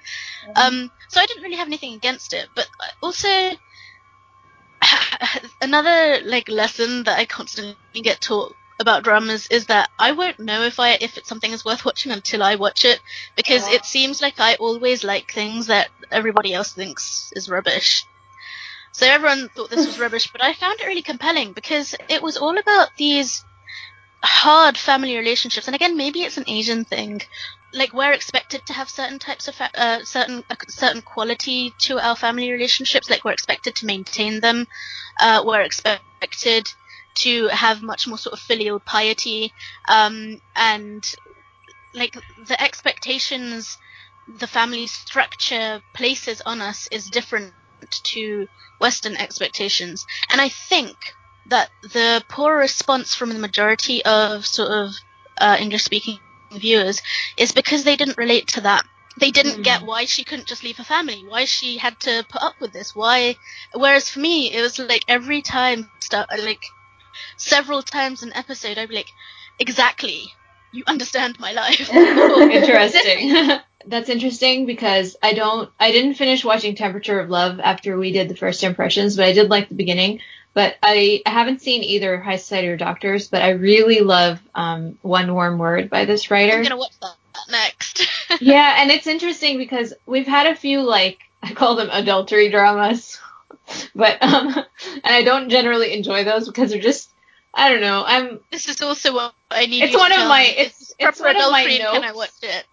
Um, 0.54 0.90
so 1.08 1.20
I 1.20 1.26
didn't 1.26 1.42
really 1.42 1.56
have 1.56 1.66
anything 1.66 1.94
against 1.94 2.32
it. 2.32 2.48
But 2.54 2.68
also, 3.02 3.28
another 5.60 6.20
like 6.24 6.48
lesson 6.48 7.04
that 7.04 7.18
I 7.18 7.24
constantly 7.24 7.76
get 8.02 8.20
taught 8.20 8.54
about 8.80 9.02
dramas 9.02 9.48
is 9.48 9.66
that 9.66 9.90
I 9.98 10.12
won't 10.12 10.38
know 10.38 10.62
if 10.62 10.78
I 10.78 10.90
if 11.00 11.18
it's 11.18 11.28
something 11.28 11.52
is 11.52 11.64
worth 11.64 11.84
watching 11.84 12.12
until 12.12 12.42
I 12.42 12.54
watch 12.54 12.84
it 12.84 13.00
because 13.36 13.68
Yeah. 13.68 13.74
it 13.76 13.84
seems 13.84 14.22
like 14.22 14.38
I 14.38 14.54
always 14.54 15.02
like 15.02 15.32
things 15.32 15.66
that 15.66 15.88
everybody 16.10 16.54
else 16.54 16.72
thinks 16.72 17.32
is 17.34 17.48
rubbish. 17.48 18.04
So 18.92 19.06
everyone 19.06 19.48
thought 19.48 19.70
this 19.70 19.86
was 19.86 19.98
rubbish, 20.04 20.30
but 20.32 20.42
I 20.42 20.54
found 20.54 20.80
it 20.80 20.86
really 20.86 21.02
compelling 21.02 21.52
because 21.52 21.94
it 22.08 22.22
was 22.22 22.36
all 22.36 22.56
about 22.56 22.88
these 22.96 23.44
hard 24.22 24.76
family 24.78 25.16
relationships. 25.16 25.66
And 25.68 25.74
again, 25.74 25.96
maybe 25.96 26.22
it's 26.22 26.36
an 26.38 26.48
Asian 26.48 26.84
thing. 26.84 27.22
Like 27.72 27.92
we're 27.92 28.12
expected 28.12 28.64
to 28.66 28.72
have 28.72 28.88
certain 28.88 29.18
types 29.18 29.46
of 29.48 29.54
fa- 29.54 29.70
uh, 29.74 30.04
certain 30.04 30.42
a 30.50 30.56
certain 30.68 31.02
quality 31.02 31.74
to 31.80 31.98
our 31.98 32.16
family 32.16 32.50
relationships. 32.50 33.10
Like 33.10 33.24
we're 33.24 33.32
expected 33.32 33.76
to 33.76 33.86
maintain 33.86 34.40
them. 34.40 34.66
Uh, 35.20 35.42
we're 35.44 35.60
expected 35.62 36.66
to 37.16 37.48
have 37.48 37.82
much 37.82 38.06
more 38.06 38.18
sort 38.18 38.32
of 38.32 38.38
filial 38.38 38.80
piety. 38.80 39.52
Um, 39.88 40.40
and 40.56 41.04
like 41.94 42.16
the 42.46 42.60
expectations 42.62 43.76
the 44.36 44.46
family 44.46 44.86
structure 44.86 45.80
places 45.94 46.42
on 46.44 46.60
us 46.60 46.86
is 46.92 47.08
different 47.08 47.52
to 48.02 48.46
Western 48.78 49.16
expectations. 49.16 50.06
And 50.30 50.40
I 50.40 50.48
think 50.48 50.96
that 51.46 51.70
the 51.82 52.22
poor 52.28 52.56
response 52.56 53.14
from 53.14 53.30
the 53.30 53.38
majority 53.38 54.04
of 54.04 54.44
sort 54.44 54.70
of 54.70 54.90
uh, 55.40 55.56
English 55.58 55.84
speaking 55.84 56.18
viewers 56.52 57.02
is 57.36 57.52
because 57.52 57.84
they 57.84 57.96
didn't 57.96 58.18
relate 58.18 58.48
to 58.48 58.62
that. 58.62 58.84
They 59.18 59.30
didn't 59.30 59.56
Hmm. 59.56 59.62
get 59.62 59.82
why 59.82 60.04
she 60.04 60.24
couldn't 60.24 60.46
just 60.48 60.62
leave 60.62 60.76
her 60.78 60.84
family, 60.84 61.24
why 61.26 61.44
she 61.44 61.76
had 61.78 61.98
to 62.00 62.24
put 62.28 62.42
up 62.42 62.60
with 62.60 62.72
this, 62.72 62.94
why. 62.94 63.36
Whereas 63.74 64.08
for 64.10 64.20
me, 64.20 64.52
it 64.52 64.60
was 64.62 64.78
like 64.78 65.04
every 65.08 65.42
time, 65.42 65.90
start, 66.00 66.28
like 66.38 66.62
several 67.36 67.82
times 67.82 68.22
an 68.22 68.32
episode, 68.34 68.78
I'd 68.78 68.88
be 68.88 68.96
like, 68.96 69.10
exactly, 69.58 70.32
you 70.72 70.84
understand 70.86 71.38
my 71.40 71.52
life. 71.52 71.90
interesting. 71.92 73.58
That's 73.86 74.08
interesting 74.10 74.66
because 74.66 75.16
I 75.22 75.32
don't, 75.32 75.70
I 75.80 75.92
didn't 75.92 76.14
finish 76.14 76.44
watching 76.44 76.74
Temperature 76.74 77.20
of 77.20 77.30
Love 77.30 77.58
after 77.60 77.96
we 77.96 78.12
did 78.12 78.28
the 78.28 78.36
first 78.36 78.62
impressions, 78.62 79.16
but 79.16 79.24
I 79.26 79.32
did 79.32 79.48
like 79.50 79.68
the 79.68 79.74
beginning. 79.74 80.20
But 80.58 80.76
I, 80.82 81.22
I 81.24 81.30
haven't 81.30 81.62
seen 81.62 81.84
either 81.84 82.18
High 82.18 82.34
Society 82.34 82.66
or 82.66 82.76
Doctors, 82.76 83.28
but 83.28 83.42
I 83.42 83.50
really 83.50 84.00
love 84.00 84.40
um, 84.56 84.98
One 85.02 85.32
Warm 85.32 85.56
Word 85.56 85.88
by 85.88 86.04
this 86.04 86.32
writer. 86.32 86.56
I'm 86.56 86.64
gonna 86.64 86.76
watch 86.76 86.98
that 87.00 87.14
next. 87.48 88.08
yeah, 88.40 88.82
and 88.82 88.90
it's 88.90 89.06
interesting 89.06 89.58
because 89.58 89.94
we've 90.04 90.26
had 90.26 90.48
a 90.48 90.56
few 90.56 90.82
like 90.82 91.20
I 91.44 91.52
call 91.52 91.76
them 91.76 91.90
adultery 91.92 92.48
dramas 92.50 93.20
but 93.94 94.20
um, 94.20 94.48
and 94.48 95.04
I 95.04 95.22
don't 95.22 95.48
generally 95.48 95.94
enjoy 95.94 96.24
those 96.24 96.48
because 96.48 96.72
they're 96.72 96.80
just 96.80 97.08
I 97.54 97.70
don't 97.70 97.80
know. 97.80 98.02
I'm. 98.04 98.40
This 98.50 98.68
is 98.68 98.80
also 98.80 99.14
what 99.14 99.34
I 99.52 99.66
need. 99.66 99.84
It's 99.84 99.96
one 99.96 100.10
to 100.10 100.20
of 100.20 100.26
my. 100.26 100.42
me. 100.42 100.54
It's 100.58 100.92
it's 100.98 101.20
one 101.20 101.36
of 101.36 101.52
my 101.52 101.60
adultery. 101.62 101.78
Can 101.78 102.02
I 102.02 102.06
notes. 102.08 102.16
watch 102.16 102.30
it? 102.42 102.66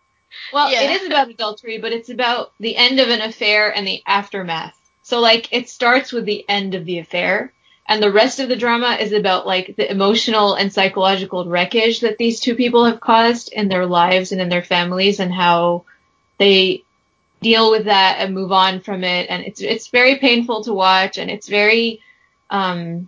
Well, 0.51 0.71
Yeah. 0.71 0.81
it 0.81 1.01
is 1.01 1.05
about 1.05 1.29
adultery, 1.29 1.77
but 1.77 1.91
it's 1.91 2.09
about 2.09 2.51
the 2.59 2.75
end 2.75 2.99
of 2.99 3.09
an 3.09 3.21
affair 3.21 3.69
and 3.69 3.85
the 3.85 4.01
aftermath. 4.07 4.73
So 5.03 5.19
like 5.19 5.53
it 5.53 5.69
starts 5.69 6.11
with 6.11 6.25
the 6.25 6.43
end 6.49 6.73
of 6.73 6.85
the 6.85 6.97
affair 6.97 7.53
and 7.87 8.01
the 8.01 8.11
rest 8.11 8.39
of 8.39 8.49
the 8.49 8.55
drama 8.55 8.97
is 8.99 9.11
about 9.11 9.45
like 9.45 9.75
the 9.75 9.89
emotional 9.89 10.55
and 10.55 10.73
psychological 10.73 11.45
wreckage 11.45 11.99
that 12.01 12.17
these 12.17 12.39
two 12.39 12.55
people 12.55 12.85
have 12.85 12.99
caused 12.99 13.51
in 13.53 13.67
their 13.67 13.85
lives 13.85 14.31
and 14.31 14.41
in 14.41 14.49
their 14.49 14.63
families 14.63 15.19
and 15.19 15.33
how 15.33 15.85
they 16.37 16.83
deal 17.41 17.69
with 17.69 17.85
that 17.85 18.17
and 18.19 18.33
move 18.33 18.51
on 18.51 18.79
from 18.79 19.03
it 19.03 19.27
and 19.29 19.43
it's 19.43 19.61
it's 19.61 19.87
very 19.89 20.17
painful 20.17 20.63
to 20.63 20.73
watch 20.73 21.17
and 21.17 21.29
it's 21.29 21.47
very 21.47 22.01
um 22.49 23.07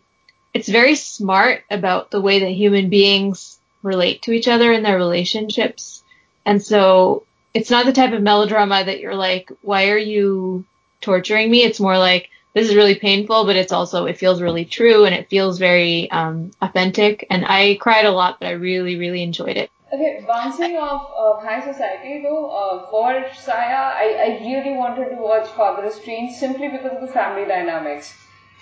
it's 0.53 0.69
very 0.69 0.95
smart 0.95 1.63
about 1.71 2.11
the 2.11 2.21
way 2.21 2.39
that 2.39 2.49
human 2.51 2.89
beings 2.89 3.59
relate 3.83 4.21
to 4.21 4.31
each 4.31 4.47
other 4.47 4.71
in 4.71 4.83
their 4.83 4.97
relationships 4.97 6.03
and 6.45 6.61
so 6.61 7.25
it's 7.57 7.71
not 7.71 7.87
the 7.87 7.91
type 7.91 8.13
of 8.13 8.21
melodrama 8.21 8.83
that 8.85 8.99
you're 8.99 9.15
like, 9.15 9.51
why 9.63 9.89
are 9.89 9.97
you 9.97 10.63
torturing 11.01 11.49
me? 11.49 11.63
It's 11.63 11.79
more 11.79 11.97
like, 11.97 12.29
this 12.53 12.69
is 12.69 12.75
really 12.75 12.95
painful, 12.95 13.45
but 13.45 13.55
it's 13.55 13.71
also, 13.71 14.05
it 14.05 14.17
feels 14.17 14.41
really 14.41 14.65
true 14.65 15.05
and 15.05 15.13
it 15.13 15.29
feels 15.29 15.59
very 15.59 16.09
um, 16.11 16.51
authentic. 16.61 17.25
And 17.29 17.45
I 17.45 17.75
cried 17.79 18.05
a 18.05 18.11
lot, 18.11 18.39
but 18.39 18.47
I 18.47 18.51
really, 18.51 18.97
really 18.97 19.23
enjoyed 19.23 19.57
it. 19.57 19.69
Okay, 19.93 20.23
bouncing 20.27 20.75
off 20.75 21.11
uh, 21.17 21.45
High 21.45 21.61
Society 21.61 22.21
though, 22.21 22.49
uh, 22.49 22.89
for 22.89 23.23
Saya, 23.33 23.93
I, 23.95 24.17
I 24.25 24.45
really 24.45 24.75
wanted 24.75 25.09
to 25.11 25.15
watch 25.15 25.47
Father 25.51 25.89
Strange 25.89 26.33
simply 26.35 26.67
because 26.67 26.91
of 26.93 27.01
the 27.01 27.07
family 27.07 27.45
dynamics. 27.45 28.13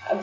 Um, 0.10 0.20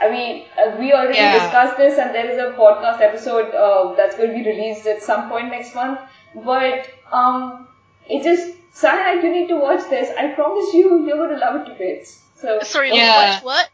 I 0.00 0.10
mean, 0.10 0.46
uh, 0.58 0.76
we 0.78 0.92
already 0.94 1.18
Yeah. 1.18 1.38
discussed 1.42 1.76
this, 1.76 1.98
and 1.98 2.14
there 2.14 2.30
is 2.30 2.38
a 2.38 2.56
podcast 2.56 3.02
episode 3.02 3.54
uh, 3.54 3.94
that's 3.96 4.16
going 4.16 4.30
to 4.30 4.34
be 4.42 4.48
released 4.50 4.86
at 4.86 5.02
some 5.02 5.28
point 5.28 5.48
next 5.50 5.74
month. 5.74 6.00
But 6.34 6.88
um, 7.12 7.68
it 8.08 8.22
just 8.22 8.56
Saya, 8.72 9.22
you 9.22 9.30
need 9.32 9.48
to 9.48 9.56
watch 9.56 9.88
this. 9.90 10.10
I 10.16 10.28
promise 10.28 10.72
you, 10.74 11.06
you're 11.06 11.16
going 11.16 11.30
to 11.30 11.38
love 11.38 11.56
it 11.60 11.64
to 11.70 11.74
bits. 11.74 12.20
So 12.36 12.60
Sorry, 12.62 12.94
Yeah. 12.94 13.34
watch 13.34 13.44
what? 13.44 13.70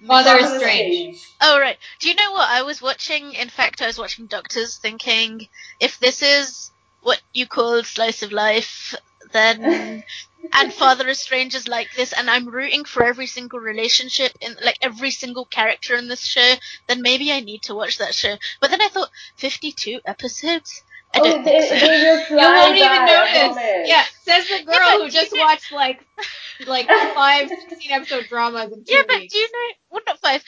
Missed- 0.00 0.52
is 0.52 0.58
Strange. 0.58 1.22
Oh 1.40 1.58
right. 1.60 1.76
Do 2.00 2.08
you 2.08 2.14
know 2.14 2.32
what 2.32 2.48
I 2.48 2.62
was 2.62 2.80
watching? 2.80 3.34
In 3.34 3.48
fact, 3.50 3.82
I 3.82 3.86
was 3.86 3.98
watching 3.98 4.26
Doctors, 4.26 4.78
thinking 4.78 5.48
if 5.80 5.98
this 5.98 6.22
is 6.22 6.70
what 7.02 7.20
you 7.34 7.46
call 7.46 7.84
slice 7.84 8.22
of 8.22 8.32
life, 8.32 8.94
then 9.32 10.02
and 10.52 10.72
Father 10.72 11.06
is 11.08 11.20
Strange 11.20 11.54
is 11.54 11.68
like 11.68 11.88
this, 11.94 12.12
and 12.14 12.30
I'm 12.30 12.48
rooting 12.48 12.84
for 12.84 13.04
every 13.04 13.26
single 13.26 13.60
relationship 13.60 14.32
in 14.40 14.56
like 14.64 14.78
every 14.80 15.10
single 15.10 15.44
character 15.44 15.94
in 15.94 16.08
this 16.08 16.24
show, 16.24 16.54
then 16.86 17.02
maybe 17.02 17.30
I 17.30 17.40
need 17.40 17.62
to 17.62 17.74
watch 17.74 17.98
that 17.98 18.14
show. 18.14 18.36
But 18.60 18.70
then 18.70 18.80
I 18.80 18.88
thought, 18.88 19.10
52 19.36 20.00
episodes. 20.06 20.82
Oh, 21.14 21.42
they, 21.42 21.60
they 21.60 22.00
just 22.00 22.30
You 22.30 22.36
won't 22.36 22.76
even 22.76 23.04
notice. 23.06 23.56
Yeah, 23.88 24.04
says 24.24 24.48
the 24.48 24.64
girl 24.64 24.76
but 24.82 25.00
who 25.02 25.10
just 25.10 25.32
know- 25.34 25.40
watched 25.42 25.72
like 25.72 26.04
like 26.66 26.88
five 27.14 27.48
16 27.48 27.90
episode 27.92 28.26
dramas 28.28 28.72
in 28.72 28.84
two 28.84 28.92
Yeah, 28.94 29.02
but 29.08 29.20
weeks. 29.20 29.32
do 29.32 29.38
you 29.38 29.48
know? 29.52 29.74
Well, 29.90 30.02
not 30.06 30.20
five. 30.20 30.42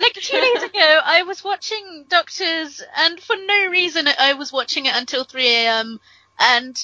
Like 0.00 0.12
two 0.12 0.40
days 0.40 0.62
ago, 0.62 1.00
I 1.04 1.24
was 1.24 1.42
watching 1.42 2.04
Doctors, 2.08 2.80
and 2.96 3.18
for 3.18 3.34
no 3.34 3.66
reason, 3.68 4.06
I 4.18 4.34
was 4.34 4.52
watching 4.52 4.86
it 4.86 4.94
until 4.94 5.24
3 5.24 5.44
a.m. 5.48 5.98
And 6.38 6.76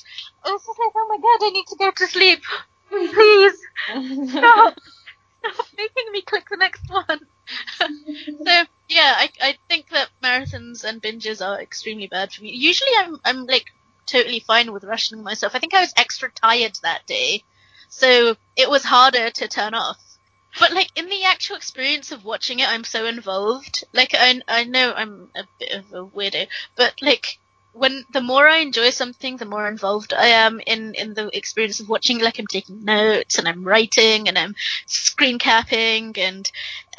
I 0.45 0.51
was 0.51 0.63
just 0.67 0.77
like, 0.81 0.91
"Oh 0.97 1.07
my 1.09 1.17
god, 1.19 1.47
I 1.47 1.51
need 1.51 1.67
to 1.69 1.77
go 1.77 1.93
to 1.93 2.07
sleep! 2.09 2.43
Please 2.91 3.55
stop! 4.31 4.75
Stop 5.55 5.67
making 5.79 6.11
me 6.11 6.23
click 6.23 6.47
the 6.51 6.57
next 6.57 6.83
one." 6.91 7.21
so 8.47 8.65
yeah, 8.89 9.15
I 9.17 9.31
I 9.41 9.59
think 9.69 9.89
that 9.91 10.11
marathons 10.23 10.85
and 10.85 11.03
binges 11.03 11.45
are 11.45 11.61
extremely 11.61 12.07
bad 12.07 12.33
for 12.33 12.43
me. 12.43 12.51
Usually, 12.51 12.91
I'm 12.99 13.21
I'm 13.25 13.47
like 13.47 13.67
totally 14.07 14.41
fine 14.41 14.73
with 14.73 14.85
rationing 14.85 15.25
myself. 15.25 15.55
I 15.55 15.59
think 15.59 15.75
I 15.75 15.81
was 15.81 15.95
extra 15.97 16.31
tired 16.31 16.79
that 16.83 17.07
day, 17.07 17.43
so 17.89 18.37
it 18.57 18.69
was 18.71 18.85
harder 18.85 19.31
to 19.31 19.49
turn 19.49 19.75
off. 19.75 19.99
But 20.59 20.73
like 20.73 20.91
in 20.97 21.09
the 21.09 21.25
actual 21.25 21.57
experience 21.57 22.13
of 22.13 22.25
watching 22.25 22.61
it, 22.61 22.69
I'm 22.69 22.85
so 22.85 23.07
involved. 23.07 23.85
Like 23.93 24.15
I 24.15 24.41
I 24.49 24.65
know 24.65 24.93
I'm 24.93 25.31
a 25.35 25.45
bit 25.59 25.71
of 25.73 25.93
a 25.93 26.05
weirdo, 26.07 26.47
but 26.77 26.95
like 27.03 27.39
when 27.75 28.05
the 28.11 28.21
more 28.23 28.49
I 28.49 28.59
enjoy 28.59 28.91
something, 28.91 29.37
the 29.37 29.45
more 29.47 29.69
involved 29.69 30.15
I 30.15 30.29
am 30.29 30.61
in 30.67 30.95
in 30.95 31.15
the 31.15 31.29
experience 31.37 31.81
of 31.81 31.89
watching. 31.89 32.21
Like 32.21 32.39
I'm 32.39 32.47
taking 32.47 32.85
notes 32.85 33.39
and 33.39 33.49
I'm 33.49 33.65
writing 33.65 34.29
and 34.29 34.39
I'm 34.39 34.55
screen 34.87 35.39
capping 35.39 36.15
and 36.19 36.49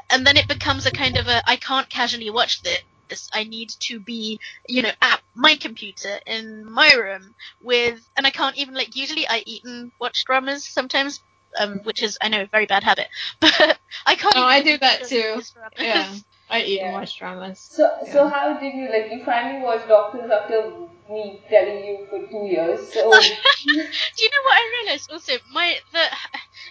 and 0.10 0.28
then 0.28 0.38
it 0.38 0.48
becomes 0.48 0.86
a 0.86 0.92
kind 0.92 1.18
of 1.18 1.28
a 1.28 1.42
I 1.50 1.56
can't 1.58 1.90
casually 1.90 2.30
watch 2.30 2.62
this. 2.62 3.30
I 3.34 3.44
need 3.44 3.70
to 3.82 4.00
be, 4.00 4.40
you 4.68 4.82
know, 4.82 4.92
at 5.02 5.22
my 5.36 5.56
computer 5.56 6.20
in 6.26 6.66
my 6.70 6.92
room 6.94 7.36
with, 7.62 8.02
and 8.18 8.26
I 8.26 8.32
can't 8.32 8.58
even 8.58 8.74
like. 8.74 8.96
Usually, 8.96 9.28
I 9.28 9.44
eat 9.46 9.64
and 9.64 9.92
watch 10.00 10.26
dramas 10.26 10.66
sometimes, 10.66 11.22
um, 11.60 11.82
which 11.84 12.02
is 12.04 12.18
I 12.22 12.30
know 12.30 12.42
a 12.42 12.48
very 12.48 12.66
bad 12.66 12.84
habit, 12.84 13.08
but 13.40 13.80
I 14.06 14.16
can't. 14.16 14.36
Oh, 14.36 14.44
I 14.44 14.62
do 14.62 14.78
that 14.80 15.04
too. 15.04 15.42
yeah, 15.80 16.16
I 16.50 16.60
and 16.60 16.70
Yeah. 16.70 16.92
watch 16.92 17.18
dramas. 17.18 17.60
So, 17.72 17.90
so 18.12 18.28
how 18.28 18.58
did 18.60 18.74
you 18.74 18.90
like? 18.90 19.12
You 19.12 19.24
finally 19.24 19.62
watched 19.64 19.88
Doctors 19.88 20.30
after 20.30 20.72
me 21.10 21.42
telling 21.50 21.84
you 21.86 22.08
for 22.10 22.20
two 22.28 22.46
years. 22.46 22.94
So, 22.94 23.10
Do 23.64 24.24
you 24.24 24.30
know 24.30 24.44
what 24.46 24.56
I 24.58 24.84
realized 24.84 25.12
also? 25.12 25.34
My 25.52 25.78
the 25.92 26.06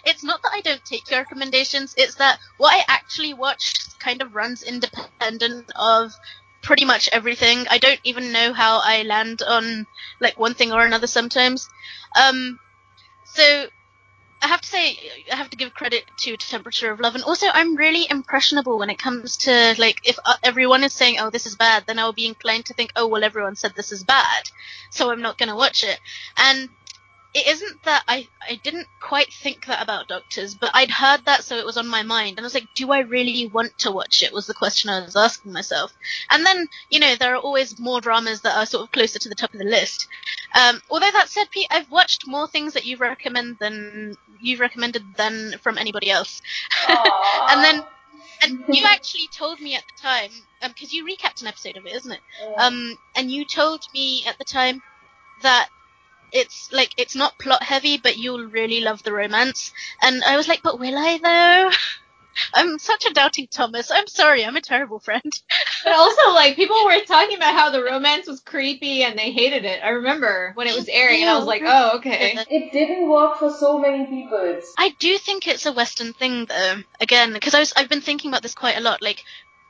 it's 0.05 0.23
not 0.23 0.41
that 0.43 0.51
I 0.53 0.61
don't 0.61 0.83
take 0.85 1.09
your 1.09 1.19
recommendations. 1.19 1.93
It's 1.97 2.15
that 2.15 2.39
what 2.57 2.73
I 2.73 2.83
actually 2.87 3.33
watched 3.33 3.99
kind 3.99 4.21
of 4.21 4.33
runs 4.35 4.63
independent 4.63 5.71
of 5.75 6.11
pretty 6.63 6.85
much 6.85 7.09
everything. 7.11 7.67
I 7.69 7.77
don't 7.77 7.99
even 8.03 8.31
know 8.31 8.53
how 8.53 8.79
I 8.83 9.03
land 9.03 9.41
on 9.47 9.85
like 10.19 10.39
one 10.39 10.53
thing 10.53 10.71
or 10.71 10.85
another 10.85 11.07
sometimes. 11.07 11.67
Um, 12.19 12.59
so 13.25 13.67
I 14.41 14.47
have 14.47 14.61
to 14.61 14.67
say 14.67 14.99
I 15.31 15.35
have 15.35 15.49
to 15.49 15.57
give 15.57 15.73
credit 15.73 16.05
to 16.17 16.37
Temperature 16.37 16.91
of 16.91 16.99
Love, 16.99 17.15
and 17.15 17.23
also 17.23 17.47
I'm 17.51 17.75
really 17.75 18.07
impressionable 18.09 18.77
when 18.77 18.89
it 18.89 18.99
comes 18.99 19.37
to 19.37 19.75
like 19.77 20.01
if 20.03 20.17
uh, 20.25 20.35
everyone 20.43 20.83
is 20.83 20.93
saying 20.93 21.17
oh 21.19 21.29
this 21.29 21.45
is 21.45 21.55
bad, 21.55 21.85
then 21.87 21.99
I 21.99 22.05
will 22.05 22.13
be 22.13 22.27
inclined 22.27 22.65
to 22.65 22.73
think 22.73 22.91
oh 22.95 23.07
well 23.07 23.23
everyone 23.23 23.55
said 23.55 23.73
this 23.75 23.91
is 23.91 24.03
bad, 24.03 24.43
so 24.91 25.11
I'm 25.11 25.21
not 25.21 25.37
going 25.37 25.49
to 25.49 25.55
watch 25.55 25.83
it. 25.83 25.99
And 26.37 26.69
it 27.35 27.47
isn't 27.47 27.83
that 27.83 28.01
I 28.07 28.29
I 28.41 28.55
didn't 28.63 28.87
quite 29.01 29.31
think 29.33 29.65
that 29.65 29.83
about 29.83 30.07
Doctors, 30.07 30.55
but 30.55 30.71
I'd 30.73 30.89
heard 30.89 31.25
that, 31.25 31.43
so 31.43 31.57
it 31.57 31.65
was 31.65 31.75
on 31.75 31.85
my 31.85 32.01
mind, 32.01 32.37
and 32.37 32.39
I 32.39 32.43
was 32.43 32.53
like, 32.53 32.73
do 32.75 32.93
I 32.93 32.99
really 32.99 33.47
want 33.47 33.77
to 33.79 33.91
watch 33.91 34.23
it? 34.23 34.31
Was 34.31 34.47
the 34.47 34.53
question 34.53 34.89
I 34.89 35.01
was 35.01 35.17
asking 35.17 35.51
myself. 35.51 35.93
And 36.31 36.45
then 36.45 36.67
you 36.89 37.01
know 37.01 37.15
there 37.15 37.35
are 37.35 37.39
always 37.39 37.77
more 37.77 37.99
dramas 37.99 38.41
that 38.41 38.57
are 38.57 38.65
sort 38.65 38.83
of 38.83 38.93
closer 38.93 39.19
to 39.19 39.29
the 39.29 39.35
top 39.35 39.53
of 39.53 39.59
the 39.59 39.65
list. 39.65 40.07
Um, 40.55 40.81
although 40.89 41.11
that 41.11 41.27
said, 41.27 41.51
Pete, 41.51 41.67
I've 41.69 41.91
watched 41.91 42.25
more 42.25 42.47
things 42.47 42.73
that 42.73 42.85
you've 42.85 43.01
recommend 43.01 43.57
than 43.59 44.15
you've 44.39 44.61
recommended 44.61 45.03
than 45.17 45.57
from 45.61 45.77
anybody 45.77 46.09
else. 46.09 46.41
And 47.47 47.63
then 47.63 47.83
and 48.41 48.63
you 48.67 48.85
actually 48.85 49.27
told 49.27 49.59
me 49.59 49.75
at 49.75 49.83
the 49.83 50.01
time 50.01 50.31
because 50.61 50.93
you 50.93 51.05
recapped 51.05 51.41
an 51.41 51.47
episode 51.47 51.77
of 51.77 51.85
it, 51.85 51.93
isn't 51.93 52.11
it? 52.11 52.19
Um, 52.57 52.97
and 53.15 53.29
you 53.29 53.45
told 53.45 53.85
me 53.93 54.23
at 54.25 54.37
the 54.37 54.43
time 54.43 54.81
that 55.41 55.69
it's 56.31 56.71
like 56.71 56.93
it's 56.97 57.15
not 57.15 57.39
plot 57.39 57.63
heavy, 57.63 57.97
but 57.97 58.17
you'll 58.17 58.45
really 58.45 58.81
love 58.81 59.03
the 59.03 59.13
romance. 59.13 59.71
And 60.01 60.23
I 60.23 60.37
was 60.37 60.47
like, 60.47 60.61
but 60.63 60.79
will 60.79 60.97
I 60.97 61.17
though? 61.17 61.71
I'm 62.53 62.79
such 62.79 63.05
a 63.05 63.13
doubting 63.13 63.47
Thomas. 63.49 63.91
I'm 63.91 64.07
sorry, 64.07 64.43
I'm 64.43 64.55
a 64.55 64.61
terrible 64.61 64.99
friend. 64.99 65.31
But 65.83 65.93
also, 65.93 66.31
like, 66.31 66.55
people 66.55 66.75
were 66.85 66.99
talking 67.05 67.37
about 67.37 67.53
how 67.53 67.69
the 67.69 67.83
romance 67.83 68.27
was 68.27 68.41
creepy 68.41 69.03
and 69.03 69.17
they 69.17 69.31
hated 69.31 69.65
it. 69.65 69.81
I 69.83 69.89
remember 69.89 70.51
when 70.55 70.67
it 70.67 70.75
was 70.75 70.89
airing, 70.89 71.21
and 71.21 71.29
I 71.29 71.37
was 71.37 71.45
like, 71.45 71.61
oh, 71.65 71.97
okay. 71.97 72.37
it 72.49 72.71
didn't 72.71 73.09
work 73.09 73.37
for 73.37 73.51
so 73.51 73.77
many 73.77 74.05
people. 74.05 74.59
I 74.77 74.89
do 74.99 75.17
think 75.17 75.47
it's 75.47 75.65
a 75.65 75.71
Western 75.71 76.13
thing, 76.13 76.45
though. 76.45 76.81
Again, 76.99 77.33
because 77.33 77.53
I 77.53 77.59
was 77.59 77.73
I've 77.75 77.89
been 77.89 78.01
thinking 78.01 78.31
about 78.31 78.41
this 78.41 78.55
quite 78.55 78.77
a 78.77 78.81
lot. 78.81 79.01
Like, 79.01 79.23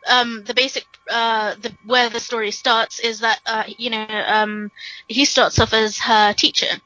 um, 0.08 0.44
the 0.44 0.54
basic 0.54 0.86
uh, 1.10 1.56
the 1.56 1.76
where 1.86 2.10
the 2.10 2.20
story 2.20 2.52
starts 2.52 3.00
is 3.00 3.20
that 3.22 3.40
uh, 3.46 3.64
you 3.68 3.90
know 3.92 4.08
um, 4.28 4.72
he 5.08 5.26
starts 5.26 5.60
off 5.60 5.74
as 5.74 6.00
her 6.00 6.34
teacher, 6.34 6.80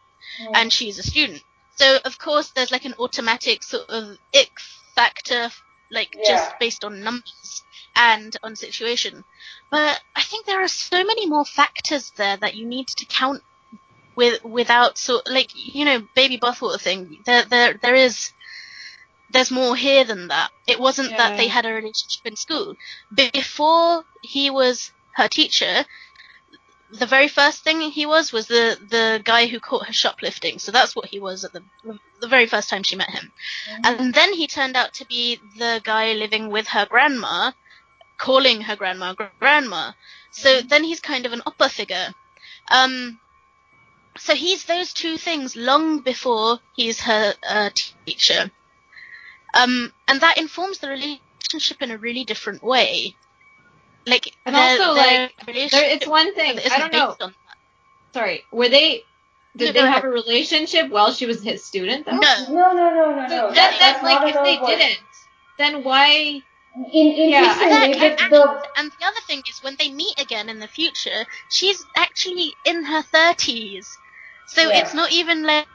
and 0.54 0.72
she's 0.72 1.00
a 1.00 1.04
student. 1.04 1.42
So 1.76 2.00
of 2.06 2.18
course 2.18 2.52
there's 2.52 2.72
like 2.72 2.86
an 2.86 2.96
automatic 3.00 3.64
sort 3.64 3.90
of 3.90 4.18
ick 4.36 4.52
factor, 4.96 5.50
like 5.92 6.16
Yeah. 6.16 6.28
just 6.28 6.58
based 6.60 6.84
on 6.84 7.04
numbers 7.04 7.64
and 7.96 8.36
on 8.44 8.56
situation. 8.56 9.24
But 9.72 10.02
I 10.16 10.22
think 10.22 10.46
there 10.46 10.62
are 10.64 10.68
so 10.68 11.04
many 11.04 11.28
more 11.28 11.46
factors 11.46 12.12
there 12.18 12.38
that 12.38 12.56
you 12.56 12.66
need 12.68 12.88
to 12.98 13.06
count 13.06 13.44
with 14.16 14.44
without 14.44 14.98
sort 14.98 15.30
like 15.30 15.50
you 15.56 15.86
know 15.86 16.02
baby 16.16 16.38
bathwater 16.38 16.80
thing. 16.80 17.18
There 17.26 17.44
there 17.46 17.74
there 17.82 17.96
is 17.96 18.32
there's 19.32 19.52
more 19.52 19.76
here 19.76 20.04
than 20.04 20.30
that. 20.30 20.50
It 20.68 20.80
wasn't 20.80 21.16
that 21.18 21.38
they 21.38 21.48
had 21.48 21.66
a 21.66 21.74
relationship 21.74 22.26
in 22.26 22.36
school. 22.36 22.76
Before 23.14 24.04
he 24.22 24.50
was 24.50 24.92
her 25.14 25.28
teacher, 25.28 25.86
the 26.92 27.06
very 27.06 27.28
first 27.28 27.64
thing 27.64 27.82
he 27.82 28.06
was 28.06 28.32
was 28.32 28.48
the 28.48 28.78
the 28.90 29.22
guy 29.24 29.46
who 29.48 29.60
caught 29.60 29.86
her 29.86 29.94
shoplifting. 29.94 30.58
So 30.60 30.72
that's 30.72 30.96
what 30.96 31.06
he 31.06 31.20
was 31.20 31.46
at 31.46 31.54
the 31.54 31.64
the 32.20 32.28
very 32.28 32.48
first 32.48 32.70
time 32.70 32.84
she 32.84 32.96
met 32.96 33.10
him. 33.10 33.32
And 33.84 34.14
then 34.14 34.34
he 34.34 34.48
turned 34.48 34.76
out 34.76 34.94
to 34.96 35.06
be 35.06 35.40
the 35.58 35.82
guy 35.84 36.14
living 36.14 36.50
with 36.50 36.68
her 36.68 36.86
grandma, 36.86 37.52
calling 38.18 38.62
her 38.62 38.76
grandma 38.76 39.14
gr- 39.14 39.26
grandma. 39.40 39.92
So 40.32 40.62
then 40.62 40.84
he's 40.84 41.00
kind 41.00 41.26
of 41.26 41.34
an 41.34 41.42
upper 41.46 41.70
figure. 41.70 42.14
Um, 42.72 43.20
so 44.18 44.34
he's 44.36 44.66
those 44.66 44.94
two 44.94 45.18
things 45.18 45.56
long 45.56 46.00
before 46.00 46.60
he's 46.76 47.02
her 47.02 47.34
uh, 47.48 47.70
teacher. 48.06 48.52
Um, 49.54 49.92
and 50.08 50.22
that 50.22 50.38
informs 50.38 50.80
the 50.80 50.90
relationship 50.90 51.82
in 51.82 51.92
a 51.92 51.98
really 51.98 52.24
different 52.26 52.64
way. 52.64 53.16
Like, 54.06 54.34
And 54.46 54.56
their- 54.56 54.82
also, 54.82 54.94
their 54.96 55.30
like, 55.48 55.72
There, 55.72 55.84
it's 55.84 56.08
one 56.08 56.34
thing. 56.36 56.60
I 56.72 56.80
don't 56.80 56.94
know. 56.94 57.08
based 57.10 57.22
on 57.22 57.36
Sorry, 58.14 58.44
were 58.52 58.70
they? 58.70 59.04
Did 59.56 59.76
No, 59.76 59.82
they 59.82 59.88
have 59.88 60.04
a 60.04 60.10
relationship 60.10 60.90
while 60.90 61.12
she 61.12 61.26
was 61.26 61.42
his 61.44 61.64
student? 61.64 62.06
Though? 62.06 62.14
No, 62.18 62.46
No, 62.50 62.72
no, 62.74 62.90
no, 62.94 63.16
no, 63.16 63.28
So 63.28 63.36
no. 63.36 63.48
that, 63.52 63.56
that's 63.56 63.80
that's 63.80 64.04
like 64.04 64.34
if 64.36 64.44
they 64.44 64.58
what- 64.58 64.78
didn't, 64.78 65.00
then 65.58 65.84
why? 65.84 66.42
In, 66.94 67.30
Yeah, 67.30 67.52
interestingly, 67.52 68.00
That- 68.00 68.22
and, 68.22 68.32
the, 68.32 68.68
and 68.78 68.92
the 69.00 69.06
other 69.06 69.20
thing 69.28 69.42
is 69.50 69.62
when 69.64 69.76
they 69.78 69.90
meet 69.90 70.20
again 70.20 70.50
in 70.50 70.60
the 70.60 70.68
future, 70.68 71.26
she's 71.50 71.84
actually 71.98 72.54
in 72.66 72.84
her 72.84 73.02
thirties. 73.02 73.98
So 74.56 74.62
Yeah. 74.62 74.80
it's 74.80 74.94
not 74.94 75.12
even 75.12 75.44
like 75.44 75.68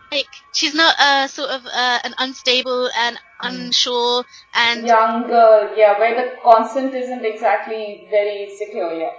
she's 0.53 0.75
not 0.75 0.95
uh, 0.99 1.29
sort 1.29 1.51
of 1.51 1.65
uh, 1.67 1.99
an 2.05 2.15
unstable 2.19 2.91
and 2.97 3.19
unsure 3.41 4.25
and 4.53 4.87
young 4.87 5.29
girl, 5.29 5.77
yeah, 5.77 5.99
where 5.99 6.15
the 6.15 6.37
constant 6.43 6.95
isn't 6.95 7.25
exactly 7.25 8.07
very 8.11 8.55
secure, 8.57 8.93
yeah. 8.93 9.13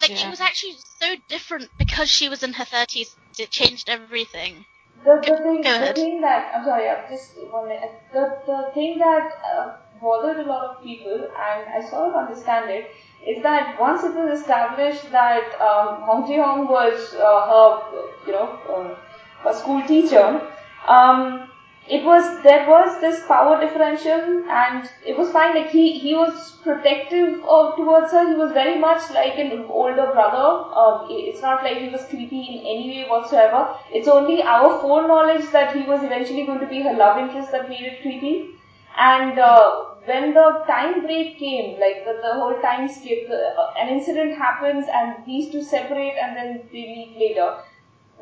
like 0.00 0.16
she 0.16 0.28
was 0.28 0.40
actually 0.40 0.76
so 1.00 1.16
different 1.28 1.70
because 1.78 2.08
she 2.10 2.28
was 2.28 2.42
in 2.42 2.52
her 2.52 2.64
thirties. 2.66 3.16
It 3.38 3.50
changed 3.50 3.88
everything. 3.88 4.66
The, 5.04 5.16
the 5.16 5.36
thing, 5.42 5.62
the 5.62 5.92
thing 5.94 6.20
that 6.20 6.52
I'm 6.54 6.64
sorry, 6.64 6.88
I'm 6.88 7.10
just 7.10 7.32
one 7.50 7.68
minute. 7.68 7.90
The 8.12 8.38
the 8.46 8.70
thing 8.72 8.98
that 8.98 9.32
uh, 9.52 9.76
bothered 10.00 10.38
a 10.38 10.48
lot 10.48 10.64
of 10.64 10.82
people, 10.82 11.14
and 11.14 11.68
I 11.76 11.84
sort 11.88 12.10
of 12.10 12.14
understand 12.14 12.70
it, 12.70 12.90
is 13.26 13.42
that 13.42 13.80
once 13.80 14.04
it 14.04 14.14
was 14.14 14.40
established 14.40 15.10
that 15.10 15.60
um, 15.60 16.02
Hong 16.02 16.26
Ji 16.26 16.36
Hong 16.38 16.68
was 16.68 17.14
uh, 17.14 17.40
her, 17.50 18.04
you 18.26 18.32
know, 18.32 18.58
um, 18.74 18.96
her 19.42 19.52
school 19.52 19.82
teacher, 19.86 20.40
um, 20.86 21.48
it 21.88 22.04
was 22.04 22.42
there 22.42 22.68
was 22.68 23.00
this 23.00 23.24
power 23.26 23.60
differential, 23.60 24.44
and 24.48 24.88
it 25.04 25.18
was 25.18 25.30
fine. 25.32 25.54
Like 25.54 25.70
he 25.70 25.98
he 25.98 26.14
was 26.14 26.52
protective 26.62 27.42
of 27.44 27.76
towards 27.76 28.12
her. 28.12 28.28
He 28.28 28.34
was 28.34 28.52
very 28.52 28.78
much 28.78 29.10
like 29.10 29.38
an 29.38 29.66
older 29.68 30.06
brother. 30.12 30.46
Um, 30.82 31.08
it's 31.10 31.42
not 31.42 31.64
like 31.64 31.78
he 31.78 31.88
was 31.88 32.04
creepy 32.06 32.42
in 32.42 32.58
any 32.74 32.88
way 32.90 33.08
whatsoever. 33.08 33.76
It's 33.92 34.08
only 34.08 34.42
our 34.42 34.80
foreknowledge 34.80 35.50
that 35.50 35.74
he 35.76 35.82
was 35.82 36.04
eventually 36.04 36.46
going 36.46 36.60
to 36.60 36.66
be 36.66 36.82
her 36.82 36.94
love 36.94 37.18
interest 37.18 37.50
that 37.52 37.68
made 37.68 37.82
it 37.92 38.02
creepy. 38.02 38.50
And 38.96 39.38
uh, 39.38 39.84
when 40.04 40.34
the 40.34 40.64
time 40.66 41.00
break 41.02 41.38
came, 41.38 41.80
like 41.80 42.04
the, 42.04 42.18
the 42.22 42.34
whole 42.34 42.60
time 42.60 42.88
skip, 42.88 43.28
uh, 43.30 43.72
an 43.80 43.88
incident 43.88 44.36
happens 44.36 44.86
and 44.92 45.24
these 45.24 45.50
two 45.50 45.62
separate 45.62 46.14
and 46.22 46.36
then 46.36 46.62
they 46.72 46.84
meet 46.94 47.16
later. 47.18 47.56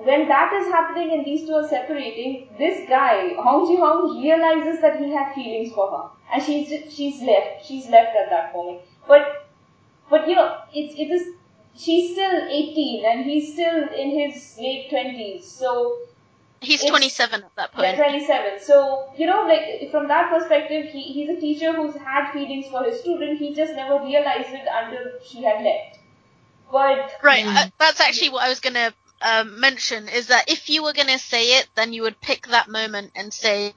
When 0.03 0.29
that 0.29 0.53
is 0.55 0.67
happening 0.73 1.13
and 1.13 1.25
these 1.27 1.47
two 1.47 1.55
are 1.55 1.69
separating, 1.69 2.49
this 2.59 2.89
guy, 2.89 3.35
Hong 3.35 3.67
Ji 3.69 3.77
Hong, 3.77 4.21
realizes 4.23 4.81
that 4.81 4.99
he 4.99 5.11
had 5.13 5.35
feelings 5.35 5.73
for 5.75 5.91
her. 5.91 6.09
And 6.33 6.43
she's, 6.43 6.69
she's 6.95 7.21
left. 7.23 7.67
She's 7.67 7.87
left 7.89 8.17
at 8.17 8.31
that 8.31 8.55
moment. 8.55 8.81
But, 9.07 9.47
but 10.09 10.27
you 10.29 10.37
know, 10.37 10.59
it, 10.73 10.99
it 10.99 11.11
is, 11.13 11.35
she's 11.77 12.13
still 12.13 12.49
18 12.49 13.05
and 13.05 13.25
he's 13.25 13.53
still 13.53 13.89
in 13.93 14.11
his 14.19 14.57
late 14.59 14.91
20s. 14.91 15.45
So, 15.45 15.99
He's 16.63 16.81
It's- 16.81 16.91
27 16.91 17.43
at 17.43 17.57
that 17.57 17.71
yeah, 17.79 17.97
point. 17.97 17.97
27. 17.97 18.61
So, 18.61 19.11
you 19.17 19.27
know, 19.27 19.47
like, 19.47 19.91
from 19.91 20.09
that 20.09 20.31
perspective, 20.31 20.87
he, 20.93 21.01
he's 21.03 21.31
a 21.31 21.41
teacher 21.41 21.73
who's 21.73 21.95
had 21.97 22.33
feelings 22.33 22.67
for 22.69 22.85
his 22.85 23.01
student. 23.01 23.39
He 23.39 23.55
just 23.55 23.73
never 23.75 24.03
realized 24.05 24.51
it 24.51 24.67
until 24.71 25.07
she 25.27 25.43
had 25.43 25.63
left. 25.65 25.99
But, 26.71 27.13
Right, 27.23 27.45
Mm. 27.45 27.57
uh, 27.57 27.71
that's 27.79 28.01
actually 28.01 28.29
what 28.31 28.45
I 28.45 28.49
was 28.51 28.61
gonna 28.61 28.93
um, 29.23 29.61
mention. 29.61 30.09
Is 30.09 30.29
that 30.29 30.51
if 30.51 30.69
you 30.69 30.83
were 30.83 30.93
gonna 30.93 31.19
say 31.19 31.59
it, 31.59 31.69
then 31.75 31.93
you 31.93 32.03
would 32.03 32.21
pick 32.21 32.47
that 32.49 32.69
moment 32.69 33.13
and 33.15 33.33
say 33.33 33.75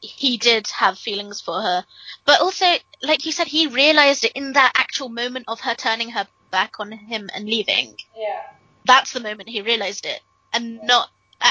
he 0.00 0.36
did 0.36 0.66
have 0.68 0.98
feelings 0.98 1.40
for 1.40 1.60
her. 1.60 1.84
But 2.24 2.40
also, 2.40 2.66
like 3.02 3.26
you 3.26 3.32
said, 3.32 3.46
he 3.46 3.66
realized 3.66 4.24
it 4.24 4.32
in 4.32 4.52
that 4.52 4.72
actual 4.76 5.08
moment 5.08 5.46
of 5.48 5.60
her 5.60 5.74
turning 5.74 6.10
her 6.10 6.26
back 6.50 6.78
on 6.78 6.92
him 6.92 7.30
and 7.34 7.46
leaving. 7.46 7.96
yeah. 8.16 8.42
That's 8.86 9.12
the 9.12 9.20
moment 9.20 9.48
he 9.48 9.62
realized 9.62 10.04
it, 10.04 10.20
and 10.52 10.82
not. 10.82 11.08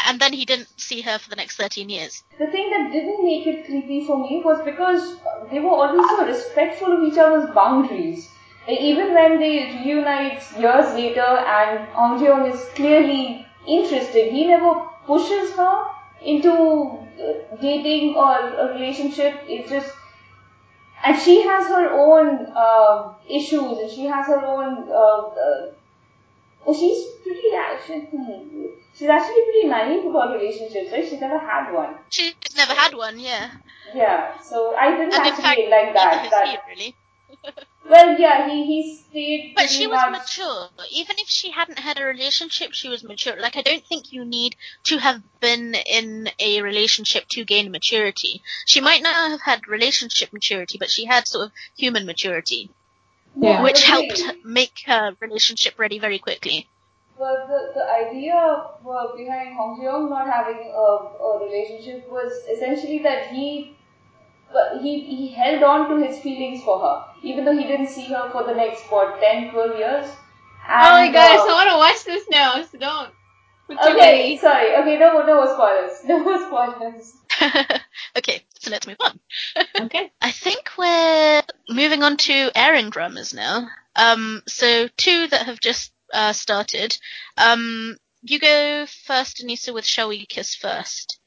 And 0.08 0.20
then 0.20 0.34
he 0.34 0.45
didn't 0.45 0.70
see 0.80 1.01
her 1.01 1.20
for 1.20 1.30
the 1.30 1.36
next 1.36 1.58
13 1.58 1.89
years. 1.89 2.24
The 2.39 2.47
thing 2.47 2.70
that 2.72 2.91
didn't 2.91 3.24
make 3.24 3.45
it 3.45 3.66
creepy 3.66 4.06
for 4.06 4.18
me 4.18 4.41
was 4.43 4.64
because 4.64 5.18
they 5.51 5.60
were 5.60 5.70
always 5.70 6.08
so 6.10 6.26
respectful 6.26 6.93
of 6.93 7.04
each 7.04 7.18
other's 7.18 7.54
boundaries. 7.54 8.30
Even 8.68 9.14
when 9.14 9.39
they 9.39 9.82
reunite 9.84 10.41
years 10.57 10.93
later 10.93 11.22
and 11.22 11.88
Ong 11.95 12.20
Jeong 12.20 12.51
is 12.53 12.64
clearly 12.76 13.45
interested, 13.68 14.32
he 14.32 14.47
never 14.47 14.74
pushes 15.05 15.51
her 15.55 15.86
into 16.22 16.51
uh, 16.51 17.55
dating 17.61 18.16
or 18.16 18.38
a 18.38 18.74
relationship. 18.74 19.41
It 19.47 19.68
just 19.68 19.93
and 21.05 21.20
she 21.20 21.41
has 21.43 21.68
her 21.68 21.89
own 21.91 22.47
uh, 22.55 23.14
issues 23.30 23.78
and 23.80 23.91
she 23.91 24.05
has 24.05 24.28
her 24.28 24.45
own. 24.45 24.88
Uh, 24.89 24.93
uh, 24.93 25.72
well, 26.66 26.74
she's 26.76 27.05
pretty 27.24 27.53
actually. 27.55 28.01
hmm, 28.01 28.66
She's 28.95 29.09
actually 29.09 29.41
pretty 29.43 29.68
naive 29.68 30.05
about 30.05 30.34
relationships, 30.39 30.91
right? 30.91 31.03
She's 31.03 31.20
never 31.20 31.39
had 31.39 31.74
one. 31.74 31.95
She's 32.09 32.36
never 32.55 32.74
had 32.74 32.93
one, 32.95 33.20
yeah. 33.20 33.49
Yeah, 33.93 34.39
so 34.39 34.76
I 34.76 34.91
didn't 34.91 35.14
And 35.14 35.28
actually 35.28 35.43
fact, 35.43 35.61
like 35.70 35.93
that. 35.95 36.28
that 36.30 36.59
really. 36.70 36.95
well, 37.90 38.20
yeah, 38.20 38.50
he 38.50 38.66
he 38.66 38.96
stayed. 38.96 39.54
But 39.56 39.70
she 39.70 39.88
was 39.88 40.02
much, 40.10 40.22
mature. 40.38 40.70
Even 40.92 41.16
if 41.20 41.28
she 41.28 41.52
hadn't 41.52 41.80
had 41.80 42.00
a 42.00 42.06
relationship, 42.06 42.74
she 42.74 42.90
was 42.90 43.04
mature. 43.04 43.36
Like, 43.40 43.56
I 43.58 43.62
don't 43.62 43.86
think 43.86 44.12
you 44.12 44.26
need 44.26 44.56
to 44.86 44.98
have 44.98 45.22
been 45.40 45.76
in 45.76 46.30
a 46.40 46.62
relationship 46.62 47.28
to 47.30 47.46
gain 47.46 47.72
maturity. 47.72 48.42
She 48.66 48.82
might 48.82 49.02
not 49.02 49.32
have 49.32 49.42
had 49.42 49.68
relationship 49.68 50.34
maturity, 50.34 50.78
but 50.78 50.90
she 50.90 51.06
had 51.06 51.28
sort 51.28 51.46
of 51.48 51.52
human 51.78 52.06
maturity, 52.06 52.70
Yeah. 53.36 53.62
Which 53.62 53.88
agree. 53.88 54.08
helped 54.10 54.46
make 54.46 54.84
her 54.86 55.16
relationship 55.20 55.78
ready 55.78 56.00
very 56.00 56.20
quickly. 56.20 56.68
Well, 57.18 57.48
the, 57.48 57.80
the 57.80 57.86
idea 57.86 58.36
of, 58.36 58.88
uh, 58.88 59.16
behind 59.16 59.56
Hong 59.56 59.80
Jeong 59.80 60.10
not 60.10 60.28
having 60.28 60.72
a, 60.74 61.24
a 61.24 61.46
relationship 61.46 62.10
was 62.10 62.32
essentially 62.52 63.00
that 63.04 63.28
he 63.28 63.76
but 64.54 64.82
he, 64.82 65.01
he 65.01 65.34
held 65.34 65.64
on 65.64 65.89
to 65.89 66.06
his 66.06 66.20
feelings 66.20 66.64
for 66.64 66.80
her, 66.80 67.06
even 67.24 67.43
though 67.45 67.58
he 67.58 67.66
didn't 67.66 67.88
see 67.88 68.06
her 68.06 68.30
for 68.32 68.43
the 68.43 68.54
next, 68.54 68.84
what, 68.91 69.20
10, 69.20 69.51
12 69.51 69.78
years. 69.78 70.06
And, 70.68 70.88
oh 70.88 70.91
my 70.91 71.12
gosh, 71.12 71.39
uh, 71.39 71.43
I 71.43 71.54
want 71.54 71.70
to 71.70 71.78
watch 71.78 72.04
this 72.06 72.30
now, 72.30 72.64
so 72.64 72.78
don't. 72.78 73.14
Put 73.68 73.78
Okay, 73.80 74.38
sorry. 74.38 74.76
Okay, 74.76 74.97
no, 74.97 75.26
no 75.26 75.36
more 75.36 75.54
spoilers. 75.54 76.04
No 76.06 76.47
spoilers. 76.47 77.14
okay, 78.18 78.43
so 78.60 78.72
let's 78.72 78.88
move 78.88 78.97
on. 78.99 79.20
Okay. 79.80 80.12
I 80.22 80.32
think 80.32 80.70
we're 80.78 81.41
moving 81.70 82.04
on 82.04 82.18
to 82.18 82.51
airing 82.56 82.89
dramas 82.89 83.34
now. 83.34 83.68
Um, 83.95 84.41
so 84.47 84.88
two 84.95 85.28
that 85.28 85.45
have 85.45 85.60
just 85.60 85.91
uh, 86.14 86.34
started. 86.34 86.97
Um, 87.38 87.97
you 88.22 88.39
go 88.39 88.86
first, 88.86 89.43
Anissa, 89.43 89.74
with 89.74 89.86
Shall 89.86 90.10
We 90.10 90.26
Kiss 90.26 90.56
First? 90.56 91.20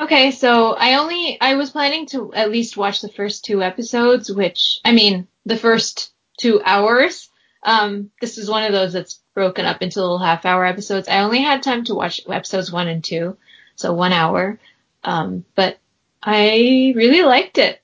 Okay, 0.00 0.30
so 0.32 0.72
I 0.74 0.94
only 0.94 1.38
I 1.40 1.54
was 1.54 1.70
planning 1.70 2.06
to 2.06 2.32
at 2.34 2.50
least 2.50 2.76
watch 2.76 3.00
the 3.00 3.08
first 3.08 3.44
two 3.44 3.62
episodes, 3.62 4.30
which 4.32 4.80
I 4.84 4.92
mean 4.92 5.28
the 5.46 5.56
first 5.56 6.12
two 6.40 6.60
hours. 6.64 7.28
Um, 7.62 8.10
this 8.20 8.38
is 8.38 8.50
one 8.50 8.64
of 8.64 8.72
those 8.72 8.92
that's 8.92 9.20
broken 9.34 9.64
up 9.64 9.82
into 9.82 10.00
little 10.00 10.18
half 10.18 10.44
hour 10.44 10.64
episodes. 10.64 11.06
I 11.08 11.20
only 11.20 11.40
had 11.42 11.62
time 11.62 11.84
to 11.84 11.94
watch 11.94 12.20
episodes 12.28 12.72
one 12.72 12.88
and 12.88 13.04
two, 13.04 13.36
so 13.76 13.92
one 13.92 14.12
hour. 14.12 14.58
Um, 15.04 15.44
but 15.54 15.78
I 16.22 16.92
really 16.96 17.22
liked 17.22 17.58
it. 17.58 17.80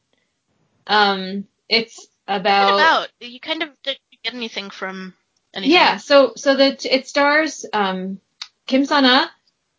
Um, 0.86 1.46
it's 1.68 2.08
What 2.26 2.40
about 2.40 2.74
about? 2.74 3.08
You 3.20 3.38
kind 3.38 3.62
of 3.62 3.70
didn't 3.84 4.00
get 4.24 4.34
anything 4.34 4.70
from 4.70 5.14
anything. 5.54 5.72
yeah, 5.72 5.98
so 5.98 6.32
so 6.36 6.56
that 6.56 6.84
it 6.84 7.06
stars 7.06 7.64
um, 7.72 8.20
Kim 8.66 8.84
Sun-a 8.84 9.30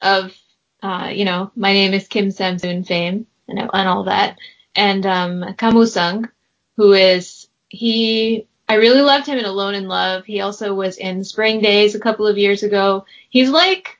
of 0.02 0.34
uh, 0.82 1.12
you 1.14 1.26
know 1.26 1.52
my 1.56 1.74
name 1.74 1.94
is 1.94 2.08
Kim 2.08 2.30
Samsoon 2.30 2.86
fame 2.86 3.28
and 3.48 3.60
and 3.60 3.88
all 3.88 4.04
that, 4.06 4.38
and 4.76 5.06
um, 5.06 5.54
Kam 5.58 5.76
Woo 5.76 5.86
Sung, 5.86 6.30
who 6.78 6.94
is 6.94 7.48
he. 7.70 8.48
I 8.68 8.76
really 8.76 9.02
loved 9.02 9.26
him 9.26 9.40
in 9.40 9.46
Alone 9.46 9.74
in 9.74 9.88
Love. 9.88 10.26
He 10.26 10.42
also 10.42 10.76
was 10.76 10.98
in 10.98 11.24
Spring 11.24 11.60
Days 11.60 11.96
a 11.96 12.00
couple 12.00 12.28
of 12.28 12.38
years 12.38 12.62
ago. 12.64 13.06
He's 13.30 13.50
like 13.50 13.98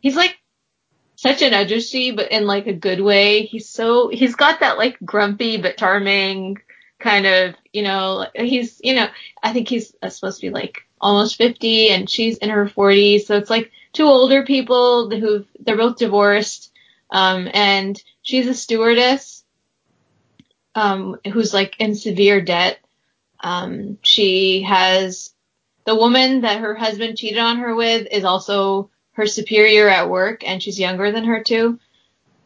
he's 0.00 0.16
like 0.16 0.38
such 1.16 1.42
an 1.42 1.52
ajushi, 1.52 2.14
but 2.14 2.30
in 2.30 2.46
like 2.46 2.66
a 2.66 2.72
good 2.72 3.00
way. 3.00 3.42
He's 3.42 3.68
so 3.68 4.08
he's 4.08 4.36
got 4.36 4.60
that 4.60 4.78
like 4.78 4.98
grumpy 5.04 5.56
but 5.60 5.76
charming 5.76 6.58
kind 6.98 7.26
of 7.26 7.54
you 7.72 7.82
know. 7.82 8.26
He's 8.34 8.80
you 8.84 8.94
know 8.94 9.08
I 9.42 9.52
think 9.52 9.68
he's 9.68 9.94
uh, 10.02 10.10
supposed 10.10 10.40
to 10.40 10.46
be 10.46 10.50
like 10.52 10.86
almost 11.00 11.36
50 11.36 11.90
and 11.90 12.08
she's 12.08 12.38
in 12.38 12.50
her 12.50 12.66
40s. 12.66 13.22
So 13.22 13.36
it's 13.36 13.50
like 13.50 13.70
two 13.96 14.04
older 14.04 14.44
people 14.44 15.10
who 15.10 15.46
they're 15.58 15.76
both 15.76 15.96
divorced. 15.96 16.70
Um, 17.10 17.48
and 17.52 18.00
she's 18.20 18.46
a 18.46 18.54
stewardess, 18.54 19.42
um, 20.74 21.16
who's 21.32 21.54
like 21.54 21.80
in 21.80 21.94
severe 21.94 22.42
debt. 22.42 22.78
Um, 23.40 23.98
she 24.02 24.62
has 24.62 25.32
the 25.86 25.94
woman 25.96 26.42
that 26.42 26.60
her 26.60 26.74
husband 26.74 27.16
cheated 27.16 27.38
on 27.38 27.58
her 27.58 27.74
with 27.74 28.08
is 28.10 28.24
also 28.24 28.90
her 29.12 29.26
superior 29.26 29.88
at 29.88 30.10
work 30.10 30.46
and 30.46 30.62
she's 30.62 30.78
younger 30.78 31.10
than 31.10 31.24
her 31.24 31.42
too. 31.42 31.78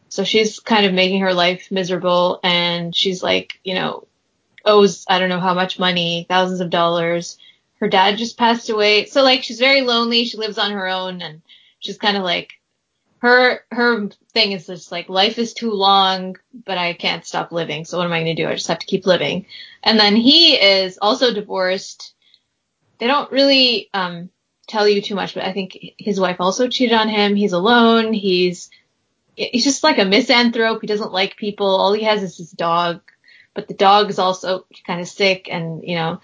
So 0.07 0.23
she's 0.23 0.59
kind 0.59 0.85
of 0.85 0.93
making 0.93 1.21
her 1.21 1.33
life 1.33 1.69
miserable 1.69 2.39
and 2.43 2.95
she's 2.95 3.21
like, 3.21 3.59
you 3.63 3.75
know, 3.75 4.07
owes 4.63 5.05
I 5.09 5.19
don't 5.19 5.29
know 5.29 5.39
how 5.39 5.53
much 5.53 5.79
money, 5.79 6.25
thousands 6.29 6.61
of 6.61 6.69
dollars. 6.69 7.37
Her 7.81 7.89
dad 7.89 8.17
just 8.17 8.37
passed 8.37 8.69
away. 8.69 9.05
So 9.05 9.23
like 9.23 9.43
she's 9.43 9.59
very 9.59 9.81
lonely. 9.81 10.25
She 10.25 10.37
lives 10.37 10.59
on 10.59 10.71
her 10.71 10.87
own 10.87 11.21
and 11.21 11.41
she's 11.79 11.97
kind 11.97 12.15
of 12.15 12.23
like 12.23 12.53
her 13.17 13.65
her 13.71 14.07
thing 14.33 14.51
is 14.51 14.67
just 14.67 14.91
like 14.91 15.09
life 15.09 15.39
is 15.39 15.53
too 15.53 15.71
long, 15.71 16.37
but 16.65 16.77
I 16.77 16.93
can't 16.93 17.25
stop 17.25 17.51
living. 17.51 17.83
So 17.85 17.97
what 17.97 18.05
am 18.05 18.13
I 18.13 18.23
going 18.23 18.35
to 18.35 18.43
do? 18.43 18.47
I 18.47 18.53
just 18.53 18.67
have 18.67 18.79
to 18.79 18.85
keep 18.85 19.07
living. 19.07 19.47
And 19.83 19.99
then 19.99 20.15
he 20.15 20.53
is 20.53 20.99
also 21.01 21.33
divorced. 21.33 22.13
They 22.99 23.07
don't 23.07 23.31
really 23.31 23.89
um 23.95 24.29
tell 24.67 24.87
you 24.87 25.01
too 25.01 25.15
much, 25.15 25.33
but 25.33 25.43
I 25.43 25.51
think 25.51 25.75
his 25.97 26.19
wife 26.19 26.37
also 26.39 26.69
cheated 26.69 26.95
on 26.95 27.09
him. 27.09 27.35
He's 27.35 27.53
alone. 27.53 28.13
He's 28.13 28.69
he's 29.35 29.63
just 29.63 29.83
like 29.83 29.97
a 29.97 30.05
misanthrope. 30.05 30.81
He 30.81 30.87
doesn't 30.87 31.11
like 31.11 31.35
people. 31.35 31.65
All 31.65 31.93
he 31.93 32.03
has 32.03 32.21
is 32.21 32.37
his 32.37 32.51
dog, 32.51 33.01
but 33.55 33.67
the 33.67 33.73
dog 33.73 34.11
is 34.11 34.19
also 34.19 34.65
kind 34.85 35.01
of 35.01 35.07
sick 35.07 35.47
and, 35.51 35.83
you 35.83 35.95
know, 35.95 36.21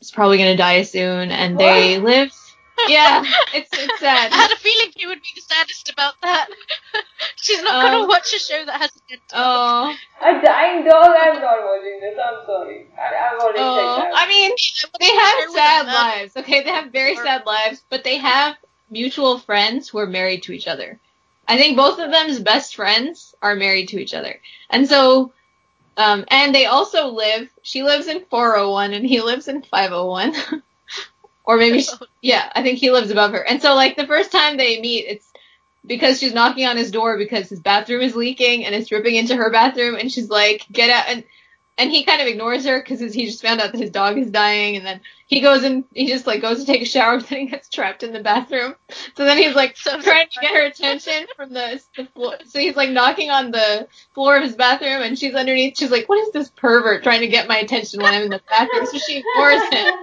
is 0.00 0.10
probably 0.10 0.38
going 0.38 0.52
to 0.52 0.62
die 0.62 0.82
soon. 0.82 1.30
And 1.30 1.56
what? 1.56 1.64
they 1.64 1.98
live 1.98 2.32
yeah, 2.88 3.22
it's 3.54 3.68
it's 3.72 4.00
sad. 4.00 4.32
I 4.32 4.36
had 4.36 4.52
a 4.52 4.56
feeling 4.56 4.92
you 4.96 5.08
would 5.08 5.20
be 5.20 5.28
the 5.34 5.42
saddest 5.42 5.90
about 5.90 6.14
that. 6.22 6.48
She's 7.36 7.62
not 7.62 7.82
gonna 7.82 8.02
um, 8.02 8.08
watch 8.08 8.32
a 8.34 8.38
show 8.38 8.64
that 8.64 8.80
has 8.80 8.90
a 8.90 9.00
dead 9.08 9.18
dog. 9.28 9.96
Oh, 10.22 10.38
a 10.38 10.42
dying 10.42 10.84
dog. 10.84 11.16
I'm 11.18 11.40
not 11.40 11.58
watching 11.64 12.00
this. 12.00 12.18
I'm 12.22 12.46
sorry. 12.46 12.86
I, 12.98 13.32
I've 13.32 13.40
already 13.40 13.58
oh, 13.60 14.00
checked 14.00 14.14
I 14.16 14.28
mean, 14.28 14.52
they 14.98 15.14
have 15.14 15.50
sad 15.50 15.86
lives. 15.86 16.36
Okay, 16.36 16.62
they 16.62 16.70
have 16.70 16.92
very 16.92 17.16
sad 17.16 17.44
lives, 17.44 17.82
but 17.90 18.04
they 18.04 18.16
have 18.18 18.56
mutual 18.90 19.38
friends 19.38 19.88
who 19.88 19.98
are 19.98 20.06
married 20.06 20.44
to 20.44 20.52
each 20.52 20.66
other. 20.66 20.98
I 21.48 21.58
think 21.58 21.76
both 21.76 21.98
of 21.98 22.10
them's 22.10 22.38
best 22.38 22.76
friends 22.76 23.34
are 23.42 23.56
married 23.56 23.88
to 23.88 23.98
each 23.98 24.14
other, 24.14 24.40
and 24.70 24.88
so. 24.88 25.32
Um, 26.00 26.24
and 26.28 26.54
they 26.54 26.64
also 26.64 27.08
live, 27.08 27.50
she 27.60 27.82
lives 27.82 28.06
in 28.06 28.24
401 28.24 28.94
and 28.94 29.06
he 29.06 29.20
lives 29.20 29.48
in 29.48 29.62
501. 29.62 30.34
Or 31.42 31.56
maybe, 31.56 31.82
she, 31.82 31.92
yeah, 32.22 32.48
I 32.54 32.62
think 32.62 32.78
he 32.78 32.92
lives 32.92 33.10
above 33.10 33.32
her. 33.32 33.44
And 33.44 33.60
so 33.60 33.74
like 33.74 33.96
the 33.96 34.06
first 34.06 34.30
time 34.30 34.56
they 34.56 34.80
meet, 34.80 35.06
it's 35.08 35.26
because 35.84 36.20
she's 36.20 36.34
knocking 36.34 36.64
on 36.66 36.76
his 36.76 36.92
door 36.92 37.18
because 37.18 37.48
his 37.48 37.58
bathroom 37.58 38.02
is 38.02 38.14
leaking 38.14 38.64
and 38.64 38.74
it's 38.74 38.88
dripping 38.88 39.16
into 39.16 39.34
her 39.34 39.50
bathroom 39.50 39.96
and 39.96 40.12
she's 40.12 40.30
like, 40.30 40.64
get 40.70 40.90
out. 40.90 41.06
And 41.08 41.24
and 41.76 41.90
he 41.90 42.04
kind 42.04 42.20
of 42.20 42.28
ignores 42.28 42.66
her 42.66 42.78
because 42.78 43.00
he 43.12 43.26
just 43.26 43.42
found 43.42 43.60
out 43.60 43.72
that 43.72 43.80
his 43.80 43.90
dog 43.90 44.18
is 44.18 44.30
dying, 44.30 44.76
and 44.76 44.84
then 44.84 45.00
he 45.30 45.40
goes 45.40 45.62
and 45.62 45.84
he 45.94 46.08
just 46.08 46.26
like 46.26 46.42
goes 46.42 46.58
to 46.58 46.66
take 46.66 46.82
a 46.82 46.84
shower, 46.84 47.16
but 47.20 47.28
then 47.28 47.40
he 47.40 47.46
gets 47.46 47.68
trapped 47.68 48.02
in 48.02 48.12
the 48.12 48.20
bathroom. 48.20 48.74
So 49.16 49.24
then 49.24 49.38
he's 49.38 49.54
like 49.54 49.76
so 49.76 50.00
trying 50.02 50.28
to 50.28 50.40
get 50.40 50.52
her 50.52 50.66
attention 50.66 51.26
from 51.36 51.54
the, 51.54 51.80
the 51.96 52.04
floor. 52.06 52.36
So 52.46 52.58
he's 52.58 52.74
like 52.74 52.90
knocking 52.90 53.30
on 53.30 53.52
the 53.52 53.86
floor 54.12 54.36
of 54.36 54.42
his 54.42 54.56
bathroom, 54.56 55.02
and 55.02 55.16
she's 55.16 55.34
underneath. 55.34 55.78
She's 55.78 55.92
like, 55.92 56.08
"What 56.08 56.18
is 56.18 56.32
this 56.32 56.50
pervert 56.50 57.04
trying 57.04 57.20
to 57.20 57.28
get 57.28 57.48
my 57.48 57.58
attention 57.58 58.02
when 58.02 58.12
I'm 58.12 58.22
in 58.22 58.30
the 58.30 58.42
bathroom?" 58.50 58.86
So 58.86 58.98
she 58.98 59.18
ignores 59.18 59.62
him, 59.70 59.94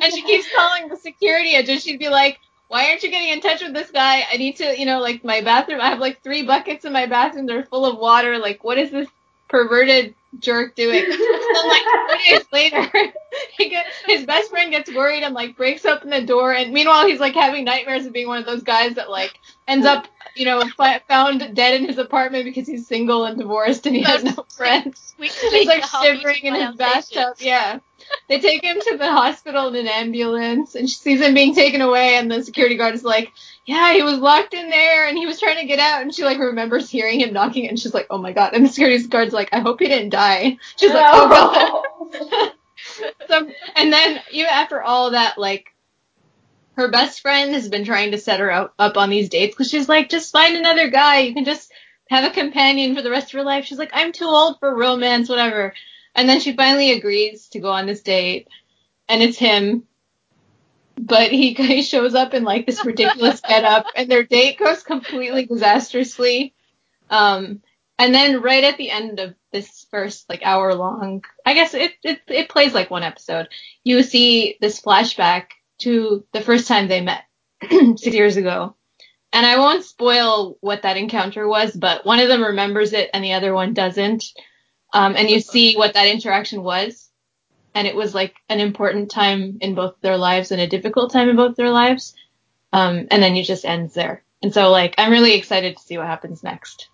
and 0.00 0.14
she 0.14 0.22
keeps 0.22 0.46
calling 0.54 0.88
the 0.88 0.96
security 0.96 1.56
agent. 1.56 1.82
She'd 1.82 1.98
be 1.98 2.08
like, 2.08 2.38
why 2.68 2.90
aren't 2.90 3.02
you 3.02 3.10
getting 3.10 3.30
in 3.30 3.40
touch 3.40 3.62
with 3.62 3.72
this 3.72 3.90
guy? 3.90 4.24
I 4.30 4.36
need 4.36 4.56
to, 4.56 4.78
you 4.78 4.84
know, 4.84 5.00
like 5.00 5.24
my 5.24 5.40
bathroom. 5.40 5.80
I 5.80 5.88
have 5.88 6.00
like 6.00 6.22
three 6.22 6.42
buckets 6.42 6.84
in 6.84 6.92
my 6.92 7.06
bathroom. 7.06 7.46
They're 7.46 7.64
full 7.64 7.86
of 7.86 7.98
water. 7.98 8.38
Like, 8.38 8.62
what 8.62 8.76
is 8.76 8.90
this 8.90 9.08
perverted 9.48 10.14
jerk 10.38 10.74
doing. 10.74 11.04
so 11.10 11.66
like 11.66 11.82
three 12.10 12.36
days 12.36 12.46
later, 12.52 13.12
he 13.56 13.68
gets, 13.68 13.88
his 14.06 14.26
best 14.26 14.50
friend 14.50 14.70
gets 14.70 14.92
worried 14.94 15.22
and 15.22 15.34
like 15.34 15.56
breaks 15.56 15.84
open 15.84 16.10
the 16.10 16.22
door. 16.22 16.52
And 16.52 16.72
meanwhile, 16.72 17.06
he's 17.06 17.20
like 17.20 17.34
having 17.34 17.64
nightmares 17.64 18.06
of 18.06 18.12
being 18.12 18.28
one 18.28 18.38
of 18.38 18.46
those 18.46 18.62
guys 18.62 18.94
that 18.96 19.10
like 19.10 19.38
ends 19.66 19.86
up, 19.86 20.06
you 20.34 20.44
know, 20.44 20.62
found 21.08 21.54
dead 21.54 21.80
in 21.80 21.88
his 21.88 21.98
apartment 21.98 22.44
because 22.44 22.66
he's 22.66 22.86
single 22.86 23.24
and 23.24 23.38
divorced 23.38 23.86
and 23.86 23.96
he 23.96 24.02
has 24.02 24.24
no 24.24 24.44
friends. 24.56 25.14
He's 25.18 25.66
like 25.66 25.84
shivering 26.02 26.44
in 26.44 26.54
his 26.54 26.76
bathtub. 26.76 27.36
Yeah. 27.40 27.80
They 28.28 28.40
take 28.40 28.62
him 28.62 28.78
to 28.80 28.96
the 28.96 29.10
hospital 29.10 29.68
in 29.68 29.76
an 29.76 29.88
ambulance 29.88 30.74
and 30.74 30.88
she 30.88 30.96
sees 30.96 31.20
him 31.20 31.34
being 31.34 31.54
taken 31.54 31.80
away 31.80 32.16
and 32.16 32.30
the 32.30 32.42
security 32.42 32.76
guard 32.76 32.94
is 32.94 33.04
like, 33.04 33.32
yeah, 33.68 33.92
he 33.92 34.02
was 34.02 34.18
locked 34.18 34.54
in 34.54 34.70
there 34.70 35.06
and 35.06 35.18
he 35.18 35.26
was 35.26 35.38
trying 35.38 35.58
to 35.58 35.66
get 35.66 35.78
out 35.78 36.00
and 36.00 36.14
she 36.14 36.24
like 36.24 36.38
remembers 36.38 36.88
hearing 36.88 37.20
him 37.20 37.34
knocking 37.34 37.68
and 37.68 37.78
she's 37.78 37.92
like, 37.92 38.06
oh 38.08 38.16
my 38.16 38.32
god. 38.32 38.54
And 38.54 38.64
the 38.64 38.70
security 38.70 39.06
guard's 39.06 39.34
like, 39.34 39.50
I 39.52 39.60
hope 39.60 39.80
he 39.80 39.88
didn't 39.88 40.08
die. 40.08 40.56
She's 40.78 40.90
like, 40.90 41.04
oh 41.06 41.92
god. 42.10 42.52
so, 43.28 43.50
and 43.76 43.92
then 43.92 44.22
even 44.30 44.48
after 44.48 44.80
all 44.80 45.10
that, 45.10 45.36
like, 45.36 45.74
her 46.76 46.90
best 46.90 47.20
friend 47.20 47.52
has 47.52 47.68
been 47.68 47.84
trying 47.84 48.12
to 48.12 48.18
set 48.18 48.40
her 48.40 48.50
up, 48.50 48.72
up 48.78 48.96
on 48.96 49.10
these 49.10 49.28
dates 49.28 49.54
because 49.54 49.70
she's 49.70 49.86
like, 49.86 50.08
just 50.08 50.32
find 50.32 50.56
another 50.56 50.88
guy. 50.88 51.18
You 51.18 51.34
can 51.34 51.44
just 51.44 51.70
have 52.08 52.24
a 52.24 52.34
companion 52.34 52.96
for 52.96 53.02
the 53.02 53.10
rest 53.10 53.26
of 53.26 53.34
your 53.34 53.44
life. 53.44 53.66
She's 53.66 53.78
like, 53.78 53.90
I'm 53.92 54.12
too 54.12 54.24
old 54.24 54.60
for 54.60 54.74
romance, 54.74 55.28
whatever. 55.28 55.74
And 56.14 56.26
then 56.26 56.40
she 56.40 56.56
finally 56.56 56.92
agrees 56.92 57.48
to 57.48 57.60
go 57.60 57.70
on 57.70 57.84
this 57.84 58.00
date 58.00 58.48
and 59.10 59.22
it's 59.22 59.36
him 59.36 59.82
but 60.98 61.30
he, 61.30 61.54
he 61.54 61.82
shows 61.82 62.14
up 62.14 62.34
in 62.34 62.44
like 62.44 62.66
this 62.66 62.84
ridiculous 62.84 63.40
getup, 63.40 63.86
and 63.94 64.10
their 64.10 64.24
date 64.24 64.58
goes 64.58 64.82
completely 64.82 65.46
disastrously. 65.46 66.54
Um, 67.10 67.62
and 67.98 68.14
then 68.14 68.42
right 68.42 68.64
at 68.64 68.76
the 68.76 68.90
end 68.90 69.18
of 69.18 69.34
this 69.52 69.86
first 69.90 70.28
like 70.28 70.42
hour 70.44 70.74
long, 70.74 71.24
I 71.44 71.54
guess 71.54 71.74
it, 71.74 71.92
it 72.02 72.20
it 72.28 72.48
plays 72.48 72.74
like 72.74 72.90
one 72.90 73.02
episode. 73.02 73.48
You 73.82 74.02
see 74.02 74.56
this 74.60 74.80
flashback 74.80 75.46
to 75.78 76.24
the 76.32 76.40
first 76.40 76.68
time 76.68 76.88
they 76.88 77.00
met 77.00 77.24
six 77.68 78.06
years 78.06 78.36
ago. 78.36 78.74
And 79.32 79.44
I 79.44 79.58
won't 79.58 79.84
spoil 79.84 80.56
what 80.60 80.82
that 80.82 80.96
encounter 80.96 81.46
was, 81.46 81.72
but 81.76 82.06
one 82.06 82.18
of 82.18 82.28
them 82.28 82.42
remembers 82.42 82.92
it 82.94 83.10
and 83.12 83.22
the 83.22 83.34
other 83.34 83.52
one 83.52 83.74
doesn't. 83.74 84.24
Um, 84.94 85.16
and 85.16 85.28
you 85.28 85.40
see 85.40 85.76
what 85.76 85.94
that 85.94 86.08
interaction 86.08 86.62
was 86.62 87.07
and 87.78 87.86
it 87.86 87.94
was 87.94 88.12
like 88.12 88.34
an 88.48 88.58
important 88.58 89.08
time 89.08 89.58
in 89.60 89.76
both 89.76 89.94
their 90.00 90.16
lives 90.16 90.50
and 90.50 90.60
a 90.60 90.66
difficult 90.66 91.12
time 91.12 91.28
in 91.28 91.36
both 91.36 91.54
their 91.54 91.70
lives. 91.70 92.12
Um, 92.72 93.06
and 93.12 93.22
then 93.22 93.36
it 93.36 93.44
just 93.44 93.64
ends 93.64 93.94
there. 93.94 94.24
And 94.42 94.52
so 94.52 94.70
like 94.70 94.96
I'm 94.98 95.12
really 95.12 95.34
excited 95.34 95.76
to 95.76 95.82
see 95.82 95.96
what 95.96 96.08
happens 96.08 96.42
next. 96.42 96.88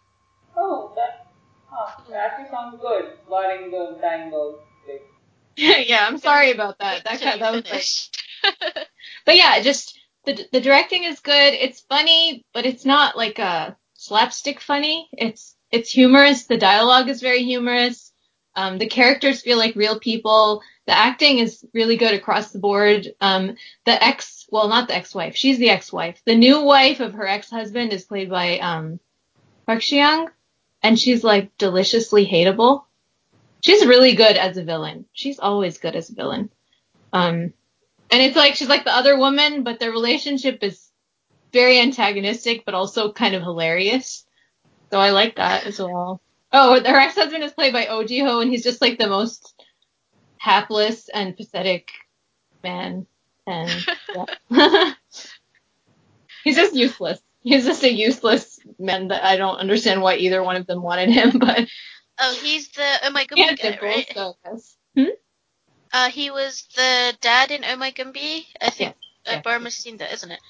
Oh, 0.54 0.92
that, 0.94 1.26
huh, 1.70 2.02
that 2.10 2.32
actually 2.32 2.50
sounds 2.50 2.78
good, 2.82 3.12
barring 3.28 3.70
the 3.70 3.98
tango 3.98 4.60
yeah, 5.56 6.04
I'm 6.06 6.18
sorry 6.18 6.50
about 6.50 6.78
that. 6.80 7.04
That 7.04 7.20
kind 7.20 7.40
that 7.40 7.52
was 7.52 7.70
like, 7.70 8.86
but 9.24 9.36
yeah, 9.36 9.60
just 9.60 9.98
the 10.24 10.44
the 10.52 10.60
directing 10.60 11.04
is 11.04 11.20
good. 11.20 11.54
It's 11.54 11.80
funny, 11.80 12.44
but 12.52 12.66
it's 12.66 12.84
not 12.84 13.16
like 13.16 13.38
a 13.38 13.76
slapstick 13.94 14.60
funny. 14.60 15.08
It's 15.12 15.54
it's 15.70 15.90
humorous. 15.90 16.46
The 16.46 16.58
dialogue 16.58 17.08
is 17.08 17.20
very 17.20 17.44
humorous. 17.44 18.12
Um, 18.56 18.78
the 18.78 18.88
characters 18.88 19.42
feel 19.42 19.56
like 19.58 19.76
real 19.76 20.00
people 20.00 20.60
the 20.86 20.92
acting 20.92 21.38
is 21.38 21.64
really 21.72 21.96
good 21.96 22.14
across 22.14 22.50
the 22.50 22.58
board. 22.58 23.14
Um, 23.20 23.56
the 23.86 24.04
ex, 24.04 24.46
well, 24.50 24.68
not 24.68 24.88
the 24.88 24.94
ex-wife. 24.94 25.34
She's 25.36 25.58
the 25.58 25.70
ex-wife. 25.70 26.20
The 26.24 26.36
new 26.36 26.62
wife 26.62 27.00
of 27.00 27.14
her 27.14 27.26
ex-husband 27.26 27.92
is 27.92 28.04
played 28.04 28.28
by 28.28 28.58
um, 28.58 29.00
Park 29.66 29.82
Si-yeon, 29.82 30.28
and 30.82 30.98
she's 30.98 31.24
like 31.24 31.56
deliciously 31.56 32.26
hateable. 32.26 32.84
She's 33.62 33.86
really 33.86 34.14
good 34.14 34.36
as 34.36 34.58
a 34.58 34.64
villain. 34.64 35.06
She's 35.12 35.38
always 35.38 35.78
good 35.78 35.96
as 35.96 36.10
a 36.10 36.14
villain. 36.14 36.50
Um, 37.14 37.54
and 38.10 38.22
it's 38.22 38.36
like 38.36 38.56
she's 38.56 38.68
like 38.68 38.84
the 38.84 38.94
other 38.94 39.16
woman, 39.18 39.62
but 39.62 39.80
their 39.80 39.90
relationship 39.90 40.62
is 40.62 40.86
very 41.52 41.80
antagonistic, 41.80 42.66
but 42.66 42.74
also 42.74 43.12
kind 43.12 43.34
of 43.34 43.42
hilarious. 43.42 44.26
So 44.90 45.00
I 45.00 45.10
like 45.10 45.36
that 45.36 45.64
as 45.66 45.78
well. 45.78 46.20
Oh, 46.52 46.78
her 46.78 47.00
ex-husband 47.00 47.42
is 47.42 47.52
played 47.52 47.72
by 47.72 47.86
Oh 47.86 48.04
Ji-ho, 48.04 48.40
and 48.40 48.50
he's 48.50 48.62
just 48.62 48.82
like 48.82 48.98
the 48.98 49.08
most 49.08 49.53
hapless 50.44 51.08
and 51.08 51.36
pathetic 51.36 51.90
man. 52.62 53.06
And 53.46 53.86
yeah. 54.50 54.92
he's 56.44 56.56
just 56.56 56.74
useless. 56.74 57.20
He's 57.42 57.64
just 57.64 57.82
a 57.82 57.92
useless 57.92 58.58
man 58.78 59.08
that 59.08 59.24
I 59.24 59.36
don't 59.36 59.56
understand 59.56 60.02
why 60.02 60.16
either 60.16 60.42
one 60.42 60.56
of 60.56 60.66
them 60.66 60.82
wanted 60.82 61.10
him. 61.10 61.38
But 61.38 61.66
oh, 62.18 62.38
he's 62.42 62.68
the 62.68 62.88
Oh 63.04 63.10
My 63.10 63.24
Geum-bi 63.24 63.54
guy, 63.54 63.78
right? 63.82 64.12
So 64.14 64.36
hmm? 64.94 65.16
Uh, 65.92 66.10
he 66.10 66.30
was 66.30 66.64
the 66.76 67.14
dad 67.20 67.50
in 67.50 67.64
Oh 67.64 67.76
My 67.76 67.90
Geum-bi. 67.90 68.44
I 68.60 68.70
think 68.70 68.94
yes. 69.26 69.38
uh, 69.38 69.40
Boroma's 69.42 69.74
seen 69.74 69.96
that, 69.98 70.12
isn't 70.12 70.30
it? 70.30 70.40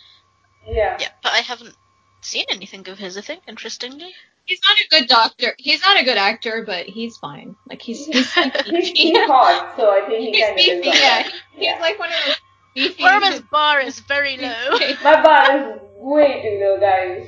Yeah. 0.67 0.97
Yeah, 1.01 1.09
but 1.23 1.33
I 1.33 1.39
haven't 1.39 1.75
seen 2.21 2.47
anything 2.51 2.89
of 2.89 2.99
his. 2.99 3.17
I 3.17 3.21
think, 3.21 3.43
interestingly 3.47 4.13
he's 4.45 4.61
not 4.67 4.77
a 4.79 4.89
good 4.91 5.09
doctor. 5.09 5.55
He's 5.59 5.83
not 5.83 6.01
a 6.01 6.05
good 6.05 6.17
actor, 6.17 6.65
but 6.67 6.87
he's 6.87 7.17
fine. 7.17 7.57
Like 7.69 7.83
he's 7.83 8.07
he's 8.07 8.33
he's, 8.33 8.89
he's 8.91 9.19
hot, 9.27 9.75
so 9.77 9.91
I 9.91 10.07
think 10.07 10.21
he 10.21 10.31
he's 10.33 10.45
kind 10.47 10.81
of 10.81 10.95
is. 10.95 11.01
Yeah, 11.01 11.23
he's 11.23 11.33
yeah. 11.59 11.79
like 11.81 11.99
one 11.99 12.09
of 12.11 12.15
those 12.27 12.37
beefy. 12.75 13.03
Boroma's 13.03 13.41
bar 13.53 13.81
is 13.81 14.01
very 14.01 14.37
low. 14.37 14.79
My 15.05 15.23
bar 15.23 15.57
is 15.57 15.81
way 15.99 16.43
too 16.43 16.65
low, 16.65 16.79
guys. 16.81 17.27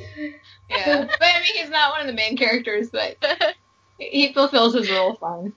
yeah, 0.71 1.05
but 1.05 1.23
I 1.23 1.41
mean, 1.41 1.57
he's 1.57 1.71
not 1.71 1.93
one 1.93 2.01
of 2.03 2.07
the 2.07 2.13
main 2.13 2.37
characters, 2.37 2.91
but 2.91 3.17
he 3.99 4.33
fulfills 4.33 4.75
his 4.75 4.91
role 4.91 5.15
fine. 5.17 5.53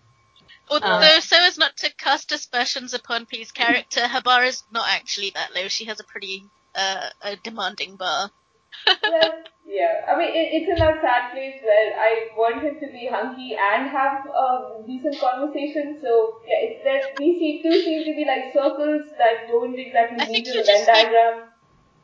Although, 0.72 0.88
Uh. 0.88 1.20
so 1.20 1.36
as 1.40 1.58
not 1.58 1.76
to 1.78 1.92
cast 1.96 2.32
aspersions 2.32 2.94
upon 2.94 3.26
P's 3.26 3.52
character, 3.52 4.08
her 4.08 4.22
bar 4.22 4.44
is 4.44 4.64
not 4.72 4.88
actually 4.88 5.32
that 5.32 5.56
low. 5.56 5.68
She 5.68 5.86
has 5.86 6.00
a 6.00 6.04
pretty 6.04 6.46
uh, 6.76 7.10
a 7.24 7.36
demanding 7.38 7.96
bar. 7.96 8.30
Well, 8.88 9.34
yeah. 9.66 10.06
I 10.08 10.18
mean, 10.18 10.30
it, 10.30 10.50
it's 10.54 10.70
in 10.70 10.76
that 10.80 11.02
sad 11.02 11.32
place 11.34 11.62
where 11.64 12.00
I 12.00 12.30
want 12.38 12.62
him 12.64 12.80
to 12.80 12.88
be 12.92 13.08
hunky 13.12 13.56
and 13.56 13.90
have 13.90 14.26
a 14.26 14.82
decent 14.88 15.20
conversation. 15.20 16.00
So 16.02 16.40
yeah, 16.48 16.68
it's 16.70 16.84
that 16.84 17.18
these 17.18 17.40
se- 17.40 17.62
two 17.64 17.82
seem 17.84 18.04
to 18.06 18.14
be 18.16 18.26
like 18.26 18.54
circles 18.54 19.04
that 19.18 19.48
don't 19.48 19.78
exactly 19.78 20.18
I 20.20 20.28
meet 20.30 20.48
in 20.48 20.54
the 20.58 20.64
Venn 20.64 20.66
just 20.66 20.88
need- 20.88 20.94
diagram. 20.94 21.44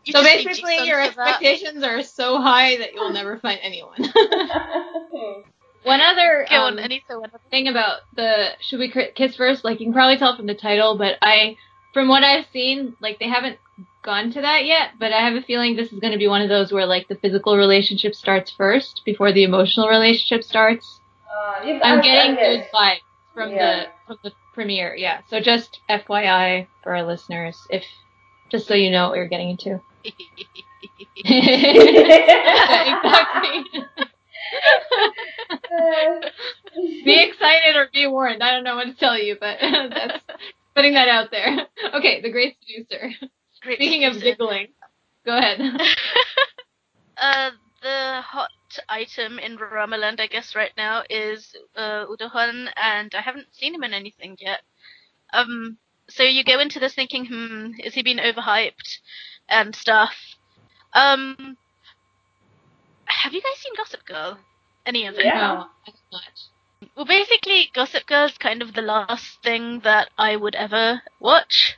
You 0.05 0.13
So 0.13 0.21
basically, 0.21 0.85
your 0.85 1.03
for 1.05 1.15
that. 1.15 1.41
expectations 1.41 1.83
are 1.83 2.03
so 2.03 2.39
high 2.39 2.77
that 2.77 2.93
you'll 2.93 3.11
never 3.13 3.39
find 3.39 3.59
anyone. 3.63 3.97
Hmm. 5.15 5.41
one 5.83 6.01
other 6.01 6.45
um, 6.51 6.61
on, 6.61 6.77
Anissa. 6.77 7.19
One 7.19 7.29
other 7.29 7.39
thing 7.49 7.67
about 7.67 8.01
the 8.15 8.49
should 8.59 8.79
we 8.79 8.91
kiss 9.15 9.35
first? 9.35 9.63
Like 9.63 9.79
you 9.79 9.85
can 9.87 9.93
probably 9.93 10.17
tell 10.17 10.35
from 10.35 10.45
the 10.47 10.53
title, 10.55 10.97
but 10.97 11.17
I, 11.21 11.57
from 11.93 12.07
what 12.07 12.23
I've 12.23 12.45
seen, 12.53 12.95
like 13.01 13.17
they 13.19 13.27
haven't 13.29 13.57
gone 14.05 14.31
to 14.33 14.41
that 14.41 14.65
yet. 14.65 14.91
But 14.99 15.11
I 15.11 15.21
have 15.27 15.35
a 15.35 15.41
feeling 15.41 15.75
this 15.75 15.91
is 15.91 15.99
going 15.99 16.13
to 16.13 16.19
be 16.19 16.27
one 16.27 16.41
of 16.41 16.49
those 16.49 16.71
where 16.71 16.85
like 16.85 17.07
the 17.09 17.15
physical 17.15 17.57
relationship 17.57 18.15
starts 18.15 18.51
first 18.51 19.01
before 19.05 19.33
the 19.33 19.43
emotional 19.43 19.89
relationship 19.89 20.43
starts. 20.43 20.99
Uh, 21.29 21.79
I'm 21.83 21.99
I- 21.99 22.01
getting 22.01 22.37
I 22.37 22.43
those 22.43 22.65
vibes 22.73 22.99
from 23.33 23.51
Yeah. 23.51 23.75
the 23.75 23.85
from 24.07 24.17
the 24.23 24.31
premiere. 24.53 24.95
Yeah. 24.95 25.19
So 25.29 25.39
just 25.41 25.79
FYI 25.89 26.67
for 26.83 26.95
our 26.95 27.03
listeners, 27.03 27.57
if 27.69 27.83
just 28.51 28.67
so 28.67 28.75
you 28.75 28.91
know 28.91 29.09
what 29.09 29.17
you're 29.17 29.27
getting 29.27 29.49
into. 29.49 29.81
exactly. 31.25 33.65
Be 37.05 37.23
excited 37.23 37.75
or 37.75 37.87
be 37.93 38.07
warned. 38.07 38.43
I 38.43 38.51
don't 38.51 38.63
know 38.63 38.75
what 38.75 38.85
to 38.87 38.93
tell 38.95 39.17
you, 39.17 39.37
but 39.39 39.57
that's 39.61 40.19
putting 40.75 40.93
that 40.93 41.07
out 41.07 41.31
there. 41.31 41.67
Okay, 41.95 42.21
the 42.21 42.31
great 42.31 42.55
seducer. 42.61 43.11
Great 43.77 43.87
Speaking 43.87 44.05
of 44.05 44.13
producer. 44.13 44.31
giggling, 44.35 44.67
go 45.25 45.37
ahead. 45.37 45.59
Uh, 47.17 47.51
the 47.81 48.21
hot 48.21 48.51
item 48.89 49.39
in 49.39 49.57
Ramaland, 49.57 50.19
I 50.19 50.27
guess, 50.27 50.53
right 50.53 50.71
now 50.75 51.03
is 51.09 51.55
uh, 51.77 52.05
Woo 52.09 52.17
Do-hwan, 52.17 52.69
and 52.75 53.13
I 53.15 53.21
haven't 53.21 53.47
seen 53.53 53.73
him 53.73 53.83
in 53.85 53.93
anything 53.93 54.35
yet. 54.39 54.61
Um, 55.31 55.77
so 56.09 56.23
you 56.23 56.43
go 56.43 56.59
into 56.59 56.79
this 56.79 56.93
thinking, 56.93 57.25
hmm, 57.25 57.71
is 57.83 57.93
he 57.93 58.03
being 58.03 58.17
overhyped 58.17 58.99
and 59.47 59.75
stuff? 59.75 60.13
Um, 60.93 61.57
have 63.05 63.33
you 63.33 63.41
guys 63.41 63.57
seen 63.59 63.73
Gossip 63.77 64.05
Girl? 64.05 64.39
Any 64.85 65.05
of 65.07 65.15
it? 65.15 65.25
Yeah. 65.25 65.63
No. 65.81 66.09
Well, 66.95 67.05
basically, 67.05 67.69
Gossip 67.73 68.05
Girl 68.07 68.25
is 68.25 68.37
kind 68.37 68.61
of 68.61 68.73
the 68.73 68.81
last 68.81 69.41
thing 69.43 69.79
that 69.83 70.09
I 70.17 70.35
would 70.35 70.55
ever 70.55 71.01
watch, 71.19 71.77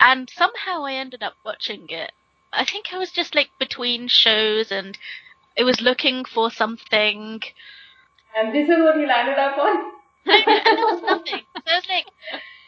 and 0.00 0.30
somehow 0.30 0.84
I 0.84 0.94
ended 0.94 1.22
up 1.22 1.34
watching 1.44 1.86
it. 1.88 2.12
I 2.52 2.64
think 2.64 2.86
I 2.92 2.98
was 2.98 3.10
just 3.10 3.34
like 3.34 3.50
between 3.58 4.08
shows 4.08 4.72
and 4.72 4.96
I 5.58 5.64
was 5.64 5.80
looking 5.80 6.24
for 6.24 6.50
something, 6.50 7.40
and 8.36 8.54
this 8.54 8.68
is 8.68 8.78
what 8.78 8.96
you 8.96 9.06
landed 9.06 9.38
up 9.38 9.58
on. 9.58 9.92
and 10.26 10.44
there 10.46 10.86
was 10.86 11.02
nothing. 11.02 11.42
So 11.56 11.62
I 11.66 11.76
was 11.76 11.88
like, 11.88 12.06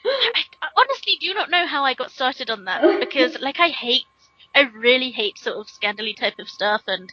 I, 0.04 0.42
I 0.62 0.68
honestly 0.76 1.16
do 1.20 1.34
not 1.34 1.50
know 1.50 1.66
how 1.66 1.84
I 1.84 1.94
got 1.94 2.10
started 2.10 2.50
on 2.50 2.64
that 2.64 2.82
because, 3.00 3.38
like, 3.40 3.60
I 3.60 3.68
hate, 3.68 4.04
I 4.54 4.62
really 4.62 5.10
hate 5.10 5.38
sort 5.38 5.56
of 5.56 5.68
scandally 5.68 6.16
type 6.16 6.38
of 6.38 6.48
stuff, 6.48 6.82
and 6.86 7.12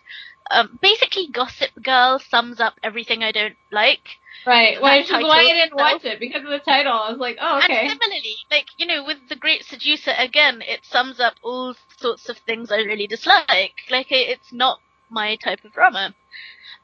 um, 0.51 0.79
basically, 0.81 1.27
Gossip 1.27 1.71
Girl 1.83 2.19
sums 2.19 2.59
up 2.59 2.75
everything 2.83 3.23
I 3.23 3.31
don't 3.31 3.55
like. 3.71 4.17
Right, 4.45 4.81
which 4.81 5.05
is 5.05 5.11
why 5.11 5.41
I 5.41 5.53
didn't 5.53 5.75
watch 5.75 6.05
it 6.05 6.19
because 6.19 6.43
of 6.43 6.49
the 6.49 6.59
title. 6.59 6.93
I 6.93 7.09
was 7.09 7.19
like, 7.19 7.37
oh, 7.41 7.57
okay. 7.57 7.87
And 7.87 7.89
similarly, 7.89 8.35
like, 8.49 8.67
you 8.77 8.85
know, 8.85 9.03
with 9.03 9.17
The 9.27 9.35
Great 9.35 9.65
Seducer, 9.65 10.13
again, 10.17 10.61
it 10.61 10.85
sums 10.85 11.19
up 11.19 11.33
all 11.43 11.75
sorts 11.97 12.29
of 12.29 12.37
things 12.37 12.71
I 12.71 12.77
really 12.77 13.07
dislike. 13.07 13.73
Like, 13.89 14.07
it's 14.09 14.53
not 14.53 14.79
my 15.09 15.35
type 15.35 15.65
of 15.65 15.73
drama. 15.73 16.13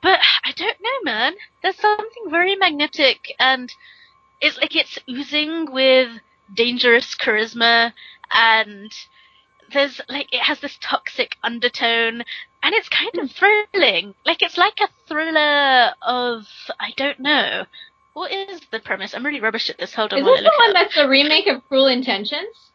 But 0.01 0.20
I 0.43 0.51
don't 0.51 0.82
know, 0.82 0.99
man. 1.03 1.36
There's 1.61 1.78
something 1.78 2.30
very 2.30 2.55
magnetic, 2.55 3.34
and 3.39 3.74
it's 4.41 4.57
like 4.57 4.76
it's 4.76 4.99
oozing 5.09 5.72
with 5.72 6.09
dangerous 6.53 7.16
charisma, 7.16 7.93
and 8.34 8.91
there's 9.74 9.99
like 10.09 10.32
it 10.34 10.41
has 10.41 10.59
this 10.59 10.78
toxic 10.82 11.36
undertone, 11.43 12.24
and 12.63 12.74
it's 12.74 12.89
kind 12.89 13.17
of 13.19 13.32
thrilling. 13.32 14.13
Like 14.26 14.41
it's 14.41 14.57
like 14.57 14.80
a 14.82 14.88
thriller 15.07 15.91
of 16.01 16.45
I 16.80 16.91
don't 16.95 17.19
know. 17.19 17.65
What 18.13 18.32
is 18.32 18.61
the 18.71 18.80
premise? 18.80 19.13
I'm 19.15 19.26
really 19.26 19.41
rubbish 19.41 19.69
at 19.69 19.78
this. 19.80 19.93
Hold 19.95 20.13
on, 20.13 20.19
Is 20.19 20.26
this 20.26 20.39
the 20.41 20.51
one 20.57 20.69
up. 20.69 20.74
that's 20.76 20.95
the 20.95 21.09
remake 21.09 21.47
of 21.47 21.67
Cruel 21.67 21.88
Intentions? 21.88 22.69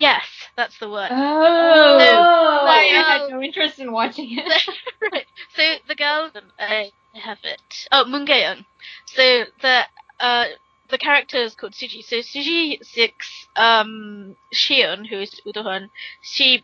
Yes, 0.00 0.24
that's 0.56 0.76
the 0.80 0.88
one. 0.88 1.10
Oh, 1.12 1.16
Oh. 1.16 2.66
sorry, 2.66 2.90
I 2.90 3.02
had 3.18 3.30
no 3.30 3.40
interest 3.40 3.78
in 3.78 3.92
watching 3.92 4.36
it. 4.38 4.68
right. 5.12 5.26
So 5.54 5.62
the 5.86 5.94
girl, 5.94 6.30
I 6.58 6.90
have 7.14 7.38
it. 7.44 7.86
Oh, 7.92 8.04
Moon 8.06 8.24
Ga-young. 8.24 8.64
So 9.06 9.44
the 9.60 9.82
uh 10.18 10.46
the 10.92 10.98
character 10.98 11.38
is 11.38 11.54
called 11.54 11.72
Suji. 11.72 12.04
So 12.04 12.16
Suji 12.16 12.84
Six, 12.84 13.48
um, 13.56 14.36
Shion, 14.54 15.06
who 15.08 15.20
is 15.20 15.40
Woo 15.44 15.52
Do-hwan, 15.52 15.90
she 16.20 16.62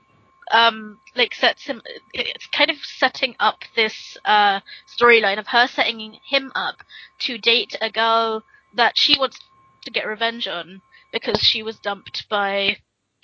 um 0.52 0.98
like 1.16 1.34
sets 1.34 1.64
him. 1.66 1.82
It's 2.14 2.46
kind 2.48 2.70
of 2.70 2.76
setting 2.84 3.34
up 3.40 3.58
this 3.74 4.16
uh 4.24 4.60
storyline 4.98 5.38
of 5.38 5.46
her 5.48 5.66
setting 5.66 6.18
him 6.26 6.52
up 6.54 6.76
to 7.20 7.38
date 7.38 7.76
a 7.80 7.90
girl 7.90 8.44
that 8.74 8.96
she 8.96 9.18
wants 9.18 9.38
to 9.84 9.90
get 9.90 10.06
revenge 10.06 10.46
on 10.46 10.80
because 11.12 11.40
she 11.40 11.62
was 11.62 11.78
dumped 11.80 12.28
by 12.28 12.76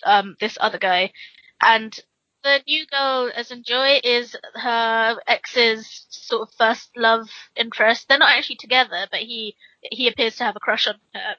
um 0.04 0.36
this 0.40 0.58
other 0.60 0.78
guy, 0.78 1.12
and 1.62 2.00
the 2.44 2.60
new 2.66 2.86
girl 2.86 3.30
as 3.34 3.50
in 3.50 3.64
Joy 3.64 4.00
is 4.04 4.36
her 4.54 5.16
ex's 5.26 6.06
sort 6.10 6.42
of 6.48 6.54
first 6.54 6.90
love 6.96 7.28
interest. 7.56 8.06
They're 8.08 8.18
not 8.18 8.36
actually 8.36 8.56
together, 8.56 9.06
but 9.10 9.20
he 9.20 9.56
he 9.80 10.06
appears 10.08 10.36
to 10.36 10.44
have 10.44 10.56
a 10.56 10.60
crush 10.60 10.86
on 10.86 10.94
her. 11.14 11.34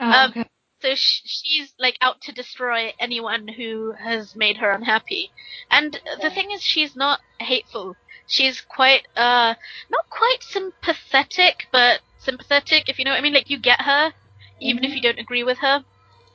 Oh, 0.00 0.10
Um, 0.10 0.30
okay. 0.30 0.48
So 0.80 0.94
sh- 0.94 1.22
she's 1.24 1.74
like 1.78 1.98
out 2.00 2.20
to 2.22 2.32
destroy 2.32 2.92
anyone 2.98 3.48
who 3.48 3.92
has 3.98 4.34
made 4.36 4.56
her 4.58 4.70
unhappy. 4.70 5.30
And 5.70 6.00
the 6.22 6.30
thing 6.30 6.50
is, 6.50 6.62
she's 6.62 6.96
not 6.96 7.20
hateful. 7.40 7.96
She's 8.26 8.60
quite 8.60 9.06
uh 9.16 9.54
not 9.90 10.08
quite 10.10 10.42
sympathetic, 10.42 11.66
but 11.72 12.00
sympathetic 12.18 12.88
if 12.88 12.98
you 12.98 13.04
know 13.04 13.10
what 13.12 13.18
I 13.18 13.22
mean. 13.22 13.34
Like 13.34 13.50
you 13.50 13.58
get 13.58 13.82
her, 13.82 14.12
even 14.60 14.84
if 14.84 14.94
you 14.94 15.02
don't 15.02 15.18
agree 15.18 15.44
with 15.44 15.58
her. 15.58 15.84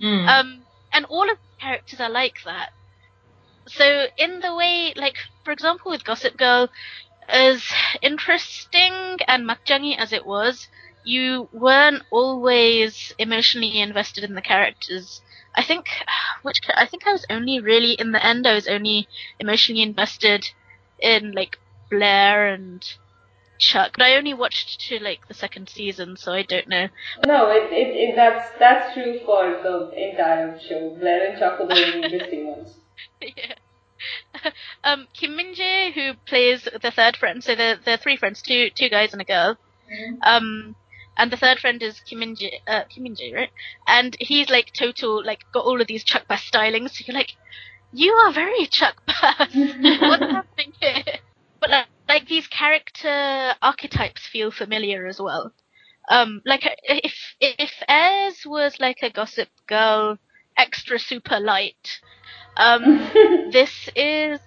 Mm. 0.01 0.27
Um, 0.27 0.63
and 0.91 1.05
all 1.05 1.29
of 1.29 1.37
the 1.37 1.61
characters 1.61 1.99
are 1.99 2.09
like 2.09 2.43
that. 2.45 2.73
So 3.67 4.07
in 4.17 4.39
the 4.39 4.55
way, 4.55 4.93
like 4.95 5.15
for 5.43 5.51
example, 5.51 5.91
with 5.91 6.03
Gossip 6.03 6.37
Girl, 6.37 6.69
as 7.27 7.63
interesting 8.01 9.17
and 9.27 9.47
makjangi 9.47 9.97
as 9.97 10.11
it 10.11 10.25
was, 10.25 10.67
you 11.03 11.49
weren't 11.51 12.03
always 12.11 13.13
emotionally 13.17 13.79
invested 13.79 14.23
in 14.23 14.35
the 14.35 14.41
characters. 14.41 15.21
I 15.55 15.63
think, 15.63 15.87
which 16.41 16.59
I 16.75 16.85
think 16.85 17.05
I 17.07 17.11
was 17.11 17.25
only 17.29 17.59
really 17.59 17.93
in 17.93 18.11
the 18.11 18.25
end. 18.25 18.47
I 18.47 18.55
was 18.55 18.67
only 18.67 19.07
emotionally 19.39 19.81
invested 19.81 20.49
in 20.99 21.31
like 21.31 21.57
Blair 21.89 22.47
and 22.47 22.83
Chuck, 23.59 23.93
but 23.97 24.05
I 24.05 24.15
only 24.15 24.33
watched 24.33 24.81
to 24.89 24.99
like 24.99 25.27
the 25.27 25.33
second 25.33 25.69
season, 25.69 26.17
so 26.17 26.33
I 26.33 26.43
don't 26.43 26.67
know. 26.67 26.87
No, 27.25 27.49
it, 27.51 27.71
it, 27.71 27.95
it 27.95 28.15
that's 28.15 28.49
that's 28.59 28.93
true 28.93 29.19
for 29.25 29.59
the 29.63 29.91
entire 29.95 30.59
show. 30.59 30.95
Blair 30.99 31.29
and 31.29 31.39
Chuck 31.39 31.59
are 31.59 31.67
the 31.67 31.73
only 31.73 32.03
interesting 32.03 32.47
ones. 32.47 32.75
yeah. 33.21 33.55
um, 34.83 35.07
Kim 35.13 35.35
Min 35.35 35.53
Jae, 35.53 35.93
who 35.93 36.13
plays 36.25 36.67
the 36.81 36.91
third 36.91 37.15
friend, 37.15 37.43
so 37.43 37.55
they're, 37.55 37.77
they're 37.85 37.97
three 37.97 38.17
friends, 38.17 38.41
two 38.41 38.69
two 38.75 38.89
guys 38.89 39.13
and 39.13 39.21
a 39.21 39.25
girl. 39.25 39.57
Mhm. 39.91 40.17
Um, 40.23 40.75
and 41.15 41.31
the 41.31 41.37
third 41.37 41.59
friend 41.59 41.81
is 41.81 41.99
Kim 42.01 42.19
Min 42.19 42.35
Jae, 42.35 42.59
uh, 42.67 42.83
Kim 42.89 43.03
Min 43.03 43.15
Jae, 43.15 43.33
right? 43.33 43.51
And 43.87 44.17
he's 44.19 44.49
like 44.49 44.73
total, 44.73 45.23
like 45.23 45.43
got 45.53 45.65
all 45.65 45.79
of 45.79 45.87
these 45.87 46.03
Chuck 46.03 46.27
Bass 46.27 46.49
stylings. 46.49 46.91
So 46.91 47.03
you're 47.07 47.15
like, 47.15 47.35
you 47.91 48.11
are 48.13 48.33
very 48.33 48.65
Chuck 48.65 49.01
Bass. 49.05 49.49
What's 50.01 50.31
happening 50.31 50.73
here? 50.81 51.03
But 51.61 51.69
like, 51.69 51.87
like 52.09 52.27
these 52.27 52.47
character 52.47 53.53
archetypes 53.61 54.27
feel 54.27 54.51
familiar 54.51 55.05
as 55.05 55.19
well. 55.19 55.53
Um, 56.09 56.41
like 56.45 56.67
if 56.83 57.35
if 57.39 57.71
Ez 57.87 58.45
was 58.45 58.79
like 58.79 58.97
a 59.03 59.09
Gossip 59.09 59.49
Girl 59.67 60.17
extra 60.57 60.99
super 60.99 61.39
light, 61.39 61.99
um, 62.57 63.09
this 63.51 63.89
is 63.95 64.39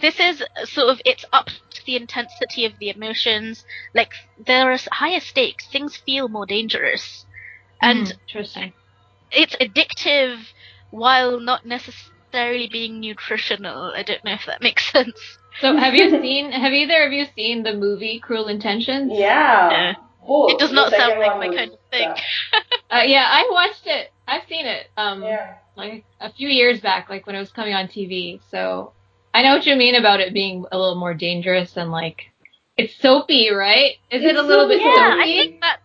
this 0.00 0.18
is 0.20 0.42
sort 0.64 0.88
of 0.90 1.00
it's 1.04 1.24
up 1.32 1.46
to 1.46 1.84
the 1.86 1.96
intensity 1.96 2.64
of 2.64 2.72
the 2.78 2.90
emotions 2.90 3.64
like 3.94 4.10
there 4.46 4.70
are 4.72 4.78
higher 4.92 5.20
stakes 5.20 5.66
things 5.70 5.96
feel 5.96 6.28
more 6.28 6.46
dangerous 6.46 7.26
and 7.82 8.06
Mm, 8.08 8.12
interesting. 8.28 8.72
it's 9.32 9.56
addictive 9.56 10.38
while 10.90 11.40
not 11.40 11.64
necessarily 11.66 12.68
being 12.70 13.00
nutritional. 13.00 13.92
I 13.94 14.02
don't 14.02 14.24
know 14.24 14.32
if 14.34 14.46
that 14.46 14.62
makes 14.62 14.90
sense. 14.92 15.18
So 15.60 15.76
have 15.76 15.94
you 15.94 16.10
seen? 16.10 16.52
Have 16.52 16.72
either 16.72 17.04
of 17.04 17.12
you 17.12 17.26
seen 17.34 17.62
the 17.62 17.74
movie 17.74 18.20
Cruel 18.20 18.48
Intentions? 18.48 19.12
Yeah. 19.14 19.94
It 20.48 20.58
does 20.58 20.72
not 20.72 20.92
sound 20.92 21.18
like 21.18 21.38
my 21.38 21.48
kind 21.48 21.72
of 21.72 21.78
thing. 21.90 22.08
uh, 22.90 23.02
yeah, 23.04 23.26
I 23.28 23.48
watched 23.50 23.86
it. 23.86 24.12
I've 24.28 24.44
seen 24.48 24.66
it. 24.66 24.88
Um, 24.96 25.22
yeah. 25.22 25.54
Like 25.80 26.06
a 26.20 26.32
few 26.32 26.48
years 26.48 26.80
back, 26.80 27.08
like 27.10 27.26
when 27.26 27.36
it 27.36 27.40
was 27.40 27.52
coming 27.52 27.74
on 27.74 27.88
TV. 27.88 28.40
So 28.50 28.94
I 29.34 29.42
know 29.42 29.54
what 29.54 29.66
you 29.66 29.76
mean 29.76 29.94
about 29.94 30.20
it 30.20 30.34
being 30.34 30.64
a 30.72 30.78
little 30.78 30.96
more 30.98 31.14
dangerous 31.14 31.76
and 31.76 31.90
like 31.90 32.22
it's 32.76 32.96
soapy, 32.96 33.50
right? 33.50 33.94
Is 34.10 34.22
It's 34.22 34.24
it 34.24 34.36
a 34.36 34.42
little 34.42 34.68
bit 34.68 34.82
soapy. 34.82 34.90
Yeah, 34.94 35.14
I 35.18 35.28
think 35.34 35.54
that 35.60 35.80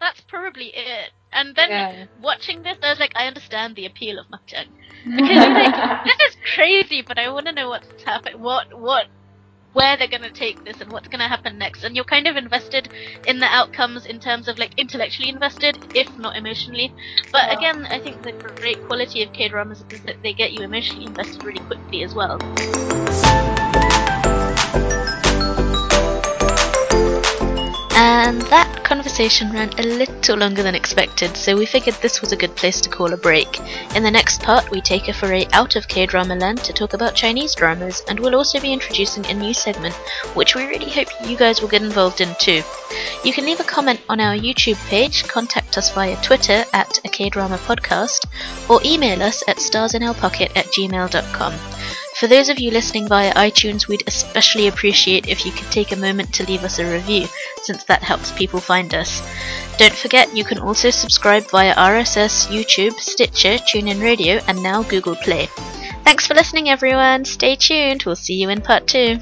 that's 0.00 0.20
probably 0.22 0.68
it. 0.74 1.12
And 1.32 1.54
then 1.56 1.70
Yeah. 1.70 2.06
watching 2.16 2.62
this, 2.62 2.78
I 2.82 2.90
was 2.90 2.98
like, 3.00 3.12
I 3.16 3.26
understand 3.26 3.76
the 3.76 3.86
appeal 3.86 4.18
of 4.18 4.26
makjang. 4.28 4.72
Because 5.16 5.48
like, 5.54 5.74
this 6.04 6.18
is 6.28 6.36
crazy, 6.54 7.02
but 7.02 7.18
I 7.18 7.30
want 7.30 7.46
to 7.46 7.52
know 7.52 7.68
what's 7.68 7.90
happening, 8.04 8.40
what, 8.40 8.66
what, 8.78 9.06
where 9.72 9.96
they're 9.96 10.08
gonna 10.08 10.32
take 10.32 10.64
this, 10.64 10.80
and 10.80 10.90
what's 10.90 11.08
gonna 11.08 11.28
happen 11.28 11.58
next. 11.58 11.84
And 11.84 11.94
you're 11.94 12.04
kind 12.04 12.26
of 12.26 12.36
invested 12.36 12.88
in 13.26 13.38
the 13.38 13.46
outcomes 13.46 14.06
in 14.06 14.20
terms 14.20 14.48
of 14.48 14.58
like 14.58 14.78
intellectually 14.78 15.28
invested, 15.28 15.78
if 15.94 16.08
not 16.18 16.36
emotionally. 16.36 16.92
But 17.32 17.52
again, 17.52 17.86
I 17.90 18.00
think 18.00 18.22
the 18.22 18.32
great 18.32 18.84
quality 18.86 19.22
of 19.22 19.32
K 19.32 19.48
dramas 19.48 19.84
is 19.90 20.00
that 20.02 20.22
they 20.22 20.32
get 20.32 20.52
you 20.52 20.62
emotionally 20.62 21.06
invested 21.06 21.44
really 21.44 21.60
quickly 21.60 22.02
as 22.02 22.14
well. 22.14 22.38
And 28.22 28.42
that 28.42 28.84
conversation 28.84 29.50
ran 29.50 29.70
a 29.78 29.82
little 29.82 30.36
longer 30.36 30.62
than 30.62 30.74
expected, 30.74 31.34
so 31.38 31.56
we 31.56 31.64
figured 31.64 31.96
this 32.02 32.20
was 32.20 32.32
a 32.32 32.36
good 32.36 32.54
place 32.54 32.78
to 32.82 32.90
call 32.90 33.14
a 33.14 33.16
break. 33.16 33.58
In 33.96 34.02
the 34.02 34.10
next 34.10 34.42
part, 34.42 34.70
we 34.70 34.82
take 34.82 35.08
a 35.08 35.14
foray 35.14 35.46
out 35.54 35.74
of 35.74 35.88
K 35.88 36.04
drama 36.04 36.34
land 36.34 36.58
to 36.64 36.74
talk 36.74 36.92
about 36.92 37.14
Chinese 37.14 37.54
dramas, 37.54 38.02
and 38.10 38.20
we'll 38.20 38.34
also 38.34 38.60
be 38.60 38.74
introducing 38.74 39.24
a 39.24 39.32
new 39.32 39.54
segment, 39.54 39.94
which 40.34 40.54
we 40.54 40.66
really 40.66 40.90
hope 40.90 41.08
you 41.24 41.34
guys 41.34 41.62
will 41.62 41.70
get 41.70 41.80
involved 41.80 42.20
in 42.20 42.28
too. 42.38 42.62
You 43.24 43.32
can 43.32 43.46
leave 43.46 43.60
a 43.60 43.64
comment 43.64 44.00
on 44.10 44.20
our 44.20 44.34
YouTube 44.34 44.76
page, 44.90 45.24
contact 45.24 45.78
us 45.78 45.90
via 45.90 46.20
Twitter 46.22 46.66
at 46.74 47.00
a 47.06 47.08
K-Drama 47.08 47.56
Podcast, 47.56 48.26
or 48.68 48.82
email 48.84 49.22
us 49.22 49.42
at 49.48 49.56
starsinourpockets 49.56 50.54
at 50.56 50.66
gmail.com. 50.66 51.54
For 52.20 52.26
those 52.26 52.50
of 52.50 52.58
you 52.58 52.70
listening 52.70 53.08
via 53.08 53.32
iTunes, 53.32 53.88
we'd 53.88 54.04
especially 54.06 54.68
appreciate 54.68 55.26
if 55.26 55.46
you 55.46 55.52
could 55.52 55.72
take 55.72 55.90
a 55.90 55.96
moment 55.96 56.34
to 56.34 56.44
leave 56.44 56.64
us 56.64 56.78
a 56.78 56.84
review, 56.84 57.26
since 57.62 57.82
that 57.84 58.02
helps 58.02 58.30
people 58.32 58.60
find 58.60 58.94
us. 58.94 59.22
Don't 59.78 59.94
forget 59.94 60.36
you 60.36 60.44
can 60.44 60.58
also 60.58 60.90
subscribe 60.90 61.44
via 61.44 61.74
RSS, 61.76 62.48
YouTube, 62.48 63.00
Stitcher, 63.00 63.56
TuneIn 63.56 64.02
Radio, 64.02 64.38
and 64.48 64.62
now 64.62 64.82
Google 64.82 65.16
Play. 65.16 65.48
Thanks 66.04 66.26
for 66.26 66.34
listening, 66.34 66.68
everyone. 66.68 67.24
Stay 67.24 67.56
tuned. 67.56 68.02
We'll 68.04 68.16
see 68.16 68.34
you 68.34 68.50
in 68.50 68.60
part 68.60 68.86
two. 68.86 69.16